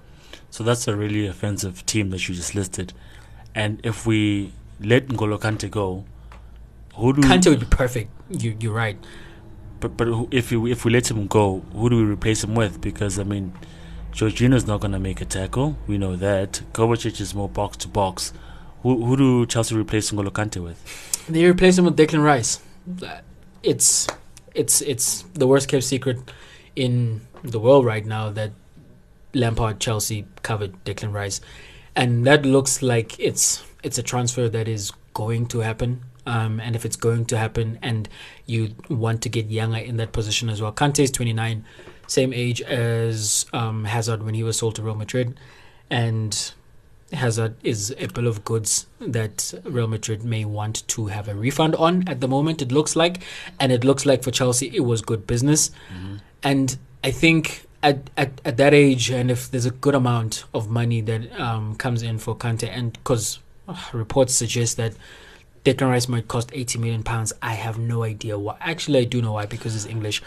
So 0.51 0.63
that's 0.63 0.87
a 0.87 0.95
really 0.95 1.25
offensive 1.25 1.83
team 1.87 2.11
that 2.11 2.29
you 2.29 2.35
just 2.35 2.53
listed. 2.53 2.93
And 3.55 3.81
if 3.83 4.05
we 4.05 4.53
let 4.79 5.07
N'Golo 5.07 5.39
Kante 5.39 5.69
go, 5.71 6.05
who 6.95 7.13
do 7.13 7.21
Kante 7.21 7.49
would 7.49 7.59
be 7.59 7.65
perfect. 7.65 8.11
You, 8.29 8.55
you're 8.59 8.73
right. 8.73 8.97
But 9.81 9.97
but 9.97 10.07
if 10.31 10.51
we 10.51 10.71
if 10.71 10.85
we 10.85 10.91
let 10.91 11.11
him 11.11 11.27
go, 11.27 11.63
who 11.73 11.89
do 11.89 11.97
we 11.97 12.03
replace 12.03 12.43
him 12.43 12.55
with? 12.55 12.79
Because 12.79 13.19
I 13.19 13.23
mean, 13.23 13.53
Jorginho's 14.13 14.67
not 14.67 14.79
going 14.79 14.93
to 14.93 14.99
make 14.99 15.19
a 15.19 15.25
tackle. 15.25 15.75
We 15.87 15.97
know 15.97 16.15
that. 16.15 16.61
Kovacic 16.73 17.19
is 17.19 17.33
more 17.35 17.49
box 17.49 17.77
to 17.77 17.87
box. 17.87 18.31
Who 18.83 19.05
who 19.05 19.17
do 19.17 19.45
Chelsea 19.45 19.75
replace 19.75 20.11
N'Golo 20.11 20.31
Kante 20.31 20.63
with? 20.63 20.79
They 21.27 21.45
replace 21.45 21.77
him 21.77 21.85
with 21.85 21.97
Declan 21.97 22.23
Rice. 22.23 22.59
It's 23.63 24.07
it's 24.55 24.81
it's 24.81 25.23
the 25.33 25.47
worst 25.47 25.67
kept 25.67 25.83
secret 25.83 26.19
in 26.75 27.21
the 27.43 27.59
world 27.59 27.85
right 27.85 28.05
now 28.05 28.29
that 28.29 28.51
Lampard 29.33 29.79
Chelsea 29.79 30.25
covered 30.43 30.83
Declan 30.85 31.13
Rice, 31.13 31.41
and 31.95 32.25
that 32.25 32.45
looks 32.45 32.81
like 32.81 33.19
it's 33.19 33.63
it's 33.83 33.97
a 33.97 34.03
transfer 34.03 34.47
that 34.49 34.67
is 34.67 34.91
going 35.13 35.47
to 35.47 35.59
happen. 35.59 36.03
Um, 36.31 36.61
and 36.61 36.77
if 36.77 36.85
it's 36.85 36.95
going 36.95 37.25
to 37.25 37.37
happen, 37.37 37.77
and 37.81 38.07
you 38.45 38.73
want 38.89 39.21
to 39.23 39.29
get 39.29 39.47
younger 39.47 39.79
in 39.79 39.97
that 39.97 40.13
position 40.13 40.49
as 40.49 40.61
well, 40.61 40.71
Kante 40.71 41.03
is 41.03 41.11
29, 41.11 41.65
same 42.07 42.33
age 42.33 42.61
as 42.61 43.45
um, 43.51 43.83
Hazard 43.83 44.23
when 44.23 44.33
he 44.33 44.43
was 44.43 44.57
sold 44.57 44.75
to 44.75 44.81
Real 44.81 44.95
Madrid, 44.95 45.37
and 45.89 46.53
Hazard 47.11 47.55
is 47.63 47.93
a 47.99 48.07
bill 48.07 48.27
of 48.27 48.45
goods 48.45 48.87
that 48.99 49.53
Real 49.65 49.87
Madrid 49.87 50.23
may 50.23 50.45
want 50.45 50.87
to 50.87 51.07
have 51.07 51.27
a 51.27 51.35
refund 51.35 51.75
on 51.75 52.07
at 52.07 52.21
the 52.21 52.29
moment, 52.29 52.61
it 52.61 52.71
looks 52.71 52.95
like. 52.95 53.21
And 53.59 53.73
it 53.73 53.83
looks 53.83 54.05
like 54.05 54.23
for 54.23 54.31
Chelsea, 54.31 54.71
it 54.73 54.85
was 54.85 55.01
good 55.01 55.27
business. 55.27 55.71
And 56.43 56.77
I 57.03 57.11
think 57.11 57.67
at, 57.83 58.09
at, 58.15 58.39
at 58.45 58.55
that 58.55 58.73
age, 58.73 59.09
and 59.09 59.29
if 59.29 59.51
there's 59.51 59.65
a 59.65 59.71
good 59.71 59.95
amount 59.95 60.45
of 60.53 60.69
money 60.69 61.01
that 61.01 61.37
um, 61.37 61.75
comes 61.75 62.01
in 62.01 62.17
for 62.19 62.35
Kante, 62.37 62.69
and 62.69 62.93
because 62.93 63.39
reports 63.91 64.33
suggest 64.33 64.77
that 64.77 64.93
Declan 65.63 65.89
Rice 65.89 66.07
might 66.07 66.27
cost 66.27 66.49
80 66.53 66.79
million 66.79 67.03
pounds, 67.03 67.31
I 67.41 67.53
have 67.53 67.77
no 67.77 68.03
idea 68.03 68.37
why. 68.37 68.57
Actually, 68.59 68.99
I 68.99 69.03
do 69.03 69.21
know 69.21 69.33
why 69.33 69.45
because 69.45 69.75
it's 69.75 69.85
English. 69.85 70.21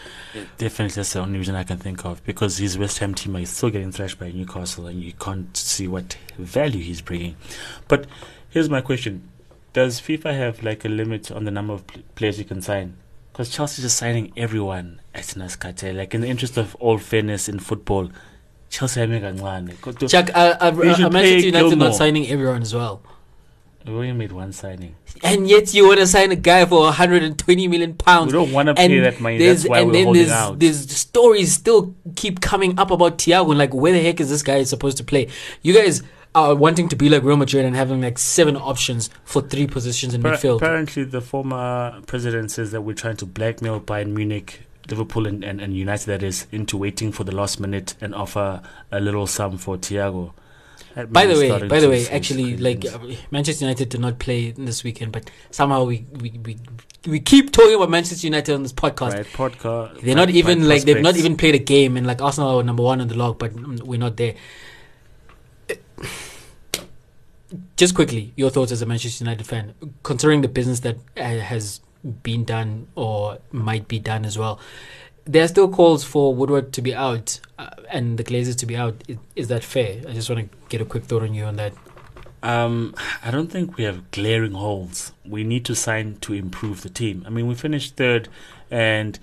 Definitely, 0.57 0.95
that's 0.95 1.11
the 1.11 1.19
only 1.19 1.39
reason 1.39 1.55
I 1.55 1.63
can 1.63 1.77
think 1.77 2.05
of. 2.05 2.23
Because 2.23 2.57
his 2.57 2.77
West 2.77 2.99
Ham 2.99 3.13
team 3.13 3.35
is 3.35 3.49
still 3.49 3.69
getting 3.69 3.91
thrashed 3.91 4.17
by 4.17 4.31
Newcastle, 4.31 4.87
and 4.87 5.03
you 5.03 5.11
can't 5.13 5.55
see 5.57 5.87
what 5.89 6.17
value 6.37 6.81
he's 6.81 7.01
bringing. 7.01 7.35
But 7.89 8.07
here's 8.49 8.69
my 8.69 8.79
question: 8.79 9.27
Does 9.73 9.99
FIFA 9.99 10.37
have 10.37 10.63
like 10.63 10.85
a 10.85 10.89
limit 10.89 11.29
on 11.31 11.43
the 11.43 11.51
number 11.51 11.73
of 11.73 11.85
pl- 11.85 12.03
players 12.15 12.39
you 12.39 12.45
can 12.45 12.61
sign? 12.61 12.95
Because 13.33 13.49
Chelsea's 13.49 13.83
just 13.83 13.97
signing 13.97 14.31
everyone 14.37 15.01
at 15.13 15.25
Naskate. 15.25 15.93
Like 15.93 16.13
in 16.13 16.21
the 16.21 16.27
interest 16.29 16.55
of 16.55 16.75
all 16.75 16.97
fairness 16.97 17.49
in 17.49 17.59
football, 17.59 18.09
Chelsea 18.69 19.01
are 19.01 19.07
making 19.07 19.41
money. 19.41 19.73
Chuck, 20.07 20.29
uh, 20.33 20.55
uh, 20.61 20.71
They 20.71 20.89
uh, 20.91 20.95
should 20.95 21.11
Manchester 21.11 21.39
pay 21.41 21.45
United 21.47 21.69
Gilmore. 21.71 21.87
not 21.89 21.95
signing 21.95 22.29
everyone 22.29 22.61
as 22.61 22.73
well. 22.73 23.01
We 23.85 23.93
only 23.93 24.13
made 24.13 24.31
one 24.31 24.51
signing. 24.51 24.95
and 25.23 25.47
yet 25.47 25.73
you 25.73 25.87
want 25.87 25.99
to 25.99 26.07
sign 26.07 26.31
a 26.31 26.35
guy 26.35 26.65
for 26.65 26.81
120 26.81 27.67
million 27.67 27.93
pounds. 27.93 28.33
We 28.33 28.39
don't 28.39 28.51
want 28.51 28.67
to 28.67 28.73
pay 28.73 28.99
that 28.99 29.19
money. 29.19 29.37
That's 29.37 29.67
why 29.67 29.81
and 29.81 29.91
we're 29.91 30.03
holding 30.03 30.23
there's, 30.23 30.31
out. 30.31 30.59
There's 30.59 30.91
stories 30.91 31.53
still 31.53 31.93
keep 32.15 32.41
coming 32.41 32.79
up 32.79 32.89
about 32.89 33.19
Thiago. 33.19 33.49
and 33.49 33.59
Like, 33.59 33.73
where 33.73 33.93
the 33.93 34.01
heck 34.01 34.19
is 34.19 34.29
this 34.29 34.41
guy 34.41 34.63
supposed 34.63 34.97
to 34.97 35.03
play? 35.03 35.27
You 35.61 35.73
guys 35.73 36.01
are 36.33 36.55
wanting 36.55 36.89
to 36.89 36.95
be 36.95 37.09
like 37.09 37.23
Real 37.23 37.37
Madrid 37.37 37.63
and 37.63 37.75
having 37.75 38.01
like 38.01 38.17
seven 38.17 38.57
options 38.57 39.09
for 39.23 39.41
three 39.41 39.67
positions 39.67 40.13
in 40.13 40.21
midfield. 40.23 40.57
Apparently, 40.57 41.03
the 41.03 41.21
former 41.21 42.01
president 42.07 42.51
says 42.51 42.71
that 42.71 42.81
we're 42.81 42.95
trying 42.95 43.17
to 43.17 43.25
blackmail 43.25 43.79
Bayern 43.79 44.07
Munich, 44.07 44.61
Liverpool, 44.89 45.27
and, 45.27 45.43
and, 45.43 45.61
and 45.61 45.75
United, 45.75 46.07
that 46.07 46.23
is, 46.23 46.47
into 46.51 46.75
waiting 46.75 47.11
for 47.11 47.23
the 47.23 47.33
last 47.33 47.59
minute 47.59 47.95
and 48.01 48.15
offer 48.15 48.61
a 48.91 48.99
little 48.99 49.27
sum 49.27 49.57
for 49.57 49.77
Thiago. 49.77 50.33
By 50.95 51.25
the 51.25 51.35
way, 51.35 51.67
by 51.67 51.79
the 51.81 51.89
way, 51.89 52.07
actually, 52.07 52.55
like 52.55 52.85
uh, 52.85 52.97
Manchester 53.29 53.65
United 53.65 53.89
did 53.89 53.99
not 53.99 54.17
play 54.17 54.51
this 54.51 54.83
weekend, 54.83 55.11
but 55.11 55.29
somehow 55.51 55.83
we 55.83 56.05
we, 56.21 56.29
we, 56.43 56.57
we 57.05 57.19
keep 57.19 57.51
talking 57.51 57.75
about 57.75 57.89
Manchester 57.89 58.25
United 58.27 58.53
on 58.53 58.63
this 58.63 58.71
podcast. 58.71 59.13
right 59.13 59.25
podcast. 59.25 59.99
They're 60.01 60.15
not 60.15 60.27
right- 60.27 60.35
even 60.35 60.59
right 60.61 60.67
like 60.69 60.83
they've 60.83 61.01
not 61.01 61.17
even 61.17 61.35
played 61.35 61.55
a 61.55 61.59
game, 61.59 61.97
and 61.97 62.07
like 62.07 62.21
Arsenal 62.21 62.59
are 62.59 62.63
number 62.63 62.83
one 62.83 63.01
on 63.01 63.09
the 63.09 63.17
log, 63.17 63.37
but 63.39 63.53
we're 63.83 63.99
not 63.99 64.15
there. 64.17 64.35
just 67.77 67.95
quickly, 67.95 68.33
your 68.35 68.49
thoughts 68.49 68.71
as 68.71 68.81
a 68.81 68.85
Manchester 68.85 69.23
United 69.23 69.45
fan, 69.45 69.73
considering 70.03 70.41
the 70.41 70.47
business 70.47 70.79
that 70.81 70.97
uh, 71.17 71.21
has 71.39 71.81
been 72.23 72.43
done 72.43 72.87
or 72.95 73.39
might 73.51 73.87
be 73.87 73.99
done 73.99 74.25
as 74.25 74.37
well. 74.37 74.59
There 75.25 75.43
are 75.43 75.47
still 75.47 75.69
calls 75.69 76.03
for 76.03 76.35
Woodward 76.35 76.71
to 76.73 76.81
be 76.81 76.93
out 76.93 77.39
uh, 77.57 77.69
and 77.89 78.17
the 78.17 78.23
Glazers 78.23 78.57
to 78.57 78.65
be 78.65 78.75
out. 78.75 79.03
Is, 79.07 79.17
is 79.35 79.47
that 79.47 79.63
fair? 79.63 80.01
I 80.07 80.13
just 80.13 80.29
want 80.29 80.51
to 80.51 80.57
get 80.69 80.81
a 80.81 80.85
quick 80.85 81.05
thought 81.05 81.23
on 81.23 81.33
you 81.33 81.45
on 81.45 81.55
that. 81.55 81.73
Um, 82.43 82.93
I 83.23 83.31
don't 83.31 83.51
think 83.51 83.75
we 83.75 83.85
have 83.85 84.11
glaring 84.11 84.51
holes. 84.51 85.13
We 85.25 85.43
need 85.43 85.65
to 85.65 85.75
sign 85.75 86.17
to 86.21 86.33
improve 86.33 86.83
the 86.83 86.89
team. 86.89 87.23
I 87.25 87.31
mean, 87.31 87.47
we 87.47 87.55
finished 87.55 87.95
third, 87.95 88.29
and 88.69 89.17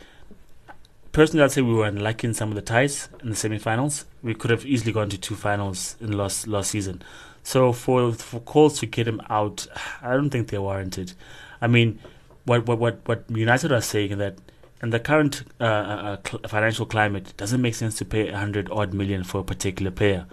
personally, 1.12 1.45
I'd 1.45 1.53
say 1.53 1.62
we 1.62 1.73
were 1.73 1.87
unlucky 1.87 2.27
in 2.27 2.35
some 2.35 2.49
of 2.49 2.57
the 2.57 2.62
ties 2.62 3.09
in 3.23 3.31
the 3.31 3.37
semi-finals. 3.37 4.07
We 4.25 4.35
could 4.35 4.51
have 4.51 4.67
easily 4.67 4.91
gone 4.91 5.09
to 5.11 5.19
two 5.19 5.37
finals 5.37 5.95
in 6.01 6.17
last 6.17 6.49
last 6.49 6.73
season. 6.73 7.01
So 7.45 7.73
for 7.73 8.12
for 8.12 8.41
calls 8.41 8.81
to 8.81 8.87
get 8.87 9.07
him 9.07 9.23
out, 9.31 9.69
I 10.03 10.15
don't 10.15 10.31
think 10.31 10.49
they're 10.49 10.61
warranted. 10.61 11.12
I 11.61 11.69
mean, 11.69 12.01
what 12.45 12.67
what 12.67 12.79
what 12.79 12.99
what 13.07 13.25
United 13.31 13.71
are 13.71 13.81
saying 13.81 14.19
that 14.19 14.37
in 14.83 14.90
the 14.90 15.01
current 15.01 15.42
uh, 15.61 15.64
uh, 15.64 16.16
cl- 16.27 16.42
financial 16.49 16.87
climate, 16.87 17.31
it 17.31 17.37
doesn't 17.37 17.62
make 17.62 17.75
sense 17.75 17.97
to 17.99 18.05
pay 18.05 18.29
a 18.29 18.37
hundred 18.37 18.68
odd 18.71 18.92
million 18.92 19.23
for 19.25 19.40
a 19.40 19.45
particular 19.45 19.90
player. 19.90 20.27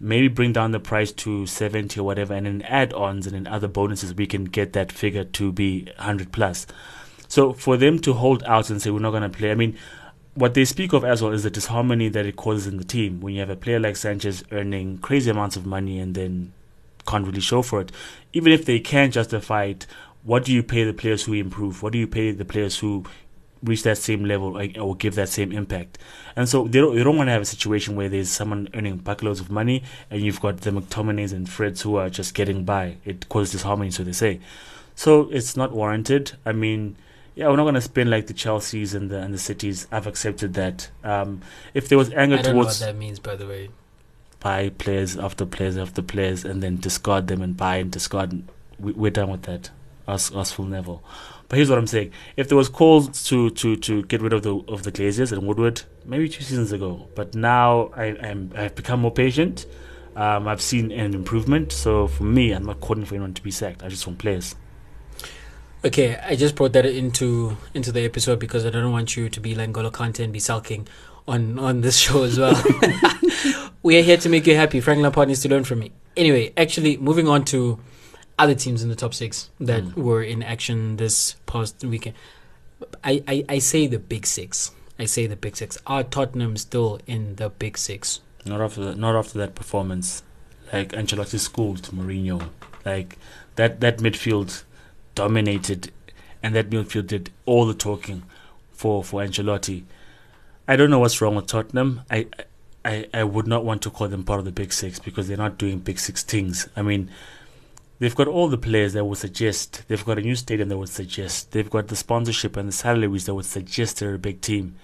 Maybe 0.00 0.28
bring 0.28 0.52
down 0.52 0.72
the 0.72 0.80
price 0.80 1.12
to 1.12 1.46
seventy 1.46 2.00
or 2.00 2.04
whatever, 2.04 2.34
and 2.34 2.46
in 2.46 2.62
add-ons 2.62 3.26
and 3.26 3.36
in 3.36 3.46
other 3.46 3.68
bonuses, 3.68 4.14
we 4.14 4.26
can 4.26 4.44
get 4.44 4.72
that 4.72 4.90
figure 4.90 5.24
to 5.24 5.52
be 5.52 5.88
hundred 5.98 6.32
plus. 6.32 6.66
So 7.28 7.52
for 7.52 7.76
them 7.76 7.98
to 8.00 8.14
hold 8.14 8.42
out 8.44 8.68
and 8.68 8.82
say 8.82 8.90
we're 8.90 8.98
not 8.98 9.10
going 9.10 9.22
to 9.22 9.28
play, 9.28 9.50
I 9.50 9.54
mean, 9.54 9.78
what 10.34 10.54
they 10.54 10.64
speak 10.64 10.92
of 10.92 11.04
as 11.04 11.22
well 11.22 11.32
is 11.32 11.44
the 11.44 11.50
disharmony 11.50 12.08
that 12.08 12.26
it 12.26 12.36
causes 12.36 12.66
in 12.66 12.78
the 12.78 12.84
team 12.84 13.20
when 13.20 13.34
you 13.34 13.40
have 13.40 13.50
a 13.50 13.56
player 13.56 13.78
like 13.78 13.96
Sanchez 13.96 14.42
earning 14.50 14.98
crazy 14.98 15.30
amounts 15.30 15.56
of 15.56 15.66
money 15.66 15.98
and 15.98 16.14
then 16.14 16.52
can't 17.06 17.26
really 17.26 17.40
show 17.40 17.62
for 17.62 17.80
it. 17.80 17.92
Even 18.32 18.52
if 18.52 18.64
they 18.64 18.80
can 18.80 19.10
justify 19.10 19.64
it, 19.64 19.86
what 20.24 20.44
do 20.44 20.52
you 20.52 20.62
pay 20.62 20.84
the 20.84 20.92
players 20.92 21.24
who 21.24 21.32
improve? 21.34 21.82
What 21.82 21.92
do 21.92 21.98
you 21.98 22.06
pay 22.06 22.32
the 22.32 22.44
players 22.44 22.78
who 22.78 23.04
reach 23.62 23.82
that 23.84 23.98
same 23.98 24.24
level 24.24 24.60
or, 24.80 24.96
give 24.96 25.14
that 25.14 25.28
same 25.28 25.52
impact? 25.52 25.98
And 26.36 26.48
so 26.48 26.64
they 26.64 26.80
don't, 26.80 26.96
they 26.96 27.02
don't 27.02 27.16
want 27.16 27.28
to 27.28 27.32
have 27.32 27.42
a 27.42 27.46
situation 27.46 27.96
where 27.96 28.08
there's 28.08 28.30
someone 28.30 28.68
earning 28.74 28.98
buckloads 29.00 29.40
of 29.40 29.50
money 29.50 29.82
and 30.10 30.22
you've 30.22 30.40
got 30.40 30.62
the 30.62 30.70
McTominays 30.70 31.32
and 31.32 31.46
Freds 31.46 31.82
who 31.82 31.96
are 31.96 32.10
just 32.10 32.34
getting 32.34 32.64
by. 32.64 32.96
It 33.04 33.28
causes 33.28 33.52
disharmony, 33.52 33.90
so 33.90 34.02
they 34.04 34.12
say. 34.12 34.40
So 34.94 35.28
it's 35.30 35.56
not 35.56 35.72
warranted. 35.72 36.32
I 36.44 36.52
mean, 36.52 36.96
yeah, 37.34 37.48
we're 37.48 37.56
not 37.56 37.64
going 37.64 37.74
to 37.76 37.80
spend 37.80 38.10
like 38.10 38.26
the 38.26 38.34
Chelseas 38.34 38.94
and 38.94 39.10
the 39.10 39.18
and 39.18 39.32
the 39.32 39.38
cities. 39.38 39.86
I've 39.90 40.06
accepted 40.06 40.52
that. 40.54 40.90
Um, 41.02 41.40
if 41.72 41.88
there 41.88 41.96
was 41.96 42.10
anger 42.12 42.36
I 42.36 42.42
don't 42.42 42.52
know 42.52 42.58
what 42.58 42.64
towards 42.64 42.80
that 42.80 42.96
means, 42.96 43.18
by 43.18 43.36
the 43.36 43.46
way. 43.46 43.70
buy 44.40 44.70
players 44.70 45.16
after 45.16 45.46
players 45.46 45.78
after 45.78 46.02
players 46.02 46.44
and 46.44 46.62
then 46.62 46.76
discard 46.76 47.28
them 47.28 47.40
and 47.40 47.56
buy 47.56 47.76
and 47.76 47.90
discard, 47.90 48.42
we, 48.78 48.92
we're 48.92 49.10
done 49.10 49.30
with 49.30 49.42
that. 49.42 49.70
Us, 50.06 50.34
us 50.34 50.52
full 50.52 50.66
level. 50.66 51.02
But 51.52 51.58
here's 51.58 51.68
what 51.68 51.78
I'm 51.78 51.86
saying: 51.86 52.12
if 52.38 52.48
there 52.48 52.56
was 52.56 52.70
calls 52.70 53.24
to 53.24 53.50
to 53.50 53.76
to 53.76 54.02
get 54.04 54.22
rid 54.22 54.32
of 54.32 54.42
the 54.42 54.56
of 54.68 54.84
the 54.84 54.90
Glazers 54.90 55.32
and 55.32 55.46
Woodward, 55.46 55.82
maybe 56.06 56.26
two 56.26 56.42
seasons 56.42 56.72
ago. 56.72 57.06
But 57.14 57.34
now 57.34 57.90
I 57.94 58.06
am 58.06 58.52
I've 58.56 58.74
become 58.74 59.00
more 59.00 59.10
patient. 59.10 59.66
Um, 60.16 60.48
I've 60.48 60.62
seen 60.62 60.90
an 60.90 61.12
improvement. 61.12 61.70
So 61.70 62.06
for 62.06 62.22
me, 62.24 62.52
I'm 62.52 62.64
not 62.64 62.80
calling 62.80 63.04
for 63.04 63.16
anyone 63.16 63.34
to 63.34 63.42
be 63.42 63.50
sacked. 63.50 63.82
I 63.82 63.88
just 63.88 64.06
want 64.06 64.18
players. 64.18 64.54
Okay, 65.84 66.16
I 66.16 66.36
just 66.36 66.54
brought 66.54 66.72
that 66.72 66.86
into 66.86 67.58
into 67.74 67.92
the 67.92 68.00
episode 68.06 68.38
because 68.38 68.64
I 68.64 68.70
don't 68.70 68.90
want 68.90 69.14
you 69.18 69.28
to 69.28 69.38
be 69.38 69.54
like 69.54 69.72
Golo 69.72 69.90
Kante 69.90 70.24
and 70.24 70.32
be 70.32 70.40
sulking 70.40 70.88
on 71.28 71.58
on 71.58 71.82
this 71.82 71.98
show 71.98 72.22
as 72.22 72.38
well. 72.38 72.54
we 73.82 73.98
are 73.98 74.02
here 74.02 74.16
to 74.16 74.30
make 74.30 74.46
you 74.46 74.56
happy. 74.56 74.80
Frank 74.80 75.02
Lampard 75.02 75.28
needs 75.28 75.42
to 75.42 75.50
learn 75.50 75.64
from 75.64 75.80
me. 75.80 75.92
Anyway, 76.16 76.54
actually, 76.56 76.96
moving 76.96 77.28
on 77.28 77.44
to 77.44 77.78
other 78.38 78.54
teams 78.54 78.82
in 78.82 78.88
the 78.88 78.96
top 78.96 79.14
six 79.14 79.50
that 79.60 79.82
Mm. 79.84 79.94
were 79.94 80.22
in 80.22 80.42
action 80.42 80.96
this 80.96 81.36
past 81.46 81.84
weekend. 81.84 82.16
I, 83.04 83.22
I, 83.28 83.44
I 83.48 83.58
say 83.58 83.86
the 83.86 83.98
big 83.98 84.26
six. 84.26 84.72
I 84.98 85.04
say 85.06 85.26
the 85.26 85.36
big 85.36 85.56
six. 85.56 85.78
Are 85.86 86.02
Tottenham 86.02 86.56
still 86.56 87.00
in 87.06 87.36
the 87.36 87.50
big 87.50 87.78
six? 87.78 88.20
Not 88.44 88.60
after 88.60 88.84
that, 88.84 88.98
not 88.98 89.14
after 89.14 89.38
that 89.38 89.54
performance, 89.54 90.22
like 90.72 90.90
Ancelotti 90.92 91.38
schooled 91.38 91.82
Mourinho. 91.92 92.48
Like 92.84 93.18
that 93.56 93.80
that 93.80 93.98
midfield 93.98 94.64
dominated, 95.14 95.92
and 96.42 96.54
that 96.54 96.70
midfield 96.70 97.06
did 97.06 97.30
all 97.46 97.66
the 97.66 97.74
talking 97.74 98.22
for 98.72 99.04
for 99.04 99.20
Ancelotti. 99.22 99.84
I 100.66 100.76
don't 100.76 100.90
know 100.90 100.98
what's 100.98 101.20
wrong 101.20 101.34
with 101.36 101.46
Tottenham. 101.46 102.02
I. 102.10 102.26
I, 102.84 103.06
I 103.14 103.22
would 103.22 103.46
not 103.46 103.64
want 103.64 103.80
to 103.82 103.90
call 103.90 104.08
them 104.08 104.24
part 104.24 104.40
of 104.40 104.44
the 104.44 104.50
big 104.50 104.72
six 104.72 104.98
because 104.98 105.28
they're 105.28 105.36
not 105.36 105.56
doing 105.56 105.78
big 105.78 106.00
six 106.00 106.24
things. 106.24 106.68
I 106.74 106.82
mean, 106.82 107.10
they've 108.02 108.16
got 108.16 108.26
all 108.26 108.48
the 108.48 108.58
players 108.58 108.94
that 108.94 109.04
would 109.04 109.16
suggest 109.16 109.84
they've 109.86 110.04
got 110.04 110.18
a 110.18 110.20
new 110.20 110.34
stadium 110.34 110.68
that 110.68 110.76
would 110.76 110.88
suggest 110.88 111.52
they've 111.52 111.70
got 111.70 111.86
the 111.86 111.94
sponsorship 111.94 112.56
and 112.56 112.68
the 112.68 112.72
salaries 112.72 113.26
that 113.26 113.34
would 113.34 113.44
suggest 113.44 114.00
they're 114.00 114.14
a 114.14 114.18
big 114.18 114.40
team. 114.40 114.74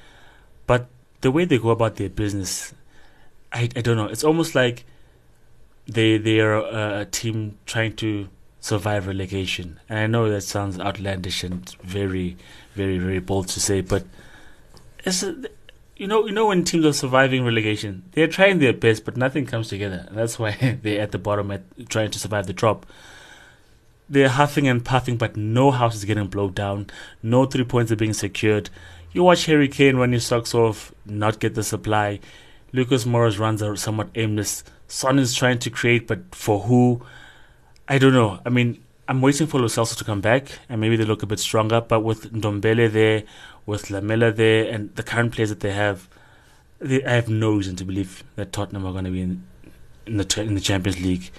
But 0.69 0.87
the 1.21 1.33
way 1.33 1.45
they 1.45 1.59
go 1.59 1.71
about 1.71 1.97
their 1.97 2.11
business, 2.11 2.73
I, 3.53 3.63
I 3.75 3.81
don't 3.81 3.97
know. 3.97 4.07
It's 4.07 4.23
almost 4.23 4.55
like 4.55 4.85
they 5.89 6.17
they 6.17 6.39
are 6.39 6.55
a, 6.55 7.01
a 7.01 7.05
team 7.07 7.59
trying 7.67 7.97
to 7.97 8.29
survive 8.61 9.09
relegation. 9.09 9.81
And 9.89 9.99
I 9.99 10.07
know 10.07 10.31
that 10.31 10.43
sounds 10.43 10.79
outlandish 10.79 11.43
and 11.43 11.69
very, 11.83 12.37
very, 12.75 12.99
very 12.99 13.19
bold 13.19 13.49
to 13.49 13.59
say, 13.59 13.81
but 13.81 14.05
it's 15.05 15.25
a, 15.25 15.35
you 15.99 16.07
know 16.07 16.25
you 16.27 16.33
know 16.33 16.47
when 16.47 16.65
teams 16.65 16.87
are 16.87 16.93
surviving 16.93 17.45
relegation, 17.45 18.05
they're 18.13 18.29
trying 18.29 18.61
their 18.61 18.73
best, 18.73 19.05
but 19.05 19.17
nothing 19.17 19.45
comes 19.45 19.69
together. 19.69 20.07
And 20.09 20.17
that's 20.17 20.39
why 20.39 20.79
they're 20.83 21.03
at 21.03 21.13
the 21.13 21.19
bottom, 21.19 21.51
at 21.51 21.63
trying 21.89 22.11
to 22.13 22.19
survive 22.19 22.47
the 22.47 22.53
drop. 22.53 22.87
They're 24.09 24.31
huffing 24.31 24.67
and 24.67 24.83
puffing, 24.83 25.19
but 25.19 25.37
no 25.37 25.71
house 25.71 25.95
is 25.95 26.07
getting 26.07 26.29
blown 26.29 26.55
down. 26.55 26.87
No 27.23 27.45
three 27.45 27.65
points 27.65 27.93
are 27.93 27.97
being 27.97 28.15
secured. 28.15 28.71
You 29.13 29.25
watch 29.25 29.45
Harry 29.47 29.69
Kane 29.69 29.97
run 29.97 30.13
his 30.13 30.25
socks 30.25 30.55
off, 30.55 30.95
not 31.05 31.41
get 31.41 31.55
the 31.55 31.63
supply. 31.63 32.21
Lucas 32.73 33.05
Moura's 33.05 33.39
runs 33.39 33.63
are 33.63 33.77
somewhat 33.77 34.09
aimless. 34.15 34.65
Son 34.87 35.19
is 35.19 35.35
trying 35.35 35.59
to 35.59 35.71
create, 35.71 36.07
but 36.07 36.35
for 36.35 36.61
who? 36.61 37.03
I 37.89 37.99
don't 37.99 38.13
know. 38.13 38.41
I 38.47 38.51
mean, 38.51 38.83
I'm 39.09 39.21
waiting 39.23 39.47
for 39.47 39.59
Lo 39.59 39.67
Celso 39.67 39.97
to 39.97 40.05
come 40.05 40.21
back, 40.21 40.59
and 40.69 40.81
maybe 40.81 40.97
they 40.97 41.05
look 41.05 41.23
a 41.23 41.27
bit 41.27 41.39
stronger. 41.39 41.81
But 41.81 42.01
with 42.01 42.33
Ndombele 42.33 42.93
there, 42.93 43.25
with 43.69 43.91
Lamela 43.91 44.33
there, 44.33 44.73
and 44.73 44.95
the 44.97 45.03
current 45.03 45.35
players 45.35 45.51
that 45.51 45.61
they 45.61 45.73
have, 45.73 46.09
they, 46.79 47.05
I 47.05 47.13
have 47.13 47.29
no 47.29 47.55
reason 47.55 47.77
to 47.77 47.85
believe 47.85 48.25
that 48.35 48.51
Tottenham 48.51 48.87
are 48.87 48.93
going 48.93 49.05
to 49.05 49.11
be 49.11 49.21
in, 49.21 49.45
in 50.07 50.17
the 50.17 50.41
in 50.41 50.55
the 50.55 50.61
Champions 50.61 50.99
League. 51.03 51.31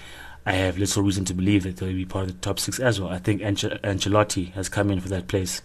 I 0.45 0.51
have 0.53 0.77
little 0.77 1.01
reason 1.01 1.25
to 1.25 1.33
believe 1.33 1.63
that 1.63 1.77
they'll 1.77 1.91
be 1.91 2.05
part 2.05 2.27
of 2.27 2.33
the 2.33 2.37
top 2.39 2.59
six 2.59 2.79
as 2.79 3.01
well. 3.01 3.09
I 3.09 3.17
think 3.17 3.41
Ange- 3.41 3.81
Ancelotti 3.83 4.53
has 4.53 4.69
come 4.69 4.91
in 4.91 4.99
for 5.01 5.09
that 5.09 5.27
place. 5.27 5.63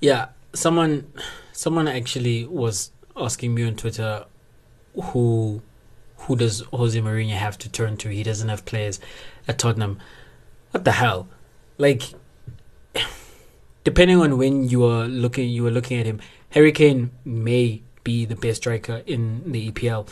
Yeah, 0.00 0.28
someone 0.52 1.10
someone 1.52 1.88
actually 1.88 2.44
was 2.44 2.90
asking 3.16 3.54
me 3.54 3.66
on 3.66 3.76
Twitter 3.76 4.26
who 5.02 5.62
who 6.18 6.36
does 6.36 6.60
Jose 6.72 7.00
Mourinho 7.00 7.36
have 7.36 7.56
to 7.58 7.70
turn 7.70 7.96
to? 7.98 8.10
He 8.10 8.22
doesn't 8.22 8.50
have 8.50 8.66
players 8.66 9.00
at 9.48 9.58
Tottenham. 9.58 9.98
What 10.72 10.84
the 10.84 10.92
hell? 10.92 11.26
Like 11.78 12.02
depending 13.84 14.18
on 14.18 14.38
when 14.38 14.68
you 14.68 14.84
are 14.84 15.06
looking 15.06 15.48
you 15.48 15.66
are 15.66 15.70
looking 15.70 15.98
at 15.98 16.06
him, 16.06 16.20
Harry 16.50 16.72
Kane 16.72 17.10
may 17.24 17.82
be 18.04 18.24
the 18.24 18.36
best 18.36 18.62
striker 18.62 19.02
in 19.06 19.52
the 19.52 19.70
EPL. 19.70 20.08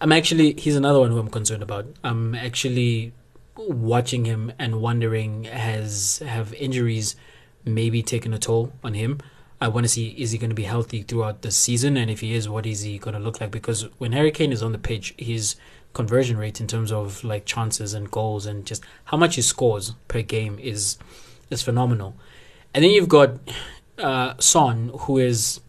I'm 0.00 0.12
actually 0.12 0.54
he's 0.54 0.76
another 0.76 1.00
one 1.00 1.10
who 1.10 1.18
I'm 1.18 1.30
concerned 1.30 1.62
about. 1.62 1.86
I'm 2.04 2.34
actually 2.34 3.12
watching 3.56 4.24
him 4.24 4.52
and 4.58 4.80
wondering 4.80 5.44
has 5.44 6.22
have 6.24 6.54
injuries 6.54 7.16
maybe 7.64 8.02
taken 8.02 8.32
a 8.32 8.38
toll 8.38 8.72
on 8.84 8.94
him. 8.94 9.18
I 9.60 9.66
want 9.66 9.84
to 9.84 9.88
see 9.88 10.08
is 10.10 10.30
he 10.30 10.38
going 10.38 10.50
to 10.50 10.54
be 10.56 10.64
healthy 10.64 11.02
throughout 11.02 11.42
the 11.42 11.50
season, 11.50 11.96
and 11.96 12.10
if 12.10 12.20
he 12.20 12.34
is, 12.34 12.48
what 12.48 12.64
is 12.64 12.82
he 12.82 12.98
going 12.98 13.14
to 13.14 13.20
look 13.20 13.40
like? 13.40 13.50
Because 13.50 13.88
when 13.98 14.12
Harry 14.12 14.30
Kane 14.30 14.52
is 14.52 14.62
on 14.62 14.70
the 14.70 14.78
pitch, 14.78 15.14
his 15.18 15.56
conversion 15.94 16.36
rate 16.36 16.60
in 16.60 16.66
terms 16.66 16.92
of 16.92 17.24
like 17.24 17.44
chances 17.44 17.94
and 17.94 18.10
goals 18.10 18.46
and 18.46 18.64
just 18.64 18.84
how 19.06 19.16
much 19.16 19.34
he 19.34 19.42
scores 19.42 19.94
per 20.06 20.22
game 20.22 20.58
is 20.60 20.98
is 21.50 21.62
phenomenal. 21.62 22.14
And 22.78 22.84
then 22.84 22.92
you've 22.92 23.08
got 23.08 23.30
uh, 23.98 24.34
Son, 24.38 24.92
who 25.00 25.18
is 25.18 25.60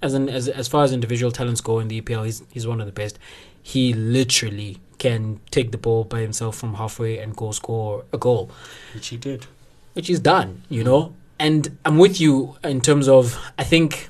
as 0.00 0.14
an 0.14 0.28
as 0.28 0.46
as 0.46 0.68
far 0.68 0.84
as 0.84 0.92
individual 0.92 1.32
talents 1.32 1.60
go 1.60 1.80
in 1.80 1.88
the 1.88 2.00
EPL, 2.00 2.24
he's 2.26 2.44
he's 2.52 2.64
one 2.64 2.78
of 2.80 2.86
the 2.86 2.92
best. 2.92 3.18
He 3.60 3.92
literally 3.92 4.78
can 4.98 5.40
take 5.50 5.72
the 5.72 5.78
ball 5.78 6.04
by 6.04 6.20
himself 6.20 6.56
from 6.56 6.74
halfway 6.74 7.18
and 7.18 7.34
go 7.34 7.50
score 7.50 8.04
a 8.12 8.18
goal 8.18 8.52
Which 8.94 9.08
he 9.08 9.16
did. 9.16 9.48
which 9.94 10.06
he's 10.06 10.20
done, 10.20 10.62
you 10.68 10.84
know. 10.84 11.12
And 11.40 11.76
I'm 11.84 11.98
with 11.98 12.20
you 12.20 12.56
in 12.62 12.80
terms 12.80 13.08
of 13.08 13.36
I 13.58 13.64
think 13.64 14.08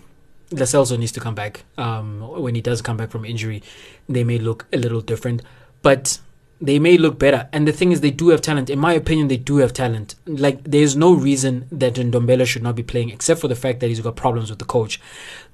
Celso 0.50 0.98
needs 0.98 1.12
to 1.12 1.20
come 1.20 1.35
back. 1.35 1.64
Um, 1.78 2.20
when 2.42 2.54
he 2.54 2.61
does 2.61 2.83
come 2.83 2.98
back 2.98 3.11
from 3.11 3.24
injury, 3.24 3.62
they 4.07 4.22
may 4.22 4.37
look 4.37 4.66
a 4.70 4.76
little 4.76 5.00
different, 5.00 5.40
but 5.80 6.18
they 6.60 6.78
may 6.78 6.96
look 6.96 7.18
better. 7.18 7.48
And 7.52 7.66
the 7.66 7.72
thing 7.72 7.92
is, 7.92 8.00
they 8.00 8.10
do 8.10 8.28
have 8.28 8.40
talent. 8.40 8.70
In 8.70 8.78
my 8.78 8.92
opinion, 8.92 9.28
they 9.28 9.36
do 9.36 9.58
have 9.58 9.72
talent. 9.72 10.14
Like 10.26 10.62
there's 10.64 10.96
no 10.96 11.12
reason 11.12 11.66
that 11.72 11.94
Ndombele 11.94 12.46
should 12.46 12.62
not 12.62 12.76
be 12.76 12.82
playing, 12.82 13.10
except 13.10 13.40
for 13.40 13.48
the 13.48 13.56
fact 13.56 13.80
that 13.80 13.88
he's 13.88 14.00
got 14.00 14.16
problems 14.16 14.50
with 14.50 14.58
the 14.58 14.64
coach. 14.64 15.00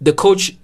The 0.01 0.13
coach, 0.13 0.57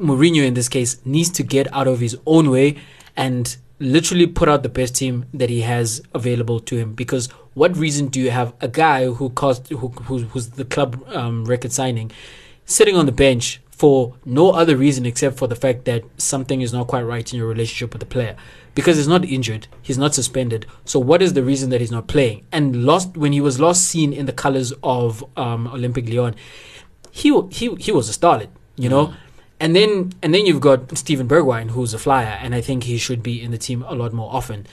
Mourinho 0.00 0.44
in 0.44 0.54
this 0.54 0.68
case, 0.68 1.04
needs 1.04 1.30
to 1.30 1.42
get 1.42 1.72
out 1.72 1.86
of 1.86 2.00
his 2.00 2.16
own 2.26 2.50
way 2.50 2.76
and 3.16 3.56
literally 3.78 4.26
put 4.26 4.48
out 4.48 4.62
the 4.62 4.68
best 4.68 4.96
team 4.96 5.26
that 5.34 5.50
he 5.50 5.60
has 5.62 6.02
available 6.14 6.60
to 6.60 6.76
him. 6.76 6.94
Because 6.94 7.28
what 7.54 7.76
reason 7.76 8.08
do 8.08 8.20
you 8.20 8.30
have 8.30 8.54
a 8.60 8.68
guy 8.68 9.06
who 9.06 9.30
cost 9.30 9.68
who, 9.68 9.88
who 9.88 10.18
who's 10.18 10.50
the 10.50 10.64
club 10.64 11.02
um, 11.08 11.44
record 11.44 11.72
signing 11.72 12.10
sitting 12.64 12.96
on 12.96 13.06
the 13.06 13.12
bench 13.12 13.60
for 13.76 14.14
no 14.24 14.52
other 14.52 14.74
reason 14.74 15.04
except 15.04 15.36
for 15.36 15.46
the 15.46 15.54
fact 15.54 15.84
that 15.84 16.02
something 16.16 16.62
is 16.62 16.72
not 16.72 16.86
quite 16.86 17.02
right 17.02 17.30
in 17.30 17.38
your 17.38 17.46
relationship 17.46 17.92
with 17.92 18.00
the 18.00 18.06
player? 18.06 18.34
Because 18.74 18.96
he's 18.96 19.06
not 19.06 19.24
injured, 19.24 19.68
he's 19.82 19.98
not 19.98 20.14
suspended. 20.14 20.64
So 20.86 20.98
what 20.98 21.20
is 21.20 21.34
the 21.34 21.42
reason 21.42 21.68
that 21.70 21.80
he's 21.82 21.92
not 21.92 22.08
playing? 22.08 22.46
And 22.50 22.84
lost 22.84 23.16
when 23.16 23.32
he 23.32 23.40
was 23.40 23.60
last 23.60 23.84
seen 23.84 24.14
in 24.14 24.24
the 24.24 24.32
colours 24.32 24.72
of 24.82 25.22
um, 25.36 25.66
Olympic 25.68 26.08
Lyon, 26.08 26.34
he 27.10 27.38
he 27.50 27.74
he 27.76 27.92
was 27.92 28.08
a 28.08 28.18
starlet, 28.18 28.48
you 28.76 28.88
know. 28.88 29.14
And 29.60 29.74
then 29.76 30.12
and 30.22 30.34
then 30.34 30.46
you've 30.46 30.60
got 30.60 30.96
Steven 30.96 31.28
Bergwijn, 31.28 31.70
who's 31.70 31.94
a 31.94 31.98
flyer, 31.98 32.38
and 32.42 32.54
I 32.54 32.60
think 32.60 32.84
he 32.84 32.98
should 32.98 33.22
be 33.22 33.42
in 33.42 33.50
the 33.50 33.58
team 33.58 33.84
a 33.86 33.94
lot 33.94 34.12
more 34.12 34.30
often. 34.32 34.66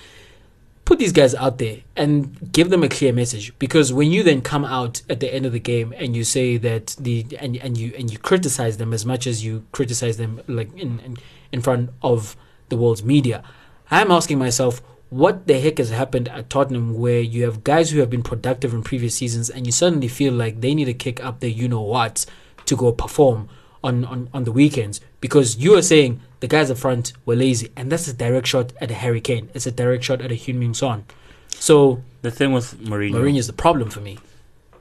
Put 0.85 0.99
these 0.99 1.13
guys 1.13 1.33
out 1.35 1.59
there 1.59 1.77
and 1.95 2.51
give 2.51 2.69
them 2.69 2.83
a 2.83 2.89
clear 2.89 3.13
message. 3.13 3.57
Because 3.57 3.93
when 3.93 4.11
you 4.11 4.21
then 4.21 4.41
come 4.41 4.65
out 4.65 5.01
at 5.09 5.21
the 5.21 5.33
end 5.33 5.45
of 5.45 5.53
the 5.53 5.59
game 5.59 5.93
and 5.97 6.15
you 6.15 6.23
say 6.23 6.57
that 6.57 6.95
the 6.99 7.25
and 7.39 7.55
and 7.57 7.77
you 7.77 7.93
and 7.97 8.11
you 8.11 8.17
criticize 8.17 8.77
them 8.77 8.93
as 8.93 9.05
much 9.05 9.25
as 9.25 9.45
you 9.45 9.65
criticize 9.71 10.17
them 10.17 10.41
like 10.47 10.75
in 10.77 10.99
in, 10.99 11.17
in 11.51 11.61
front 11.61 11.91
of 12.01 12.35
the 12.69 12.75
world's 12.75 13.03
media, 13.03 13.43
I'm 13.89 14.11
asking 14.11 14.39
myself 14.39 14.81
what 15.13 15.45
the 15.45 15.59
heck 15.59 15.77
has 15.77 15.91
happened 15.91 16.27
at 16.29 16.49
Tottenham 16.49 16.95
where 16.95 17.21
you 17.21 17.43
have 17.43 17.63
guys 17.63 17.91
who 17.91 17.99
have 17.99 18.09
been 18.09 18.23
productive 18.23 18.73
in 18.73 18.81
previous 18.81 19.13
seasons 19.13 19.47
and 19.47 19.67
you 19.67 19.71
suddenly 19.71 20.07
feel 20.07 20.33
like 20.33 20.59
they 20.59 20.73
need 20.73 20.85
to 20.85 20.93
kick 20.93 21.23
up 21.23 21.39
their 21.39 21.51
you 21.51 21.67
know 21.67 21.81
what 21.81 22.25
to 22.65 22.75
go 22.75 22.91
perform 22.91 23.47
on, 23.83 24.05
on, 24.05 24.29
on 24.33 24.43
the 24.43 24.51
weekends? 24.51 25.01
Because 25.21 25.57
you 25.57 25.77
are 25.77 25.83
saying 25.83 26.19
the 26.43 26.49
guys 26.49 26.69
up 26.69 26.77
front 26.77 27.13
were 27.25 27.37
lazy 27.37 27.71
and 27.77 27.89
that's 27.89 28.05
a 28.05 28.13
direct 28.13 28.47
shot 28.47 28.73
at 28.81 28.91
a 28.91 28.93
Harry 28.93 29.21
Kane. 29.21 29.49
It's 29.53 29.65
a 29.65 29.71
direct 29.71 30.03
shot 30.03 30.19
at 30.19 30.29
a 30.29 30.35
Hyun 30.35 30.75
Son. 30.75 31.05
So 31.47 32.03
The 32.21 32.31
thing 32.31 32.51
with 32.51 32.77
Mourinho, 32.81 33.13
Mourinho 33.13 33.37
is 33.37 33.47
the 33.47 33.53
problem 33.53 33.89
for 33.89 34.01
me. 34.01 34.19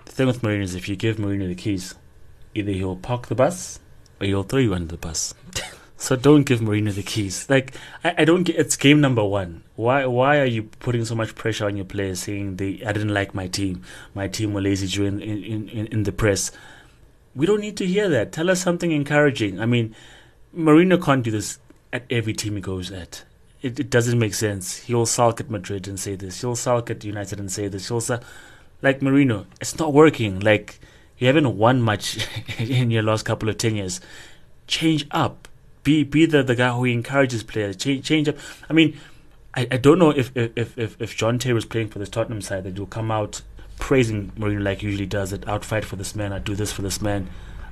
the 0.04 0.10
thing 0.10 0.26
with 0.26 0.42
Mourinho 0.42 0.62
is 0.62 0.74
if 0.74 0.88
you 0.88 0.96
give 0.96 1.18
Mourinho 1.18 1.46
the 1.46 1.54
keys, 1.54 1.94
either 2.52 2.72
he'll 2.72 2.96
park 2.96 3.28
the 3.28 3.36
bus 3.36 3.78
or 4.20 4.26
he'll 4.26 4.42
throw 4.42 4.58
you 4.58 4.74
under 4.74 4.88
the 4.88 4.96
bus. 4.96 5.34
so 5.96 6.16
don't 6.16 6.42
give 6.42 6.58
Mourinho 6.58 6.92
the 6.92 7.04
keys. 7.04 7.48
Like 7.48 7.76
I, 8.02 8.12
I 8.18 8.24
don't 8.24 8.42
get. 8.42 8.56
It's 8.56 8.74
game 8.74 9.00
number 9.00 9.22
one. 9.22 9.62
Why 9.76 10.04
why 10.06 10.40
are 10.40 10.50
you 10.56 10.64
putting 10.64 11.04
so 11.04 11.14
much 11.14 11.36
pressure 11.36 11.66
on 11.66 11.76
your 11.76 11.86
players, 11.86 12.18
saying 12.24 12.56
they 12.56 12.82
I 12.84 12.90
didn't 12.90 13.14
like 13.14 13.36
my 13.36 13.46
team, 13.46 13.84
my 14.16 14.26
team 14.26 14.52
were 14.52 14.62
lazy 14.62 14.88
during 14.88 15.20
in, 15.20 15.44
in, 15.44 15.68
in, 15.68 15.86
in 15.86 16.02
the 16.02 16.10
press. 16.10 16.50
We 17.36 17.46
don't 17.46 17.60
need 17.60 17.76
to 17.76 17.86
hear 17.86 18.08
that. 18.08 18.32
Tell 18.32 18.50
us 18.50 18.60
something 18.60 18.90
encouraging. 18.90 19.60
I 19.60 19.66
mean, 19.66 19.94
Mourinho 20.56 21.02
can't 21.02 21.22
do 21.22 21.30
this 21.30 21.58
at 21.92 22.04
every 22.10 22.32
team 22.32 22.56
he 22.56 22.60
goes 22.60 22.90
at. 22.90 23.24
It, 23.62 23.78
it 23.78 23.90
doesn't 23.90 24.18
make 24.18 24.34
sense. 24.34 24.78
He'll 24.78 25.06
sulk 25.06 25.40
at 25.40 25.50
Madrid 25.50 25.86
and 25.88 25.98
say 25.98 26.14
this. 26.14 26.40
He'll 26.40 26.56
sulk 26.56 26.90
at 26.90 27.04
United 27.04 27.38
and 27.38 27.50
say 27.50 27.68
this. 27.68 27.88
He'll 27.88 28.00
sulk, 28.00 28.22
like 28.82 29.00
Mourinho. 29.00 29.46
It's 29.60 29.78
not 29.78 29.92
working. 29.92 30.40
Like 30.40 30.80
you 31.18 31.26
haven't 31.26 31.56
won 31.56 31.80
much 31.80 32.26
in 32.58 32.90
your 32.90 33.02
last 33.02 33.24
couple 33.24 33.48
of 33.48 33.58
10 33.58 33.76
years. 33.76 34.00
Change 34.66 35.06
up. 35.10 35.48
Be 35.84 36.04
be 36.04 36.26
the, 36.26 36.42
the 36.42 36.54
guy 36.54 36.72
who 36.72 36.84
encourages 36.84 37.42
players. 37.42 37.76
Change 37.76 38.04
change 38.04 38.28
up. 38.28 38.36
I 38.68 38.72
mean, 38.72 38.98
I, 39.54 39.66
I 39.70 39.76
don't 39.76 39.98
know 39.98 40.10
if 40.10 40.30
if, 40.36 40.78
if 40.78 41.00
if 41.00 41.16
John 41.16 41.38
Terry 41.38 41.54
was 41.54 41.64
playing 41.64 41.88
for 41.88 41.98
this 41.98 42.08
Tottenham 42.08 42.40
side 42.40 42.64
that 42.64 42.76
you'll 42.76 42.86
come 42.86 43.10
out 43.10 43.42
praising 43.78 44.30
Mourinho 44.38 44.62
like 44.62 44.82
usually 44.82 45.06
does. 45.06 45.32
It 45.32 45.48
out 45.48 45.64
fight 45.64 45.84
for 45.84 45.96
this 45.96 46.14
man. 46.14 46.32
I 46.32 46.38
do 46.38 46.54
this 46.54 46.72
for 46.72 46.82
this 46.82 47.00
man. 47.00 47.28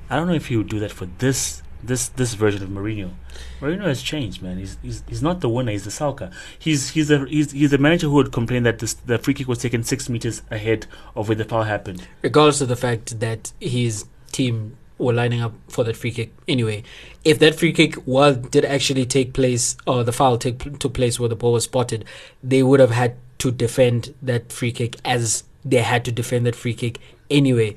I 0.09 0.17
don't 0.17 0.27
know 0.27 0.33
if 0.33 0.47
he 0.47 0.57
would 0.57 0.67
do 0.67 0.79
that 0.79 0.91
for 0.91 1.05
this 1.05 1.63
this 1.83 2.09
this 2.09 2.33
version 2.33 2.63
of 2.63 2.69
Mourinho. 2.69 3.11
Mourinho 3.59 3.85
has 3.85 4.01
changed, 4.01 4.41
man. 4.41 4.57
He's 4.57 4.77
he's, 4.81 5.03
he's 5.07 5.21
not 5.21 5.41
the 5.41 5.49
winner. 5.49 5.71
He's 5.71 5.83
the 5.83 5.89
sulker. 5.91 6.31
He's 6.59 6.89
he's 6.89 7.09
a 7.11 7.25
he's, 7.25 7.51
he's 7.51 7.71
the 7.71 7.77
manager 7.77 8.07
who 8.07 8.13
would 8.13 8.31
complain 8.31 8.63
that 8.63 8.79
this, 8.79 8.93
the 8.93 9.17
free 9.17 9.33
kick 9.33 9.47
was 9.47 9.59
taken 9.59 9.83
six 9.83 10.09
meters 10.09 10.41
ahead 10.51 10.87
of 11.15 11.27
where 11.27 11.35
the 11.35 11.45
foul 11.45 11.63
happened. 11.63 12.07
regardless 12.21 12.61
of 12.61 12.67
the 12.67 12.75
fact 12.75 13.19
that 13.19 13.51
his 13.59 14.05
team 14.31 14.77
were 14.97 15.13
lining 15.13 15.41
up 15.41 15.53
for 15.67 15.83
that 15.83 15.97
free 15.97 16.11
kick 16.11 16.31
anyway. 16.47 16.83
If 17.25 17.39
that 17.39 17.55
free 17.55 17.73
kick 17.73 18.05
was 18.05 18.37
did 18.37 18.63
actually 18.63 19.05
take 19.05 19.33
place, 19.33 19.75
or 19.87 20.03
the 20.03 20.11
foul 20.11 20.37
take, 20.37 20.79
took 20.79 20.93
place 20.93 21.19
where 21.19 21.29
the 21.29 21.35
ball 21.35 21.53
was 21.53 21.63
spotted, 21.63 22.05
they 22.43 22.61
would 22.63 22.79
have 22.79 22.91
had 22.91 23.15
to 23.39 23.51
defend 23.51 24.13
that 24.21 24.51
free 24.51 24.71
kick 24.71 24.97
as 25.03 25.43
they 25.65 25.77
had 25.77 26.05
to 26.05 26.11
defend 26.11 26.45
that 26.45 26.55
free 26.55 26.75
kick 26.75 26.99
anyway. 27.29 27.75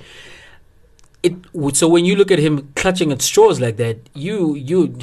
It 1.25 1.35
so 1.77 1.89
when 1.89 2.05
you 2.05 2.15
look 2.17 2.31
at 2.31 2.39
him 2.39 2.55
clutching 2.77 3.11
at 3.11 3.21
straws 3.23 3.59
like 3.61 3.77
that, 3.79 3.97
you 4.15 4.55
you. 4.55 4.97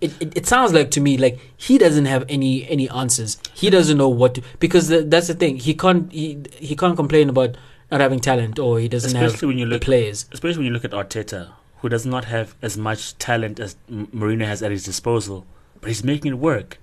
It, 0.00 0.12
it, 0.20 0.36
it 0.40 0.46
sounds 0.46 0.74
like 0.74 0.90
to 0.90 1.00
me 1.00 1.16
like 1.16 1.38
he 1.56 1.78
doesn't 1.78 2.04
have 2.04 2.24
any 2.28 2.68
any 2.68 2.88
answers. 2.90 3.38
He 3.54 3.70
doesn't 3.70 3.96
know 3.96 4.08
what 4.08 4.34
to 4.34 4.42
because 4.60 4.88
th- 4.88 5.06
that's 5.08 5.28
the 5.28 5.34
thing. 5.34 5.56
He 5.56 5.72
can't 5.74 6.12
he 6.12 6.26
he 6.68 6.76
can't 6.76 6.94
complain 6.96 7.30
about 7.30 7.56
not 7.90 8.00
having 8.02 8.20
talent 8.20 8.58
or 8.58 8.78
he 8.78 8.88
doesn't 8.88 9.14
have 9.16 9.26
Especially 9.28 9.48
when 9.48 9.58
you 9.58 9.66
the 9.66 9.78
players. 9.78 10.26
especially 10.32 10.58
when 10.58 10.66
you 10.66 10.72
look 10.72 10.84
at 10.84 10.90
Arteta, 10.90 11.52
who 11.78 11.88
does 11.88 12.04
not 12.04 12.26
have 12.26 12.54
as 12.60 12.76
much 12.76 13.16
talent 13.18 13.58
as 13.60 13.76
M- 13.88 14.08
Mourinho 14.08 14.44
has 14.44 14.62
at 14.62 14.70
his 14.70 14.84
disposal, 14.84 15.46
but 15.80 15.88
he's 15.88 16.04
making 16.04 16.32
it 16.32 16.38
work. 16.38 16.78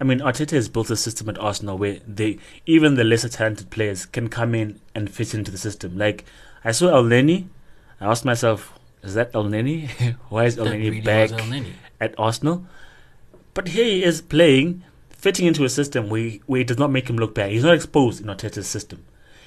I 0.00 0.04
mean, 0.04 0.20
Arteta 0.20 0.52
has 0.52 0.68
built 0.70 0.88
a 0.90 0.96
system 0.96 1.28
at 1.28 1.38
Arsenal 1.38 1.76
where 1.76 1.98
they 2.06 2.38
even 2.64 2.94
the 2.94 3.04
lesser 3.04 3.28
talented 3.28 3.68
players 3.70 4.06
can 4.06 4.28
come 4.28 4.54
in 4.54 4.80
and 4.94 5.10
fit 5.10 5.34
into 5.34 5.50
the 5.50 5.58
system. 5.58 5.98
Like 5.98 6.24
I 6.64 6.72
saw 6.72 6.86
Elneny, 6.92 7.48
I 8.04 8.10
asked 8.10 8.26
myself, 8.26 8.78
is 9.02 9.14
that 9.14 9.32
Elneny? 9.32 9.88
Why 10.28 10.44
is 10.44 10.56
Elneny 10.58 10.90
really 10.90 11.00
back 11.00 11.30
Elneny. 11.30 11.72
at 12.00 12.14
Arsenal? 12.18 12.66
But 13.54 13.68
here 13.68 13.84
he 13.84 14.04
is 14.04 14.20
playing, 14.20 14.84
fitting 15.08 15.46
into 15.46 15.64
a 15.64 15.70
system 15.70 16.10
where, 16.10 16.20
he, 16.20 16.42
where 16.44 16.60
it 16.60 16.66
does 16.66 16.78
not 16.78 16.90
make 16.90 17.08
him 17.08 17.16
look 17.16 17.34
bad. 17.34 17.50
He's 17.50 17.64
not 17.64 17.74
exposed 17.74 18.20
in 18.20 18.26
Arteta's 18.26 18.68
system. 18.68 19.06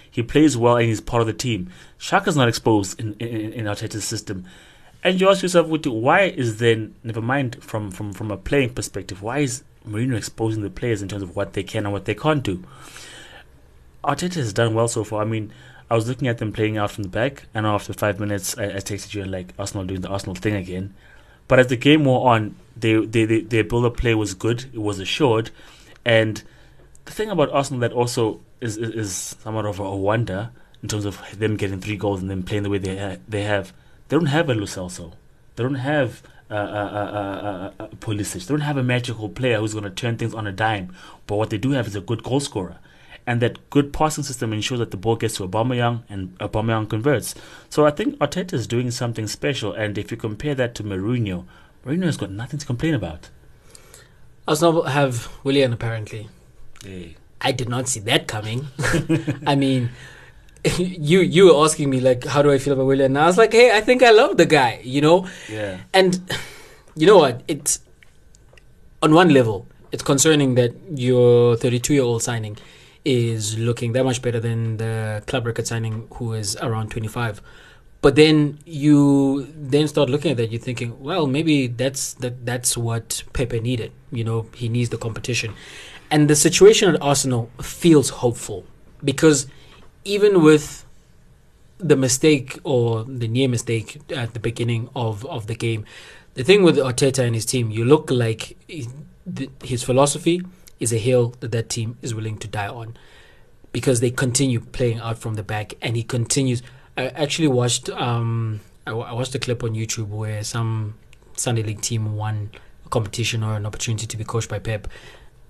He 0.10 0.24
plays 0.24 0.58
well 0.58 0.78
and 0.78 0.88
he's 0.88 1.02
part 1.02 1.22
of 1.22 1.28
the 1.28 1.34
team. 1.34 1.70
Xhaka's 2.00 2.36
not 2.36 2.50
exposed 2.50 3.00
in, 3.00 3.14
in, 3.20 3.54
in 3.54 3.66
Arteta's 3.66 4.06
system. 4.06 4.46
And 5.04 5.22
you 5.22 5.30
ask 5.30 5.44
yourself, 5.44 5.68
why 5.68 6.22
is 6.22 6.58
then, 6.58 6.96
never 7.04 7.22
mind 7.22 7.62
from, 7.64 7.92
from, 7.92 8.12
from 8.12 8.32
a 8.32 8.38
playing 8.38 8.74
perspective, 8.74 9.22
why 9.22 9.40
is 9.40 9.64
Mourinho 9.88 10.18
exposing 10.18 10.64
the 10.64 10.72
players 10.72 11.04
in 11.04 11.10
terms 11.10 11.22
of 11.22 11.36
what 11.36 11.54
they 11.54 11.62
can 11.62 11.86
and 11.86 11.94
what 11.94 12.06
they 12.06 12.16
can't 12.16 12.42
do? 12.42 12.64
Arteta 14.04 14.36
has 14.36 14.52
done 14.52 14.74
well 14.74 14.88
so 14.88 15.04
far. 15.04 15.22
I 15.22 15.26
mean, 15.26 15.54
I 15.90 15.96
was 15.96 16.08
looking 16.08 16.28
at 16.28 16.38
them 16.38 16.52
playing 16.52 16.78
out 16.78 16.92
from 16.92 17.04
the 17.04 17.10
back, 17.10 17.44
and 17.54 17.66
after 17.66 17.94
five 17.94 18.20
minutes, 18.20 18.58
I, 18.58 18.66
I 18.66 18.78
texted 18.78 19.14
you 19.14 19.24
like 19.24 19.54
Arsenal 19.58 19.86
doing 19.86 20.02
the 20.02 20.10
Arsenal 20.10 20.36
thing 20.36 20.56
again. 20.56 20.94
But 21.48 21.60
as 21.60 21.68
the 21.68 21.78
game 21.78 22.04
wore 22.04 22.30
on, 22.34 22.56
they, 22.76 23.06
they, 23.06 23.26
they, 23.26 23.42
their 23.42 23.64
build 23.64 23.86
up 23.86 23.98
play 23.98 24.14
was 24.14 24.34
good, 24.34 24.66
it 24.74 24.82
was 24.82 25.00
assured. 25.00 25.52
And 26.04 26.44
the 27.06 27.14
thing 27.14 27.30
about 27.30 27.52
Arsenal 27.52 27.80
that 27.82 27.94
also 27.94 28.42
is, 28.60 28.78
is, 28.78 28.90
is 28.90 29.16
somewhat 29.40 29.66
of 29.66 29.80
a 29.80 29.96
wonder 29.96 30.50
in 30.84 30.90
terms 30.90 31.06
of 31.06 31.22
them 31.38 31.56
getting 31.56 31.80
three 31.80 31.96
goals 31.96 32.22
and 32.22 32.30
then 32.30 32.44
playing 32.44 32.64
the 32.64 32.70
way 32.70 32.78
they, 32.78 32.98
ha- 32.98 33.22
they 33.28 33.44
have, 33.44 33.74
they 34.10 34.18
don't 34.18 34.28
have 34.28 34.50
a 34.50 34.54
Lo 34.54 34.66
Celso. 34.66 35.14
They 35.56 35.64
don't 35.64 35.76
have 35.76 36.22
a, 36.50 36.56
uh, 36.56 36.58
uh, 36.58 37.72
uh, 37.80 37.84
uh, 37.84 37.88
Pulisic. 37.96 38.46
They 38.46 38.54
don't 38.54 38.62
have 38.62 38.78
a 38.78 38.84
magical 38.84 39.30
player 39.30 39.60
who's 39.60 39.74
going 39.74 39.86
to 39.86 39.90
turn 39.90 40.18
things 40.18 40.34
on 40.34 40.48
a 40.48 40.52
dime. 40.52 40.94
But 41.26 41.38
what 41.38 41.50
they 41.50 41.58
do 41.58 41.72
have 41.72 41.88
is 41.88 41.96
a 41.96 42.02
good 42.02 42.24
goal 42.24 42.40
scorer. 42.40 42.78
And 43.28 43.42
that 43.42 43.70
good 43.70 43.92
passing 43.92 44.24
system 44.24 44.54
ensures 44.54 44.80
that 44.80 44.92
the 44.92 44.98
ball 44.98 45.18
gets 45.18 45.36
to 45.36 45.48
Aubameyang 45.48 46.04
and 46.10 46.36
Aubameyang 46.40 46.90
converts. 46.90 47.36
So 47.70 47.86
I 47.86 47.92
think 47.92 48.16
Arteta 48.20 48.54
is 48.54 48.68
doing 48.68 48.90
something 48.90 49.28
special. 49.28 49.74
And 49.74 49.98
if 49.98 50.10
you 50.12 50.18
compare 50.18 50.56
that 50.56 50.74
to 50.76 50.84
Mourinho, 50.84 51.46
Mourinho 51.86 52.06
has 52.06 52.16
got 52.16 52.32
nothing 52.32 52.58
to 52.58 52.66
complain 52.66 52.94
about. 52.94 53.30
Arsenal 54.48 54.84
have 54.84 55.30
Willian 55.44 55.74
apparently. 55.74 56.30
Hey. 56.82 57.18
I 57.42 57.52
did 57.52 57.68
not 57.68 57.90
see 57.90 58.00
that 58.02 58.28
coming. 58.28 58.68
I 59.46 59.56
mean, 59.56 59.90
you 60.78 61.20
you 61.20 61.48
were 61.48 61.66
asking 61.66 61.90
me 61.90 62.00
like, 62.00 62.24
how 62.26 62.42
do 62.42 62.52
I 62.52 62.58
feel 62.58 62.74
about 62.74 62.86
Willian? 62.86 63.12
And 63.12 63.20
I 63.20 63.26
was 63.26 63.38
like, 63.38 63.52
hey, 63.52 63.76
I 63.76 63.82
think 63.82 64.04
I 64.04 64.12
love 64.12 64.38
the 64.38 64.46
guy, 64.46 64.80
you 64.84 65.02
know. 65.02 65.28
Yeah. 65.50 65.82
And 65.94 66.20
you 66.96 67.06
know 67.06 67.18
what? 67.18 67.44
It's 67.50 67.82
on 69.04 69.14
one 69.14 69.30
level, 69.30 69.68
it's 69.92 70.02
concerning 70.04 70.56
that 70.56 70.74
your 70.90 71.58
32 71.58 71.94
year 71.94 72.04
old 72.04 72.24
signing 72.24 72.58
is 73.08 73.58
looking 73.58 73.94
that 73.94 74.04
much 74.04 74.22
better 74.22 74.40
than 74.40 74.76
the 74.78 75.24
club 75.28 75.46
record 75.46 75.66
signing 75.66 76.10
who 76.16 76.34
is 76.34 76.58
around 76.58 76.92
25. 76.92 77.42
But 78.02 78.16
then 78.16 78.60
you 78.66 79.48
then 79.56 79.88
start 79.88 80.10
looking 80.10 80.32
at 80.32 80.38
that, 80.38 80.52
you're 80.52 80.62
thinking, 80.62 81.02
well, 81.02 81.26
maybe 81.26 81.68
that's 81.68 82.14
that 82.16 82.46
that's 82.46 82.78
what 82.78 83.24
Pepe 83.32 83.62
needed. 83.62 83.94
You 84.12 84.26
know, 84.26 84.48
he 84.54 84.68
needs 84.68 84.90
the 84.90 84.98
competition. 84.98 85.54
And 86.12 86.30
the 86.30 86.36
situation 86.36 86.94
at 86.94 87.02
Arsenal 87.02 87.50
feels 87.62 88.10
hopeful 88.10 88.66
because 89.02 89.48
even 90.04 90.44
with 90.44 90.86
the 91.78 91.96
mistake 91.96 92.60
or 92.64 93.06
the 93.06 93.28
near 93.28 93.48
mistake 93.48 94.02
at 94.12 94.34
the 94.34 94.40
beginning 94.40 94.90
of, 94.96 95.26
of 95.26 95.48
the 95.48 95.56
game, 95.56 95.86
the 96.34 96.44
thing 96.44 96.64
with 96.64 96.78
Arteta 96.78 97.24
and 97.24 97.36
his 97.36 97.46
team, 97.46 97.72
you 97.72 97.86
look 97.86 98.12
like 98.12 98.58
his 99.64 99.84
philosophy 99.84 100.42
is 100.80 100.94
a 100.94 100.98
hill 100.98 101.36
that 101.40 101.52
that 101.52 101.70
team 101.70 101.98
is 102.02 102.14
willing 102.14 102.38
to 102.38 102.48
die 102.48 102.68
on 102.68 102.96
because 103.72 104.00
they 104.00 104.12
continue 104.12 104.60
playing 104.60 105.00
out 105.00 105.18
from 105.18 105.36
the 105.36 105.44
back 105.44 105.74
and 105.82 105.96
he 105.96 106.04
continues. 106.04 106.62
I 106.96 107.08
actually 107.08 107.48
watched 107.48 107.90
um 107.90 108.62
I, 108.86 108.92
I 108.92 109.14
watched 109.14 109.36
a 109.36 109.40
clip 109.40 109.64
on 109.64 109.72
YouTube 109.72 110.08
where 110.08 110.44
some 110.44 110.96
Sunday 111.36 111.64
League 111.64 111.82
team 111.82 112.16
won 112.16 112.52
a 112.86 112.90
competition 112.90 113.44
or 113.44 113.56
an 113.56 113.66
opportunity 113.66 114.08
to 114.08 114.18
be 114.18 114.24
coached 114.24 114.50
by 114.50 114.60
Pep. 114.60 114.88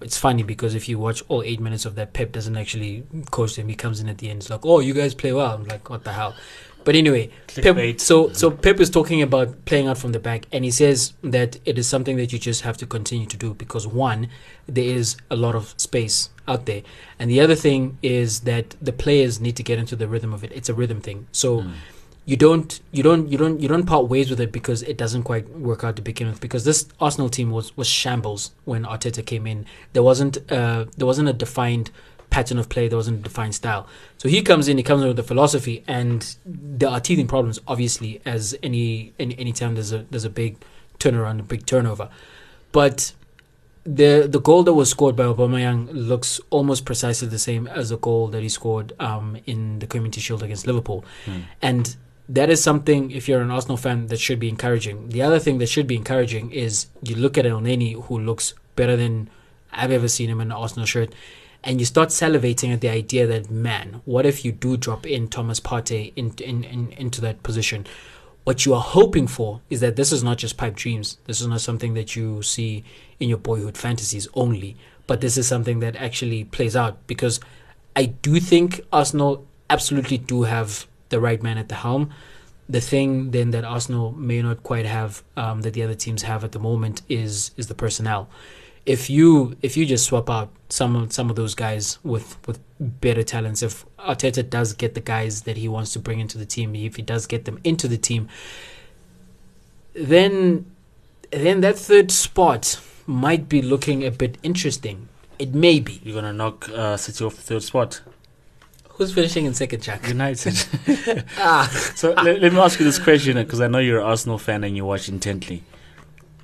it's 0.02 0.18
funny 0.18 0.44
because 0.44 0.76
if 0.76 0.88
you 0.90 1.00
watch 1.00 1.24
all 1.28 1.42
eight 1.44 1.60
minutes 1.60 1.86
of 1.86 1.96
that, 1.96 2.14
Pep 2.14 2.32
doesn't 2.32 2.58
actually 2.58 3.04
coach 3.32 3.56
them. 3.56 3.68
He 3.68 3.76
comes 3.76 4.00
in 4.00 4.10
at 4.10 4.18
the 4.18 4.30
end. 4.30 4.42
It's 4.42 4.50
like, 4.50 4.66
oh, 4.66 4.80
you 4.80 4.94
guys 4.94 5.14
play 5.14 5.32
well. 5.34 5.54
I'm 5.56 5.66
like, 5.66 5.90
what 5.90 6.04
the 6.04 6.14
hell? 6.14 6.36
But 6.88 6.96
anyway, 6.96 7.24
Pep, 7.64 7.76
so 8.00 8.16
so 8.32 8.50
Pep 8.50 8.80
is 8.80 8.90
talking 8.90 9.22
about 9.22 9.48
playing 9.66 9.88
out 9.90 9.98
from 9.98 10.14
the 10.14 10.20
back, 10.30 10.42
and 10.54 10.64
he 10.64 10.72
says 10.72 11.00
that 11.36 11.52
it 11.66 11.76
is 11.82 11.86
something 11.94 12.16
that 12.16 12.32
you 12.32 12.40
just 12.40 12.62
have 12.68 12.78
to 12.78 12.86
continue 12.86 13.28
to 13.28 13.38
do 13.46 13.54
because 13.64 13.86
one, 13.86 14.22
there 14.78 14.90
is 15.00 15.18
a 15.30 15.36
lot 15.36 15.54
of 15.54 15.74
space 15.76 16.30
out 16.48 16.66
there, 16.66 16.84
and 17.20 17.30
the 17.30 17.42
other 17.46 17.56
thing 17.66 17.98
is 18.02 18.30
that 18.52 18.66
the 18.82 18.94
players 19.04 19.34
need 19.46 19.56
to 19.58 19.64
get 19.64 19.78
into 19.84 19.96
the 19.98 20.08
rhythm 20.08 20.32
of 20.34 20.46
it. 20.46 20.52
It's 20.58 20.70
a 20.70 20.74
rhythm 20.82 21.00
thing, 21.08 21.20
so 21.34 21.50
Mm. 21.60 21.74
you 22.32 22.38
don't 22.46 22.72
you 22.98 23.04
don't 23.04 23.26
you 23.32 23.38
don't 23.44 23.58
you 23.64 23.68
don't 23.74 23.86
part 23.94 24.04
ways 24.14 24.30
with 24.32 24.40
it 24.46 24.52
because 24.60 24.80
it 24.92 24.98
doesn't 25.04 25.24
quite 25.24 25.46
work 25.70 25.82
out 25.84 25.96
to 25.98 26.02
begin 26.12 26.28
with 26.32 26.40
because 26.48 26.64
this 26.70 26.80
Arsenal 27.08 27.30
team 27.38 27.50
was 27.58 27.68
was 27.80 27.88
shambles 28.02 28.42
when 28.72 28.82
Arteta 28.94 29.24
came 29.32 29.46
in 29.54 29.60
there 29.94 30.04
wasn't 30.12 30.36
uh 30.60 30.86
there 30.98 31.08
wasn't 31.12 31.28
a 31.28 31.36
defined 31.46 31.88
pattern 32.30 32.58
of 32.60 32.68
play 32.70 32.88
there 32.88 32.98
wasn't 32.98 33.18
a 33.20 33.24
defined 33.24 33.56
style 33.56 33.88
so 34.18 34.28
he 34.30 34.42
comes 34.42 34.68
in 34.68 34.78
he 34.78 34.84
comes 34.84 35.02
in 35.02 35.08
with 35.08 35.20
a 35.20 35.24
philosophy 35.24 35.84
and 35.88 36.36
there 36.46 36.90
are 36.90 37.00
teething 37.00 37.28
problems 37.28 37.60
obviously 37.68 38.22
as 38.26 38.56
any 38.62 39.14
any 39.20 39.38
anytime 39.40 39.74
there's 39.76 39.92
a 39.94 40.06
there's 40.12 40.26
a 40.26 40.30
big 40.30 40.58
turnaround 41.00 41.40
a 41.40 41.44
big 41.44 41.66
turnover 41.66 42.10
but 42.72 43.14
the 43.86 44.28
the 44.30 44.42
goal 44.42 44.64
that 44.64 44.74
was 44.74 44.90
scored 44.90 45.16
by 45.16 45.24
Aubameyang 45.24 45.88
looks 45.94 46.42
almost 46.50 46.84
precisely 46.84 47.28
the 47.30 47.40
same 47.40 47.68
as 47.68 47.90
the 47.90 47.98
goal 47.98 48.28
that 48.28 48.42
he 48.44 48.50
scored 48.50 48.92
um, 49.00 49.38
in 49.46 49.80
the 49.80 49.88
Community 49.88 50.20
Shield 50.20 50.44
against 50.44 50.68
Liverpool, 50.68 51.06
Mm. 51.26 51.44
and 51.62 51.96
that 52.28 52.50
is 52.50 52.62
something 52.62 53.12
if 53.12 53.30
you're 53.30 53.40
an 53.42 53.50
Arsenal 53.50 53.78
fan 53.78 54.08
that 54.08 54.20
should 54.20 54.40
be 54.42 54.50
encouraging. 54.50 55.08
The 55.10 55.22
other 55.22 55.40
thing 55.40 55.60
that 55.60 55.68
should 55.68 55.88
be 55.88 55.96
encouraging 55.96 56.52
is 56.52 56.88
you 57.02 57.16
look 57.16 57.38
at 57.38 57.46
Elneny 57.46 58.04
who 58.06 58.20
looks 58.20 58.54
better 58.76 58.98
than 58.98 59.30
I've 59.72 59.92
ever 59.92 60.10
seen 60.10 60.30
him 60.30 60.42
in 60.42 60.48
an 60.52 60.58
Arsenal 60.58 60.86
shirt, 60.86 61.14
and 61.68 61.82
you 61.82 61.86
start 61.86 62.10
salivating 62.10 62.74
at 62.74 62.80
the 62.80 62.88
idea 62.88 63.28
that 63.28 63.52
man, 63.52 64.02
what 64.06 64.26
if 64.26 64.46
you 64.46 64.54
do 64.54 64.78
drop 64.78 65.06
in 65.06 65.28
Thomas 65.28 65.60
Partey 65.60 66.14
in, 66.16 66.34
in, 66.42 66.64
in 66.64 66.94
into 66.94 67.20
that 67.20 67.44
position? 67.44 67.86
What 68.46 68.66
you 68.66 68.74
are 68.74 68.82
hoping 68.82 69.28
for 69.28 69.60
is 69.70 69.82
that 69.82 69.98
this 69.98 70.14
is 70.14 70.24
not 70.24 70.38
just 70.38 70.56
pipe 70.56 70.76
dreams. 70.76 71.18
This 71.26 71.42
is 71.42 71.48
not 71.48 71.60
something 71.60 71.94
that 71.96 72.16
you 72.16 72.42
see 72.42 72.86
in 73.20 73.28
your 73.28 73.38
boyhood 73.38 73.78
fantasies 73.78 74.30
only, 74.34 74.78
but 75.08 75.20
this 75.20 75.38
is 75.38 75.46
something 75.46 75.80
that 75.82 75.98
actually 75.98 76.46
plays 76.46 76.74
out 76.74 77.06
because 77.06 77.42
I 77.98 78.06
do 78.06 78.40
think 78.40 78.80
Arsenal 78.94 79.46
absolutely 79.70 80.20
do 80.20 80.44
have 80.44 80.88
the 81.10 81.20
right 81.20 81.44
man 81.44 81.58
at 81.58 81.68
the 81.68 81.76
helm. 81.76 82.12
The 82.70 82.80
thing 82.80 83.32
then 83.32 83.52
that 83.52 83.66
Arsenal 83.66 84.14
may 84.14 84.42
not 84.42 84.64
quite 84.64 84.86
have 84.86 85.22
um, 85.36 85.64
that 85.64 85.74
the 85.74 85.84
other 85.84 85.96
teams 85.96 86.22
have 86.22 86.46
at 86.46 86.54
the 86.54 86.60
moment 86.60 87.02
is 87.10 87.52
is 87.58 87.68
the 87.68 87.76
personnel. 87.76 88.30
If 88.88 89.10
you 89.10 89.56
if 89.62 89.76
you 89.76 89.86
just 89.86 90.06
swap 90.06 90.30
out 90.30 90.50
some 90.70 90.96
of 90.96 91.14
some 91.14 91.30
of 91.30 91.36
those 91.36 91.54
guys 91.54 92.00
with 92.04 92.38
with 92.48 92.60
better 92.80 93.22
talents, 93.22 93.62
if 93.62 93.86
Arteta 94.00 94.50
does 94.50 94.74
get 94.74 94.96
the 94.96 95.02
guys 95.02 95.42
that 95.42 95.58
he 95.58 95.68
wants 95.68 95.92
to 95.94 96.00
bring 96.00 96.20
into 96.20 96.38
the 96.38 96.46
team, 96.46 96.74
if 96.74 96.96
he 96.96 97.02
does 97.02 97.28
get 97.28 97.46
them 97.46 97.60
into 97.64 97.88
the 97.88 97.98
team, 97.98 98.30
then 99.94 100.66
then 101.32 101.62
that 101.62 101.78
third 101.78 102.12
spot 102.12 102.80
might 103.06 103.50
be 103.50 103.62
looking 103.62 104.06
a 104.06 104.12
bit 104.12 104.38
interesting. 104.42 105.10
It 105.38 105.54
may 105.54 105.80
be. 105.80 106.00
You're 106.04 106.16
gonna 106.16 106.34
knock 106.34 106.70
uh, 106.70 106.98
City 106.98 107.26
off 107.26 107.36
the 107.36 107.42
third 107.42 107.64
spot. 107.64 108.02
Who's 108.98 109.14
finishing 109.14 109.46
in 109.46 109.54
second, 109.54 109.84
Jack? 109.84 110.08
United. 110.08 110.58
ah, 111.38 111.68
so 111.96 112.14
let, 112.14 112.42
let 112.42 112.52
me 112.52 112.58
ask 112.58 112.80
you 112.80 112.86
this 112.86 112.98
question 112.98 113.36
because 113.36 113.62
I 113.62 113.68
know 113.68 113.78
you're 113.78 114.00
an 114.00 114.08
Arsenal 114.08 114.40
fan 114.40 114.64
and 114.64 114.76
you 114.76 114.86
watch 114.86 115.08
intently. 115.08 115.64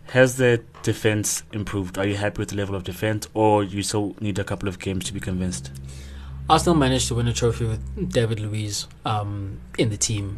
Has 0.08 0.38
the 0.38 0.63
defense 0.84 1.44
improved? 1.54 1.98
Are 1.98 2.06
you 2.06 2.16
happy 2.16 2.39
with 2.39 2.50
the 2.50 2.56
level 2.56 2.76
of 2.76 2.84
defense, 2.84 3.28
or 3.34 3.63
you 3.63 3.82
still 3.84 4.16
need 4.20 4.38
a 4.38 4.44
couple 4.44 4.70
of 4.70 4.80
games 4.80 5.06
to 5.06 5.13
be 5.13 5.20
convinced? 5.20 5.72
Arsenal 6.50 6.76
managed 6.76 7.08
to 7.08 7.16
win 7.16 7.28
a 7.28 7.34
trophy 7.34 7.66
with 7.66 8.12
David 8.12 8.39
Luiz 8.39 8.88
um, 9.06 9.60
in 9.78 9.89
the 9.89 9.98
team. 9.98 10.38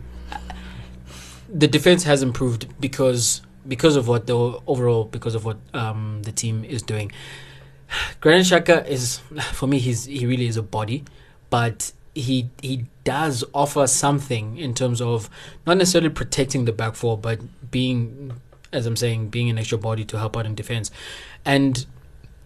The 1.49 1.67
defense 1.67 2.03
has 2.03 2.21
improved 2.21 2.79
because 2.79 3.41
because 3.67 3.95
of 3.95 4.07
what 4.07 4.27
the 4.27 4.35
overall 4.67 5.05
because 5.05 5.33
of 5.33 5.45
what 5.45 5.57
um, 5.73 6.21
the 6.23 6.31
team 6.31 6.63
is 6.63 6.81
doing. 6.83 7.11
Granit 8.21 8.45
Xhaka 8.45 8.87
is 8.87 9.17
for 9.53 9.67
me 9.67 9.79
he's 9.79 10.05
he 10.05 10.25
really 10.25 10.47
is 10.47 10.57
a 10.57 10.63
body, 10.63 11.03
but 11.49 11.91
he 12.13 12.49
he 12.61 12.85
does 13.03 13.43
offer 13.53 13.87
something 13.87 14.57
in 14.57 14.73
terms 14.73 15.01
of 15.01 15.29
not 15.65 15.77
necessarily 15.77 16.09
protecting 16.09 16.65
the 16.65 16.71
back 16.71 16.95
four, 16.95 17.17
but 17.17 17.39
being 17.71 18.33
as 18.75 18.85
I'm 18.85 18.95
saying 18.95 19.29
being 19.29 19.49
an 19.49 19.57
extra 19.57 19.77
body 19.77 20.05
to 20.05 20.19
help 20.19 20.37
out 20.37 20.45
in 20.45 20.55
defense, 20.55 20.91
and 21.43 21.85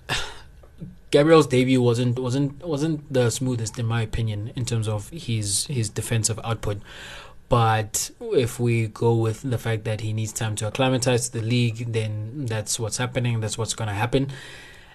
Gabriel's 1.11 1.47
debut 1.47 1.81
wasn't 1.81 2.19
wasn't 2.19 2.63
wasn't 2.65 3.11
the 3.11 3.29
smoothest 3.29 3.79
in 3.79 3.85
my 3.85 4.01
opinion 4.01 4.53
in 4.55 4.65
terms 4.65 4.87
of 4.87 5.09
his 5.09 5.65
his 5.65 5.89
defensive 5.89 6.39
output. 6.43 6.81
But 7.49 8.11
if 8.21 8.59
we 8.59 8.87
go 8.87 9.15
with 9.15 9.41
the 9.41 9.57
fact 9.57 9.83
that 9.85 10.01
he 10.01 10.13
needs 10.13 10.31
time 10.31 10.55
to 10.57 10.67
acclimatize 10.67 11.29
to 11.29 11.39
the 11.39 11.45
league, 11.45 11.91
then 11.91 12.45
that's 12.45 12.79
what's 12.79 12.97
happening. 12.97 13.39
That's 13.39 13.57
what's 13.57 13.73
going 13.73 13.87
to 13.87 13.95
happen. 13.95 14.29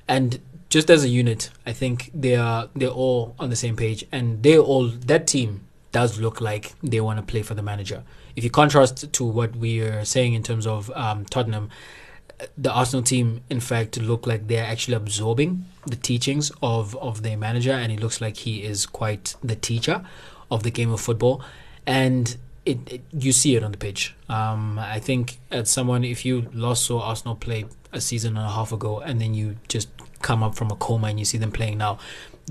And 0.07 0.41
just 0.71 0.89
as 0.89 1.03
a 1.03 1.09
unit, 1.09 1.51
I 1.67 1.73
think 1.73 2.13
they 2.15 2.37
are 2.37 2.69
they're 2.77 2.89
all 2.89 3.35
on 3.41 3.51
the 3.51 3.57
same 3.57 3.75
page, 3.77 4.07
and 4.13 4.43
they 4.43 4.57
all 4.57 4.87
that 4.89 5.27
team 5.27 5.64
does 5.95 6.19
look 6.19 6.41
like 6.41 6.75
they 6.83 7.01
want 7.01 7.19
to 7.21 7.25
play 7.25 7.43
for 7.43 7.55
the 7.55 7.63
manager. 7.63 8.03
If 8.35 8.43
you 8.43 8.51
contrast 8.51 9.13
to 9.13 9.25
what 9.25 9.55
we 9.55 9.81
are 9.81 10.05
saying 10.05 10.35
in 10.35 10.43
terms 10.43 10.67
of 10.67 10.91
um, 10.91 11.25
Tottenham, 11.25 11.71
the 12.59 12.73
Arsenal 12.73 13.05
team, 13.05 13.43
in 13.49 13.61
fact, 13.61 13.97
look 13.97 14.27
like 14.27 14.49
they're 14.49 14.67
actually 14.67 14.97
absorbing 14.97 15.65
the 15.87 15.95
teachings 15.95 16.51
of, 16.61 16.97
of 16.97 17.23
their 17.23 17.37
manager, 17.37 17.71
and 17.71 17.93
it 17.93 18.01
looks 18.01 18.21
like 18.21 18.39
he 18.39 18.65
is 18.65 18.87
quite 18.87 19.37
the 19.43 19.55
teacher 19.55 20.05
of 20.51 20.65
the 20.65 20.71
game 20.71 20.93
of 20.93 21.01
football. 21.01 21.43
And 21.87 22.37
it, 22.67 22.79
it 22.93 23.03
you 23.13 23.31
see 23.31 23.55
it 23.55 23.63
on 23.63 23.71
the 23.71 23.79
pitch. 23.79 24.17
Um, 24.29 24.81
I 24.81 24.99
think 24.99 25.39
as 25.53 25.71
someone, 25.71 26.03
if 26.03 26.25
you 26.27 26.51
last 26.53 26.85
saw 26.85 27.03
Arsenal 27.03 27.37
play 27.37 27.67
a 27.93 28.01
season 28.01 28.37
and 28.37 28.47
a 28.47 28.51
half 28.51 28.73
ago, 28.73 28.99
and 28.99 29.21
then 29.21 29.33
you 29.33 29.57
just 29.69 29.89
come 30.23 30.43
up 30.43 30.57
from 30.57 30.73
a 30.73 30.77
coma 30.77 31.07
and 31.07 31.21
you 31.21 31.25
see 31.25 31.39
them 31.39 31.53
playing 31.53 31.79
now, 31.79 31.99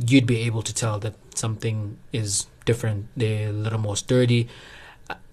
you'd 0.08 0.26
be 0.26 0.40
able 0.42 0.62
to 0.62 0.74
tell 0.74 0.98
that 1.00 1.16
something 1.36 1.98
is 2.14 2.48
different. 2.65 3.08
They're 3.15 3.49
a 3.49 3.54
little 3.54 3.80
more 3.80 3.95
sturdy. 3.97 4.47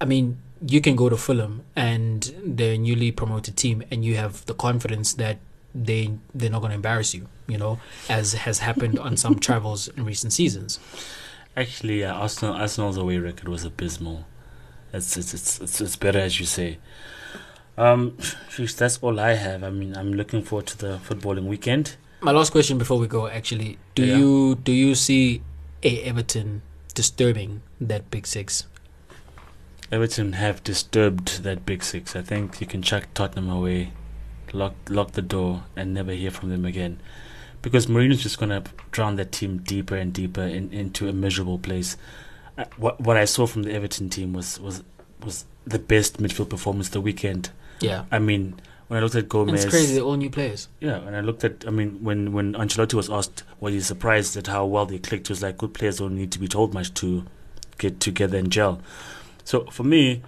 I- 0.00 0.04
mean, 0.04 0.38
you 0.66 0.80
can 0.80 0.96
go 0.96 1.08
to 1.08 1.16
Fulham 1.16 1.62
and 1.76 2.32
their 2.44 2.76
newly 2.76 3.12
promoted 3.12 3.56
team, 3.56 3.82
and 3.90 4.04
you 4.04 4.16
have 4.16 4.44
the 4.46 4.54
confidence 4.54 5.14
that 5.14 5.38
they 5.74 6.18
they're 6.34 6.50
not 6.50 6.60
going 6.60 6.70
to 6.70 6.74
embarrass 6.76 7.14
you. 7.14 7.28
You 7.46 7.58
know, 7.58 7.78
as 8.08 8.32
has 8.34 8.58
happened 8.58 8.98
on 8.98 9.16
some 9.16 9.38
travels 9.46 9.88
in 9.88 10.04
recent 10.04 10.32
seasons. 10.32 10.78
Actually, 11.56 12.00
yeah, 12.00 12.12
Arsenal 12.12 12.54
Arsenal's 12.54 12.96
away 12.96 13.18
record 13.18 13.48
was 13.48 13.64
abysmal. 13.64 14.26
It's 14.92 15.16
it's 15.16 15.32
it's 15.34 15.60
it's, 15.60 15.80
it's 15.80 15.96
better 15.96 16.18
as 16.18 16.38
you 16.40 16.46
say. 16.46 16.78
Um, 17.78 18.12
sheesh, 18.50 18.76
that's 18.76 18.98
all 18.98 19.18
I 19.18 19.34
have. 19.34 19.62
I 19.64 19.70
mean, 19.70 19.96
I'm 19.96 20.12
looking 20.12 20.42
forward 20.42 20.66
to 20.66 20.78
the 20.78 20.98
footballing 21.08 21.44
weekend. 21.46 21.96
My 22.20 22.32
last 22.32 22.50
question 22.50 22.76
before 22.76 22.98
we 22.98 23.06
go, 23.06 23.28
actually, 23.28 23.78
do 23.94 24.04
Yeah. 24.04 24.16
you 24.18 24.54
do 24.56 24.72
you 24.72 24.94
see 24.94 25.42
a 25.82 26.02
Everton 26.02 26.60
disturbing 27.00 27.62
that 27.80 28.10
big 28.10 28.26
six? 28.26 28.66
Everton 29.90 30.34
have 30.34 30.62
disturbed 30.62 31.42
that 31.44 31.64
big 31.64 31.82
six. 31.82 32.14
I 32.14 32.20
think 32.20 32.60
you 32.60 32.66
can 32.66 32.82
chuck 32.82 33.08
Tottenham 33.14 33.48
away, 33.48 33.92
lock 34.52 34.74
lock 34.90 35.12
the 35.12 35.22
door, 35.22 35.64
and 35.74 35.94
never 35.94 36.12
hear 36.12 36.30
from 36.30 36.50
them 36.50 36.66
again. 36.66 37.00
Because 37.62 37.86
Mourinho's 37.86 38.22
just 38.22 38.38
gonna 38.38 38.64
drown 38.90 39.16
that 39.16 39.32
team 39.32 39.62
deeper 39.72 39.96
and 39.96 40.12
deeper 40.12 40.42
in, 40.42 40.70
into 40.74 41.08
a 41.08 41.14
miserable 41.14 41.58
place. 41.58 41.96
Uh, 42.58 42.66
what 42.76 43.00
what 43.00 43.16
I 43.16 43.24
saw 43.24 43.46
from 43.46 43.62
the 43.62 43.72
Everton 43.72 44.10
team 44.10 44.34
was 44.34 44.60
was 44.60 44.82
was 45.24 45.46
the 45.66 45.78
best 45.78 46.18
midfield 46.18 46.50
performance 46.50 46.90
the 46.90 47.00
weekend. 47.00 47.48
Yeah, 47.80 48.04
I 48.10 48.18
mean, 48.18 48.60
when 48.90 48.98
I 48.98 49.02
looked 49.04 49.14
at 49.14 49.20
and 49.20 49.28
Gomes, 49.28 49.64
it's 49.64 49.72
crazy. 49.72 49.94
They're 49.94 50.02
all 50.02 50.16
new 50.16 50.30
players. 50.30 50.66
yeah, 50.80 50.96
and 50.96 51.14
I 51.14 51.20
looked 51.20 51.44
at, 51.44 51.64
I 51.64 51.70
mean, 51.70 52.02
when 52.02 52.32
when 52.32 52.54
Ancelotti 52.54 52.94
was 52.94 53.08
asked, 53.08 53.44
"Were 53.60 53.70
you 53.70 53.82
surprised 53.82 54.36
at 54.36 54.48
how 54.48 54.66
well 54.66 54.84
they 54.84 54.98
clicked? 54.98 55.28
He 55.28 55.32
was 55.32 55.42
like, 55.42 55.58
good 55.58 55.74
players 55.74 55.98
don't 55.98 56.16
need 56.16 56.32
to 56.32 56.40
be 56.40 56.48
told 56.48 56.74
much 56.74 56.92
to 56.94 57.24
get 57.78 58.00
together 58.00 58.36
and 58.36 58.50
gel. 58.50 58.82
So 59.44 59.66
for 59.66 59.84
me, 59.84 60.22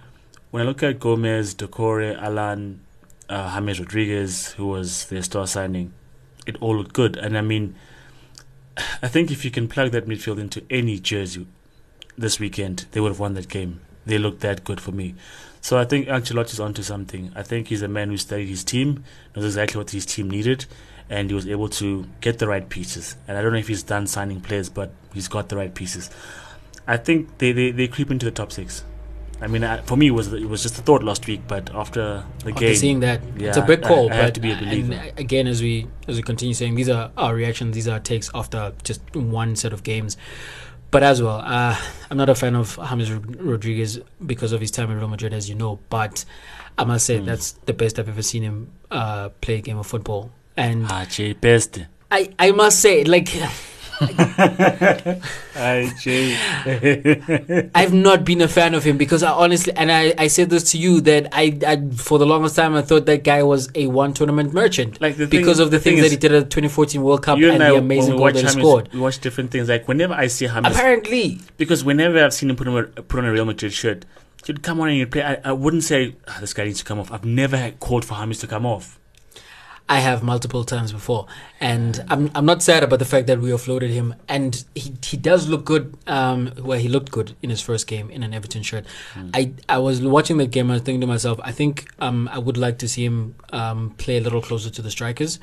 when 0.51 0.63
I 0.63 0.65
look 0.65 0.81
at 0.81 0.97
Gomes, 0.97 1.53
Doucouré, 1.55 2.17
Allan, 2.17 2.79
uh, 3.27 3.53
James 3.59 3.81
Rodriguez, 3.81 4.53
who 4.53 4.67
was 4.67 5.07
their 5.07 5.21
star 5.23 5.45
signing, 5.45 5.91
it 6.47 6.55
all 6.61 6.77
looked 6.77 6.93
good. 6.93 7.17
And 7.17 7.37
I 7.37 7.41
mean, 7.41 7.75
I 9.01 9.09
think 9.09 9.29
if 9.29 9.43
you 9.43 9.51
can 9.51 9.67
plug 9.67 9.91
that 9.91 10.07
midfield 10.07 10.39
into 10.39 10.63
any 10.69 10.99
jersey 10.99 11.47
this 12.17 12.39
weekend, 12.39 12.85
they 12.93 13.01
would 13.01 13.09
have 13.09 13.19
won 13.19 13.33
that 13.33 13.49
game. 13.49 13.81
They 14.05 14.17
looked 14.17 14.39
that 14.39 14.63
good 14.63 14.79
for 14.79 14.93
me. 14.93 15.15
So 15.63 15.77
I 15.77 15.85
think 15.85 16.07
Ancelotti's 16.07 16.59
onto 16.59 16.83
something. 16.83 17.31
I 17.37 17.41
think 17.41 17.69
he's 17.69 17.81
a 17.81 17.87
man 17.87 18.09
who 18.09 18.17
studied 18.17 18.49
his 18.49 18.65
team, 18.65 19.05
knows 19.33 19.45
exactly 19.45 19.77
what 19.77 19.89
his 19.91 20.05
team 20.05 20.29
needed, 20.29 20.65
and 21.09 21.29
he 21.29 21.33
was 21.33 21.47
able 21.47 21.69
to 21.69 22.05
get 22.19 22.39
the 22.39 22.49
right 22.49 22.67
pieces. 22.67 23.15
And 23.29 23.37
I 23.37 23.41
don't 23.41 23.53
know 23.53 23.59
if 23.59 23.69
he's 23.69 23.81
done 23.81 24.05
signing 24.05 24.41
players, 24.41 24.67
but 24.67 24.91
he's 25.13 25.29
got 25.29 25.47
the 25.47 25.55
right 25.55 25.73
pieces. 25.73 26.09
I 26.85 26.97
think 26.97 27.37
they, 27.37 27.53
they, 27.53 27.71
they 27.71 27.87
creep 27.87 28.11
into 28.11 28.25
the 28.25 28.31
top 28.31 28.51
six. 28.51 28.83
I 29.41 29.47
mean, 29.47 29.63
I, 29.63 29.77
for 29.81 29.95
me, 29.95 30.07
it 30.07 30.11
was 30.11 30.31
it 30.33 30.47
was 30.47 30.63
just 30.63 30.77
a 30.79 30.81
thought 30.81 31.01
last 31.01 31.27
week, 31.27 31.41
but 31.47 31.73
after 31.73 32.25
the 32.39 32.49
After 32.49 32.59
game, 32.59 32.75
seeing 32.75 32.99
that, 32.99 33.21
it's 33.37 33.57
a 33.57 33.61
big 33.61 33.83
call. 33.83 34.11
I 34.11 34.15
have 34.15 34.25
but 34.25 34.35
to 34.35 34.39
be 34.41 34.51
a 34.51 34.55
believer. 34.55 34.93
And 34.93 35.11
uh, 35.11 35.13
again, 35.17 35.47
as 35.47 35.61
we 35.61 35.87
as 36.07 36.17
we 36.17 36.23
continue 36.23 36.53
saying, 36.53 36.75
these 36.75 36.89
are 36.89 37.11
our 37.17 37.33
reactions. 37.33 37.73
These 37.73 37.87
are 37.87 37.93
our 37.93 37.99
takes 37.99 38.29
after 38.35 38.73
just 38.83 39.01
one 39.15 39.55
set 39.55 39.73
of 39.73 39.83
games. 39.83 40.17
But 40.93 41.01
as 41.01 41.23
well, 41.23 41.41
uh, 41.43 41.75
I'm 42.11 42.17
not 42.17 42.29
a 42.29 42.35
fan 42.35 42.55
of 42.55 42.77
James 42.87 43.11
Rodriguez 43.11 43.99
because 44.23 44.51
of 44.53 44.61
his 44.61 44.69
time 44.69 44.91
in 44.91 44.97
Real 44.97 45.07
Madrid, 45.07 45.33
as 45.33 45.49
you 45.49 45.55
know. 45.55 45.79
But 45.89 46.23
I 46.77 46.83
must 46.83 47.07
say 47.07 47.17
Mm. 47.19 47.25
that's 47.25 47.53
the 47.65 47.73
best 47.73 47.97
I've 47.97 48.07
ever 48.09 48.21
seen 48.21 48.43
him 48.43 48.69
uh, 48.91 49.29
play 49.41 49.55
a 49.55 49.61
game 49.61 49.79
of 49.79 49.87
football. 49.87 50.29
And 50.55 50.85
ah, 50.87 51.05
best. 51.41 51.79
I, 52.11 52.29
I 52.37 52.51
must 52.51 52.79
say, 52.79 53.03
like. 53.05 53.29
I've 57.75 57.93
not 57.93 58.25
been 58.25 58.41
a 58.41 58.47
fan 58.47 58.73
of 58.73 58.83
him 58.83 58.97
because 58.97 59.23
I 59.23 59.31
honestly, 59.31 59.73
and 59.75 59.91
I, 59.91 60.13
I 60.17 60.27
said 60.27 60.49
this 60.49 60.71
to 60.71 60.77
you 60.77 61.01
that 61.01 61.29
I, 61.31 61.57
I, 61.65 61.89
for 61.95 62.19
the 62.19 62.25
longest 62.25 62.55
time, 62.55 62.75
I 62.75 62.81
thought 62.81 63.05
that 63.05 63.23
guy 63.23 63.43
was 63.43 63.69
a 63.75 63.87
one 63.87 64.13
tournament 64.13 64.53
merchant. 64.53 64.99
Like 65.01 65.17
the 65.17 65.27
thing 65.27 65.39
because 65.39 65.59
of 65.59 65.71
the, 65.71 65.79
thing 65.79 65.95
things 65.95 66.05
that 66.05 66.11
he 66.11 66.17
did 66.17 66.33
at 66.33 66.43
the 66.45 66.49
2014 66.49 67.01
World 67.01 67.23
Cup 67.23 67.37
and, 67.37 67.45
and 67.45 67.63
I, 67.63 67.71
the 67.71 67.77
amazing 67.77 68.17
goal 68.17 68.31
that 68.31 68.35
he 68.35 68.47
scored. 68.47 68.91
we 68.93 68.99
watch 68.99 69.19
different 69.19 69.51
things. 69.51 69.69
Like 69.69 69.87
whenever 69.87 70.13
I 70.13 70.27
see 70.27 70.47
James, 70.47 70.65
Apparently, 70.65 71.39
because 71.57 71.83
whenever 71.83 72.23
I've 72.23 72.33
seen 72.33 72.49
him 72.49 72.55
put 72.55 72.67
on 72.67 72.77
a, 72.77 72.83
put 73.01 73.19
on 73.19 73.25
a 73.25 73.31
Real 73.31 73.45
Madrid 73.45 73.73
shirt, 73.73 74.05
he'd 74.45 74.63
come 74.63 74.79
on 74.81 74.89
and 74.89 74.97
he'd 74.97 75.11
play. 75.11 75.23
I, 75.23 75.37
I 75.43 75.51
wouldn't 75.53 75.83
say 75.83 76.15
ah, 76.27 76.37
this 76.39 76.53
guy 76.53 76.65
needs 76.65 76.79
to 76.79 76.85
come 76.85 76.99
off. 76.99 77.11
I've 77.11 77.25
never 77.25 77.71
called 77.79 78.05
for 78.05 78.15
James 78.15 78.39
to 78.39 78.47
come 78.47 78.65
off. 78.65 78.99
I 79.89 79.99
have 79.99 80.23
multiple 80.23 80.63
times 80.63 80.93
before, 80.93 81.27
and 81.59 82.03
I'm 82.09 82.31
I'm 82.33 82.45
not 82.45 82.63
sad 82.63 82.83
about 82.83 82.99
the 82.99 83.05
fact 83.05 83.27
that 83.27 83.39
we 83.39 83.49
offloaded 83.49 83.89
him, 83.89 84.15
and 84.29 84.63
he 84.75 84.93
he 85.03 85.17
does 85.17 85.49
look 85.49 85.65
good. 85.65 85.95
Um, 86.07 86.51
well, 86.57 86.79
he 86.79 86.87
looked 86.87 87.11
good 87.11 87.35
in 87.41 87.49
his 87.49 87.59
first 87.61 87.85
game 87.85 88.09
in 88.09 88.23
an 88.23 88.33
Everton 88.33 88.63
shirt. 88.63 88.85
I 89.33 89.51
I 89.67 89.79
was 89.79 90.01
watching 90.01 90.37
the 90.37 90.47
game. 90.47 90.71
I 90.71 90.75
was 90.75 90.83
thinking 90.83 91.01
to 91.01 91.07
myself, 91.07 91.39
I 91.43 91.51
think 91.51 91.89
um 91.99 92.29
I 92.31 92.39
would 92.39 92.57
like 92.57 92.77
to 92.79 92.87
see 92.87 93.03
him 93.05 93.35
um 93.51 93.93
play 93.97 94.17
a 94.17 94.21
little 94.21 94.41
closer 94.41 94.69
to 94.69 94.81
the 94.81 94.89
strikers. 94.91 95.39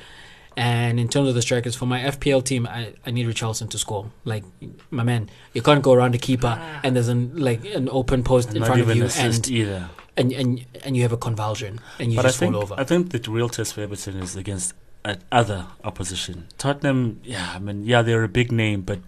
And 0.57 0.99
in 0.99 1.07
terms 1.07 1.29
of 1.29 1.35
the 1.35 1.41
strikers, 1.41 1.75
for 1.75 1.85
my 1.85 2.01
FPL 2.01 2.43
team, 2.43 2.67
I, 2.67 2.93
I 3.05 3.11
need 3.11 3.25
Richarlison 3.25 3.69
to 3.69 3.77
score. 3.77 4.11
Like 4.25 4.43
my 4.89 5.03
man, 5.03 5.29
you 5.53 5.61
can't 5.61 5.81
go 5.81 5.93
around 5.93 6.13
the 6.13 6.17
keeper 6.17 6.59
and 6.83 6.93
there's 6.95 7.07
an 7.07 7.37
like 7.37 7.63
an 7.65 7.87
open 7.89 8.21
post 8.23 8.49
And 8.49 8.57
in 8.57 8.63
front 8.65 8.81
of 8.81 8.93
you, 8.93 9.07
and, 9.17 9.47
either. 9.49 9.89
And 10.17 10.31
and 10.31 10.65
and 10.83 10.95
you 10.95 11.03
have 11.03 11.11
a 11.11 11.17
convulsion 11.17 11.79
and 11.99 12.11
you 12.11 12.17
but 12.17 12.25
I 12.25 12.29
just 12.29 12.39
think 12.39 12.53
fall 12.53 12.63
over. 12.63 12.75
I 12.77 12.83
think 12.83 13.11
the 13.11 13.31
real 13.31 13.49
test 13.49 13.73
for 13.73 13.81
Everton 13.81 14.17
is 14.17 14.35
against 14.35 14.73
uh, 15.05 15.15
other 15.31 15.67
opposition. 15.83 16.47
Tottenham, 16.57 17.21
yeah, 17.23 17.53
I 17.55 17.59
mean, 17.59 17.85
yeah, 17.85 18.01
they're 18.01 18.23
a 18.23 18.27
big 18.29 18.51
name, 18.51 18.81
but 18.81 18.99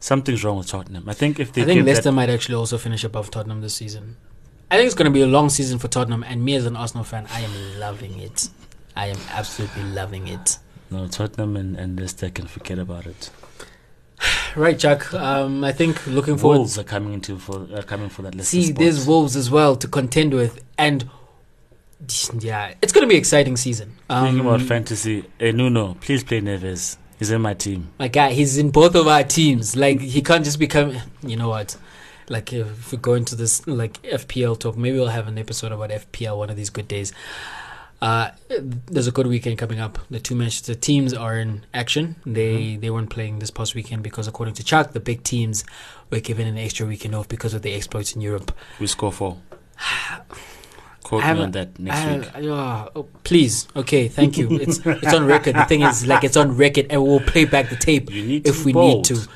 something's 0.00 0.44
wrong 0.44 0.58
with 0.58 0.68
Tottenham. 0.68 1.08
I 1.08 1.14
think 1.14 1.38
if 1.40 1.52
they 1.52 1.62
I 1.62 1.64
think 1.64 1.86
Leicester 1.86 2.12
might 2.12 2.30
actually 2.30 2.54
also 2.54 2.78
finish 2.78 3.04
above 3.04 3.30
Tottenham 3.30 3.60
this 3.60 3.74
season. 3.74 4.16
I 4.70 4.76
think 4.76 4.86
it's 4.86 4.96
going 4.96 5.10
to 5.10 5.14
be 5.14 5.22
a 5.22 5.26
long 5.26 5.48
season 5.48 5.78
for 5.78 5.88
Tottenham, 5.88 6.24
and 6.24 6.44
me 6.44 6.56
as 6.56 6.66
an 6.66 6.74
Arsenal 6.74 7.04
fan, 7.04 7.26
I 7.30 7.40
am 7.40 7.78
loving 7.78 8.18
it. 8.18 8.48
I 8.96 9.06
am 9.08 9.18
absolutely 9.30 9.84
loving 9.84 10.26
it. 10.26 10.58
no 10.90 11.06
Tottenham 11.06 11.56
and, 11.56 11.76
and 11.76 12.00
Leicester 12.00 12.30
can 12.30 12.46
forget 12.46 12.78
about 12.78 13.06
it. 13.06 13.30
Right, 14.56 14.78
Jack. 14.78 15.12
Um, 15.12 15.62
I 15.64 15.72
think 15.72 16.06
looking 16.06 16.38
forward. 16.38 16.56
Wolves 16.58 16.78
are 16.78 16.84
coming 16.84 17.12
into 17.12 17.38
for 17.38 17.66
are 17.74 17.82
coming 17.82 18.08
for 18.08 18.22
that 18.22 18.34
Leicester 18.34 18.62
See, 18.62 18.72
there's 18.72 19.06
Wolves 19.06 19.36
as 19.36 19.50
well 19.50 19.76
to 19.76 19.86
contend 19.86 20.32
with, 20.32 20.64
and 20.78 21.08
yeah, 22.38 22.72
it's 22.80 22.92
going 22.92 23.02
to 23.02 23.08
be 23.08 23.16
an 23.16 23.18
exciting 23.18 23.56
season. 23.56 23.96
Thinking 24.08 24.40
about 24.40 24.60
Um, 24.60 24.66
fantasy, 24.66 25.24
eh, 25.40 25.50
Nuno, 25.52 25.94
please 26.00 26.24
play 26.24 26.40
Neves. 26.40 26.96
He's 27.18 27.30
in 27.30 27.42
my 27.42 27.54
team. 27.54 27.88
my 27.98 28.08
guy, 28.08 28.32
he's 28.32 28.56
in 28.58 28.70
both 28.70 28.94
of 28.94 29.06
our 29.06 29.24
teams. 29.24 29.76
Like 29.76 30.00
he 30.00 30.22
can't 30.22 30.44
just 30.44 30.58
become. 30.58 30.96
You 31.22 31.36
know 31.36 31.48
what? 31.48 31.76
Like 32.28 32.52
if 32.52 32.92
we 32.92 32.98
go 32.98 33.14
into 33.14 33.36
this 33.36 33.66
like 33.66 34.00
FPL 34.02 34.58
talk, 34.58 34.76
maybe 34.76 34.98
we'll 34.98 35.08
have 35.08 35.28
an 35.28 35.38
episode 35.38 35.72
about 35.72 35.90
FPL 35.90 36.36
one 36.38 36.50
of 36.50 36.56
these 36.56 36.70
good 36.70 36.88
days. 36.88 37.12
Uh, 38.02 38.30
there's 38.86 39.06
a 39.06 39.10
good 39.10 39.26
weekend 39.26 39.58
coming 39.58 39.80
up. 39.80 39.98
The 40.10 40.20
two 40.20 40.34
Manchester 40.34 40.74
teams 40.74 41.14
are 41.14 41.38
in 41.38 41.64
action. 41.72 42.16
They 42.26 42.76
they 42.76 42.90
weren't 42.90 43.08
playing 43.10 43.38
this 43.38 43.50
past 43.50 43.74
weekend 43.74 44.02
because, 44.02 44.28
according 44.28 44.54
to 44.54 44.64
Chuck, 44.64 44.92
the 44.92 45.00
big 45.00 45.22
teams 45.22 45.64
were 46.10 46.20
given 46.20 46.46
an 46.46 46.58
extra 46.58 46.86
weekend 46.86 47.14
off 47.14 47.26
because 47.28 47.54
of 47.54 47.62
the 47.62 47.72
exploits 47.72 48.14
in 48.14 48.20
Europe. 48.20 48.52
We 48.78 48.86
score 48.86 49.12
four. 49.12 49.38
Quote 51.02 51.22
me 51.22 51.40
on 51.40 51.52
that 51.52 51.78
next 51.78 52.34
week. 52.34 52.50
Uh, 52.50 52.88
oh, 52.96 53.06
please, 53.22 53.68
okay, 53.76 54.08
thank 54.08 54.36
you. 54.36 54.48
It's 54.50 54.80
it's 54.84 55.14
on 55.14 55.24
record. 55.24 55.54
The 55.54 55.64
thing 55.64 55.82
is, 55.82 56.04
like, 56.04 56.24
it's 56.24 56.36
on 56.36 56.56
record, 56.56 56.86
and 56.90 57.00
we'll 57.02 57.20
play 57.20 57.44
back 57.44 57.70
the 57.70 57.76
tape 57.76 58.10
You 58.10 58.24
need 58.24 58.44
to 58.44 58.50
if 58.50 58.64
we 58.64 58.72
bold. 58.72 59.08
need 59.08 59.16
to. 59.16 59.28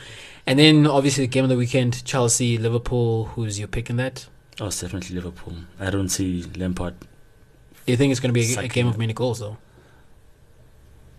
And 0.48 0.58
then 0.58 0.84
obviously 0.86 1.24
the 1.26 1.28
game 1.28 1.44
of 1.44 1.50
the 1.50 1.56
weekend, 1.56 2.04
Chelsea, 2.04 2.58
Liverpool. 2.58 3.26
Who's 3.36 3.58
your 3.58 3.68
pick 3.68 3.88
in 3.88 3.96
that? 3.96 4.26
Oh, 4.58 4.66
it's 4.66 4.80
definitely 4.80 5.14
Liverpool. 5.14 5.54
I 5.78 5.90
don't 5.90 6.08
see 6.08 6.42
Lampard. 6.56 6.94
Do 7.90 7.92
you 7.92 7.96
think 7.96 8.12
it's 8.12 8.20
going 8.20 8.32
to 8.32 8.40
be 8.40 8.54
a, 8.54 8.60
a 8.60 8.68
game 8.68 8.86
of 8.86 8.98
many 8.98 9.12
goals 9.12 9.40
though? 9.40 9.56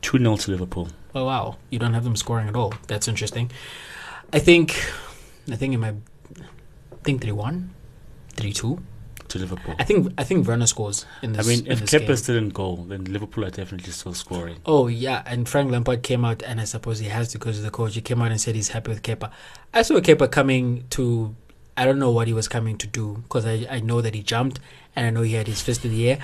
2 0.04 0.20
0 0.20 0.38
to 0.38 0.52
Liverpool. 0.52 0.88
Oh 1.14 1.26
wow, 1.26 1.58
you 1.70 1.78
don't 1.78 1.94
have 1.94 2.06
them 2.06 2.16
scoring 2.16 2.48
at 2.48 2.56
all. 2.56 2.74
That's 2.88 3.10
interesting. 3.10 3.52
I 4.32 4.40
think, 4.40 4.82
I 5.52 5.58
think 5.58 5.74
it 5.74 5.80
might. 5.80 5.96
I 6.40 7.04
think 7.04 7.24
three 7.24 7.34
one, 7.34 7.72
three 8.38 8.54
two. 8.54 8.82
To 9.28 9.40
Liverpool. 9.40 9.76
I 9.80 9.84
think 9.84 10.14
I 10.18 10.24
think 10.24 10.48
Werner 10.48 10.66
scores 10.66 11.06
in 11.22 11.34
this. 11.34 11.46
I 11.46 11.50
mean, 11.50 11.68
if 11.68 11.82
Kepa 11.82 12.26
didn't 12.26 12.54
goal, 12.54 12.78
then 12.88 13.04
Liverpool 13.04 13.44
are 13.44 13.50
definitely 13.50 13.92
still 13.92 14.14
scoring. 14.14 14.60
Oh 14.66 14.88
yeah, 14.88 15.24
and 15.26 15.50
Frank 15.50 15.72
Lampard 15.72 16.04
came 16.04 16.24
out, 16.24 16.42
and 16.42 16.62
I 16.62 16.64
suppose 16.64 17.00
he 17.00 17.10
has 17.10 17.34
to 17.34 17.38
because 17.38 17.58
of 17.58 17.66
the 17.66 17.70
coach. 17.72 17.96
He 17.96 18.02
came 18.02 18.22
out 18.22 18.32
and 18.32 18.40
said 18.40 18.56
he's 18.56 18.70
happy 18.70 18.92
with 18.92 19.04
Kepa. 19.04 19.30
I 19.74 19.82
saw 19.82 19.96
Kepa 20.00 20.32
coming 20.32 20.86
to, 20.92 21.36
I 21.76 21.84
don't 21.84 22.00
know 22.00 22.12
what 22.12 22.28
he 22.28 22.34
was 22.34 22.48
coming 22.48 22.78
to 22.78 22.88
do 22.88 23.24
because 23.24 23.46
I, 23.46 23.68
I 23.70 23.82
know 23.82 24.00
that 24.00 24.16
he 24.16 24.24
jumped 24.24 24.62
and 24.96 25.06
I 25.06 25.10
know 25.10 25.22
he 25.22 25.34
had 25.34 25.48
his 25.48 25.62
fist 25.62 25.86
in 25.86 25.92
the 25.92 26.10
air, 26.12 26.20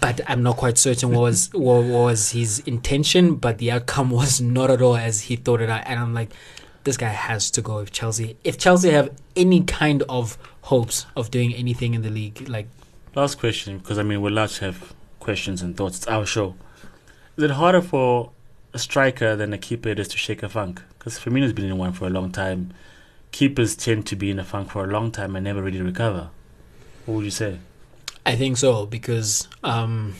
but 0.00 0.20
I'm 0.26 0.42
not 0.42 0.56
quite 0.56 0.78
certain 0.78 1.10
what 1.10 1.22
was 1.22 1.50
what 1.52 1.84
was 1.84 2.30
his 2.30 2.60
intention. 2.60 3.36
But 3.36 3.58
the 3.58 3.70
outcome 3.70 4.10
was 4.20 4.40
not 4.40 4.70
at 4.70 4.82
all 4.82 4.96
as 4.96 5.22
he 5.22 5.36
thought 5.36 5.60
it 5.60 5.70
out, 5.70 5.82
and 5.86 6.00
I'm 6.00 6.14
like, 6.14 6.30
this 6.84 6.96
guy 6.96 7.08
has 7.08 7.50
to 7.52 7.62
go 7.62 7.78
if 7.78 7.90
Chelsea 7.90 8.36
if 8.44 8.58
Chelsea 8.58 8.90
have 8.90 9.10
any 9.36 9.62
kind 9.62 10.02
of 10.08 10.38
hopes 10.62 11.06
of 11.16 11.30
doing 11.30 11.54
anything 11.54 11.94
in 11.94 12.02
the 12.02 12.10
league, 12.10 12.48
like 12.48 12.68
Last 13.14 13.38
question, 13.38 13.78
because 13.78 13.96
I 13.96 14.02
mean, 14.02 14.20
we're 14.20 14.30
allowed 14.30 14.48
to 14.50 14.64
have 14.64 14.92
questions 15.20 15.62
and 15.62 15.76
thoughts. 15.76 15.98
It's 15.98 16.08
our 16.08 16.26
show. 16.26 16.56
Is 17.36 17.44
it 17.44 17.52
harder 17.52 17.80
for 17.80 18.32
a 18.72 18.78
striker 18.80 19.36
than 19.36 19.52
a 19.52 19.58
keeper 19.58 19.90
is 19.90 20.08
to 20.08 20.18
shake 20.18 20.42
a 20.42 20.48
funk? 20.48 20.82
Because 20.98 21.20
Firmino's 21.20 21.52
been 21.52 21.66
in 21.66 21.78
one 21.78 21.92
for 21.92 22.08
a 22.08 22.10
long 22.10 22.32
time. 22.32 22.74
Keepers 23.30 23.76
tend 23.76 24.04
to 24.08 24.16
be 24.16 24.32
in 24.32 24.40
a 24.40 24.44
funk 24.44 24.70
for 24.70 24.82
a 24.82 24.88
long 24.88 25.12
time 25.12 25.36
and 25.36 25.44
never 25.44 25.62
really 25.62 25.80
recover. 25.80 26.30
What 27.06 27.14
would 27.14 27.24
you 27.24 27.30
say? 27.30 27.60
I 28.26 28.36
think 28.36 28.56
so 28.56 28.86
because 28.86 29.48
um, 29.62 30.14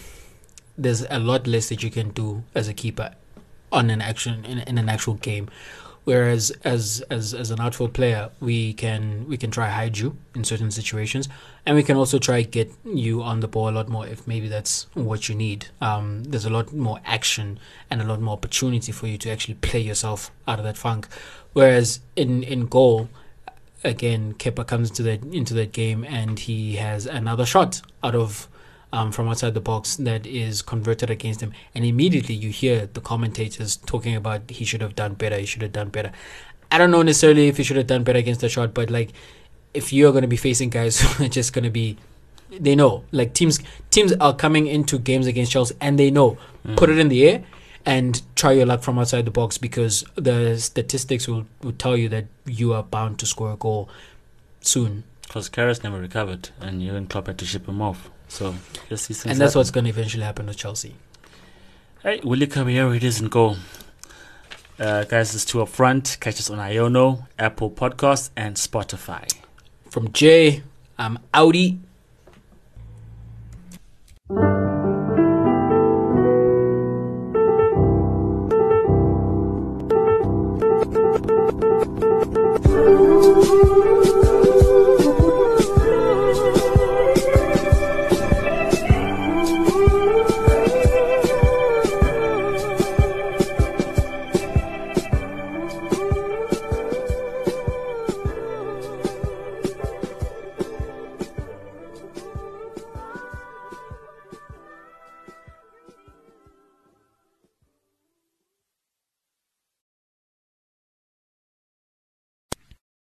there's 0.76 1.06
a 1.08 1.18
lot 1.18 1.46
less 1.46 1.68
that 1.70 1.82
you 1.82 1.90
can 1.90 2.10
do 2.10 2.44
as 2.54 2.68
a 2.68 2.74
keeper 2.74 3.14
on 3.72 3.90
an 3.90 4.00
action 4.00 4.44
in, 4.44 4.58
in 4.60 4.78
an 4.78 4.88
actual 4.88 5.14
game. 5.14 5.48
Whereas 6.04 6.50
as 6.64 7.02
as 7.08 7.32
as 7.32 7.50
an 7.50 7.60
outfield 7.60 7.94
player, 7.94 8.30
we 8.38 8.74
can 8.74 9.26
we 9.26 9.38
can 9.38 9.50
try 9.50 9.70
hide 9.70 9.96
you 9.96 10.18
in 10.34 10.44
certain 10.44 10.70
situations, 10.70 11.30
and 11.64 11.76
we 11.76 11.82
can 11.82 11.96
also 11.96 12.18
try 12.18 12.42
get 12.42 12.70
you 12.84 13.22
on 13.22 13.40
the 13.40 13.48
ball 13.48 13.70
a 13.70 13.72
lot 13.72 13.88
more 13.88 14.06
if 14.06 14.26
maybe 14.26 14.46
that's 14.46 14.86
what 14.92 15.30
you 15.30 15.34
need. 15.34 15.68
Um, 15.80 16.24
there's 16.24 16.44
a 16.44 16.50
lot 16.50 16.74
more 16.74 17.00
action 17.06 17.58
and 17.90 18.02
a 18.02 18.04
lot 18.04 18.20
more 18.20 18.34
opportunity 18.34 18.92
for 18.92 19.06
you 19.06 19.16
to 19.16 19.30
actually 19.30 19.54
play 19.54 19.80
yourself 19.80 20.30
out 20.46 20.58
of 20.58 20.66
that 20.66 20.76
funk. 20.76 21.08
Whereas 21.54 22.00
in 22.16 22.42
in 22.42 22.66
goal, 22.66 23.08
again, 23.84 24.34
Kepa 24.34 24.66
comes 24.66 24.90
into 24.90 25.02
that 25.04 25.22
into 25.24 25.54
that 25.54 25.72
game 25.72 26.04
and 26.04 26.38
he 26.38 26.76
has 26.76 27.06
another 27.06 27.46
shot 27.46 27.82
out 28.02 28.14
of 28.14 28.48
um, 28.92 29.10
from 29.10 29.28
outside 29.28 29.54
the 29.54 29.60
box 29.60 29.96
that 29.96 30.24
is 30.24 30.62
converted 30.62 31.10
against 31.10 31.40
him, 31.40 31.52
and 31.74 31.84
immediately 31.84 32.34
you 32.34 32.50
hear 32.50 32.86
the 32.86 33.00
commentators 33.00 33.76
talking 33.76 34.14
about 34.14 34.48
he 34.50 34.64
should 34.64 34.80
have 34.80 34.94
done 34.94 35.14
better. 35.14 35.36
He 35.36 35.46
should 35.46 35.62
have 35.62 35.72
done 35.72 35.88
better. 35.88 36.12
I 36.70 36.78
don't 36.78 36.90
know 36.90 37.02
necessarily 37.02 37.48
if 37.48 37.56
he 37.56 37.64
should 37.64 37.76
have 37.76 37.86
done 37.86 38.04
better 38.04 38.18
against 38.18 38.40
the 38.40 38.48
shot, 38.48 38.72
but 38.72 38.90
like 38.90 39.10
if 39.74 39.92
you're 39.92 40.12
going 40.12 40.22
to 40.22 40.28
be 40.28 40.36
facing 40.36 40.70
guys 40.70 41.00
who 41.16 41.24
are 41.24 41.28
just 41.28 41.52
going 41.52 41.64
to 41.64 41.70
be, 41.70 41.96
they 42.50 42.76
know 42.76 43.02
like 43.10 43.34
teams 43.34 43.58
teams 43.90 44.12
are 44.14 44.34
coming 44.34 44.68
into 44.68 44.98
games 44.98 45.26
against 45.26 45.50
Chelsea 45.50 45.74
and 45.80 45.98
they 45.98 46.10
know 46.10 46.38
put 46.76 46.88
it 46.88 46.98
in 46.98 47.08
the 47.08 47.28
air 47.28 47.44
and 47.86 48.22
try 48.34 48.52
your 48.52 48.66
luck 48.66 48.82
from 48.82 48.98
outside 48.98 49.24
the 49.24 49.30
box 49.30 49.58
because 49.58 50.04
the 50.14 50.58
statistics 50.58 51.28
will, 51.28 51.46
will 51.62 51.72
tell 51.72 51.96
you 51.96 52.08
that 52.08 52.26
you 52.46 52.72
are 52.72 52.82
bound 52.82 53.18
to 53.18 53.26
score 53.26 53.52
a 53.52 53.56
goal 53.56 53.88
soon. 54.60 55.04
Because 55.22 55.48
Karius 55.48 55.82
never 55.82 56.00
recovered, 56.00 56.50
and 56.60 56.82
you 56.82 56.94
and 56.94 57.08
Klopp 57.08 57.26
had 57.26 57.38
to 57.38 57.44
ship 57.46 57.66
him 57.66 57.80
off. 57.82 58.10
So 58.28 58.54
yes, 58.90 59.08
and 59.08 59.32
that's 59.32 59.38
happen. 59.38 59.58
what's 59.58 59.70
going 59.70 59.84
to 59.84 59.90
eventually 59.90 60.24
happen 60.24 60.46
with 60.46 60.56
Chelsea. 60.56 60.94
Hey, 62.02 62.20
will 62.22 62.38
you 62.38 62.46
come 62.46 62.68
here? 62.68 62.92
he 62.92 62.98
doesn't 62.98 63.28
go. 63.28 63.56
Uh, 64.78 65.04
guys, 65.04 65.32
this 65.32 65.44
two 65.44 65.62
up 65.62 65.68
front. 65.68 66.16
Catch 66.20 66.40
us 66.40 66.50
on 66.50 66.58
Iono, 66.58 67.26
Apple 67.38 67.70
Podcasts, 67.70 68.30
and 68.36 68.56
Spotify. 68.56 69.32
From 69.88 70.12
Jay, 70.12 70.62
I'm 70.98 71.18
Audi. 71.32 71.78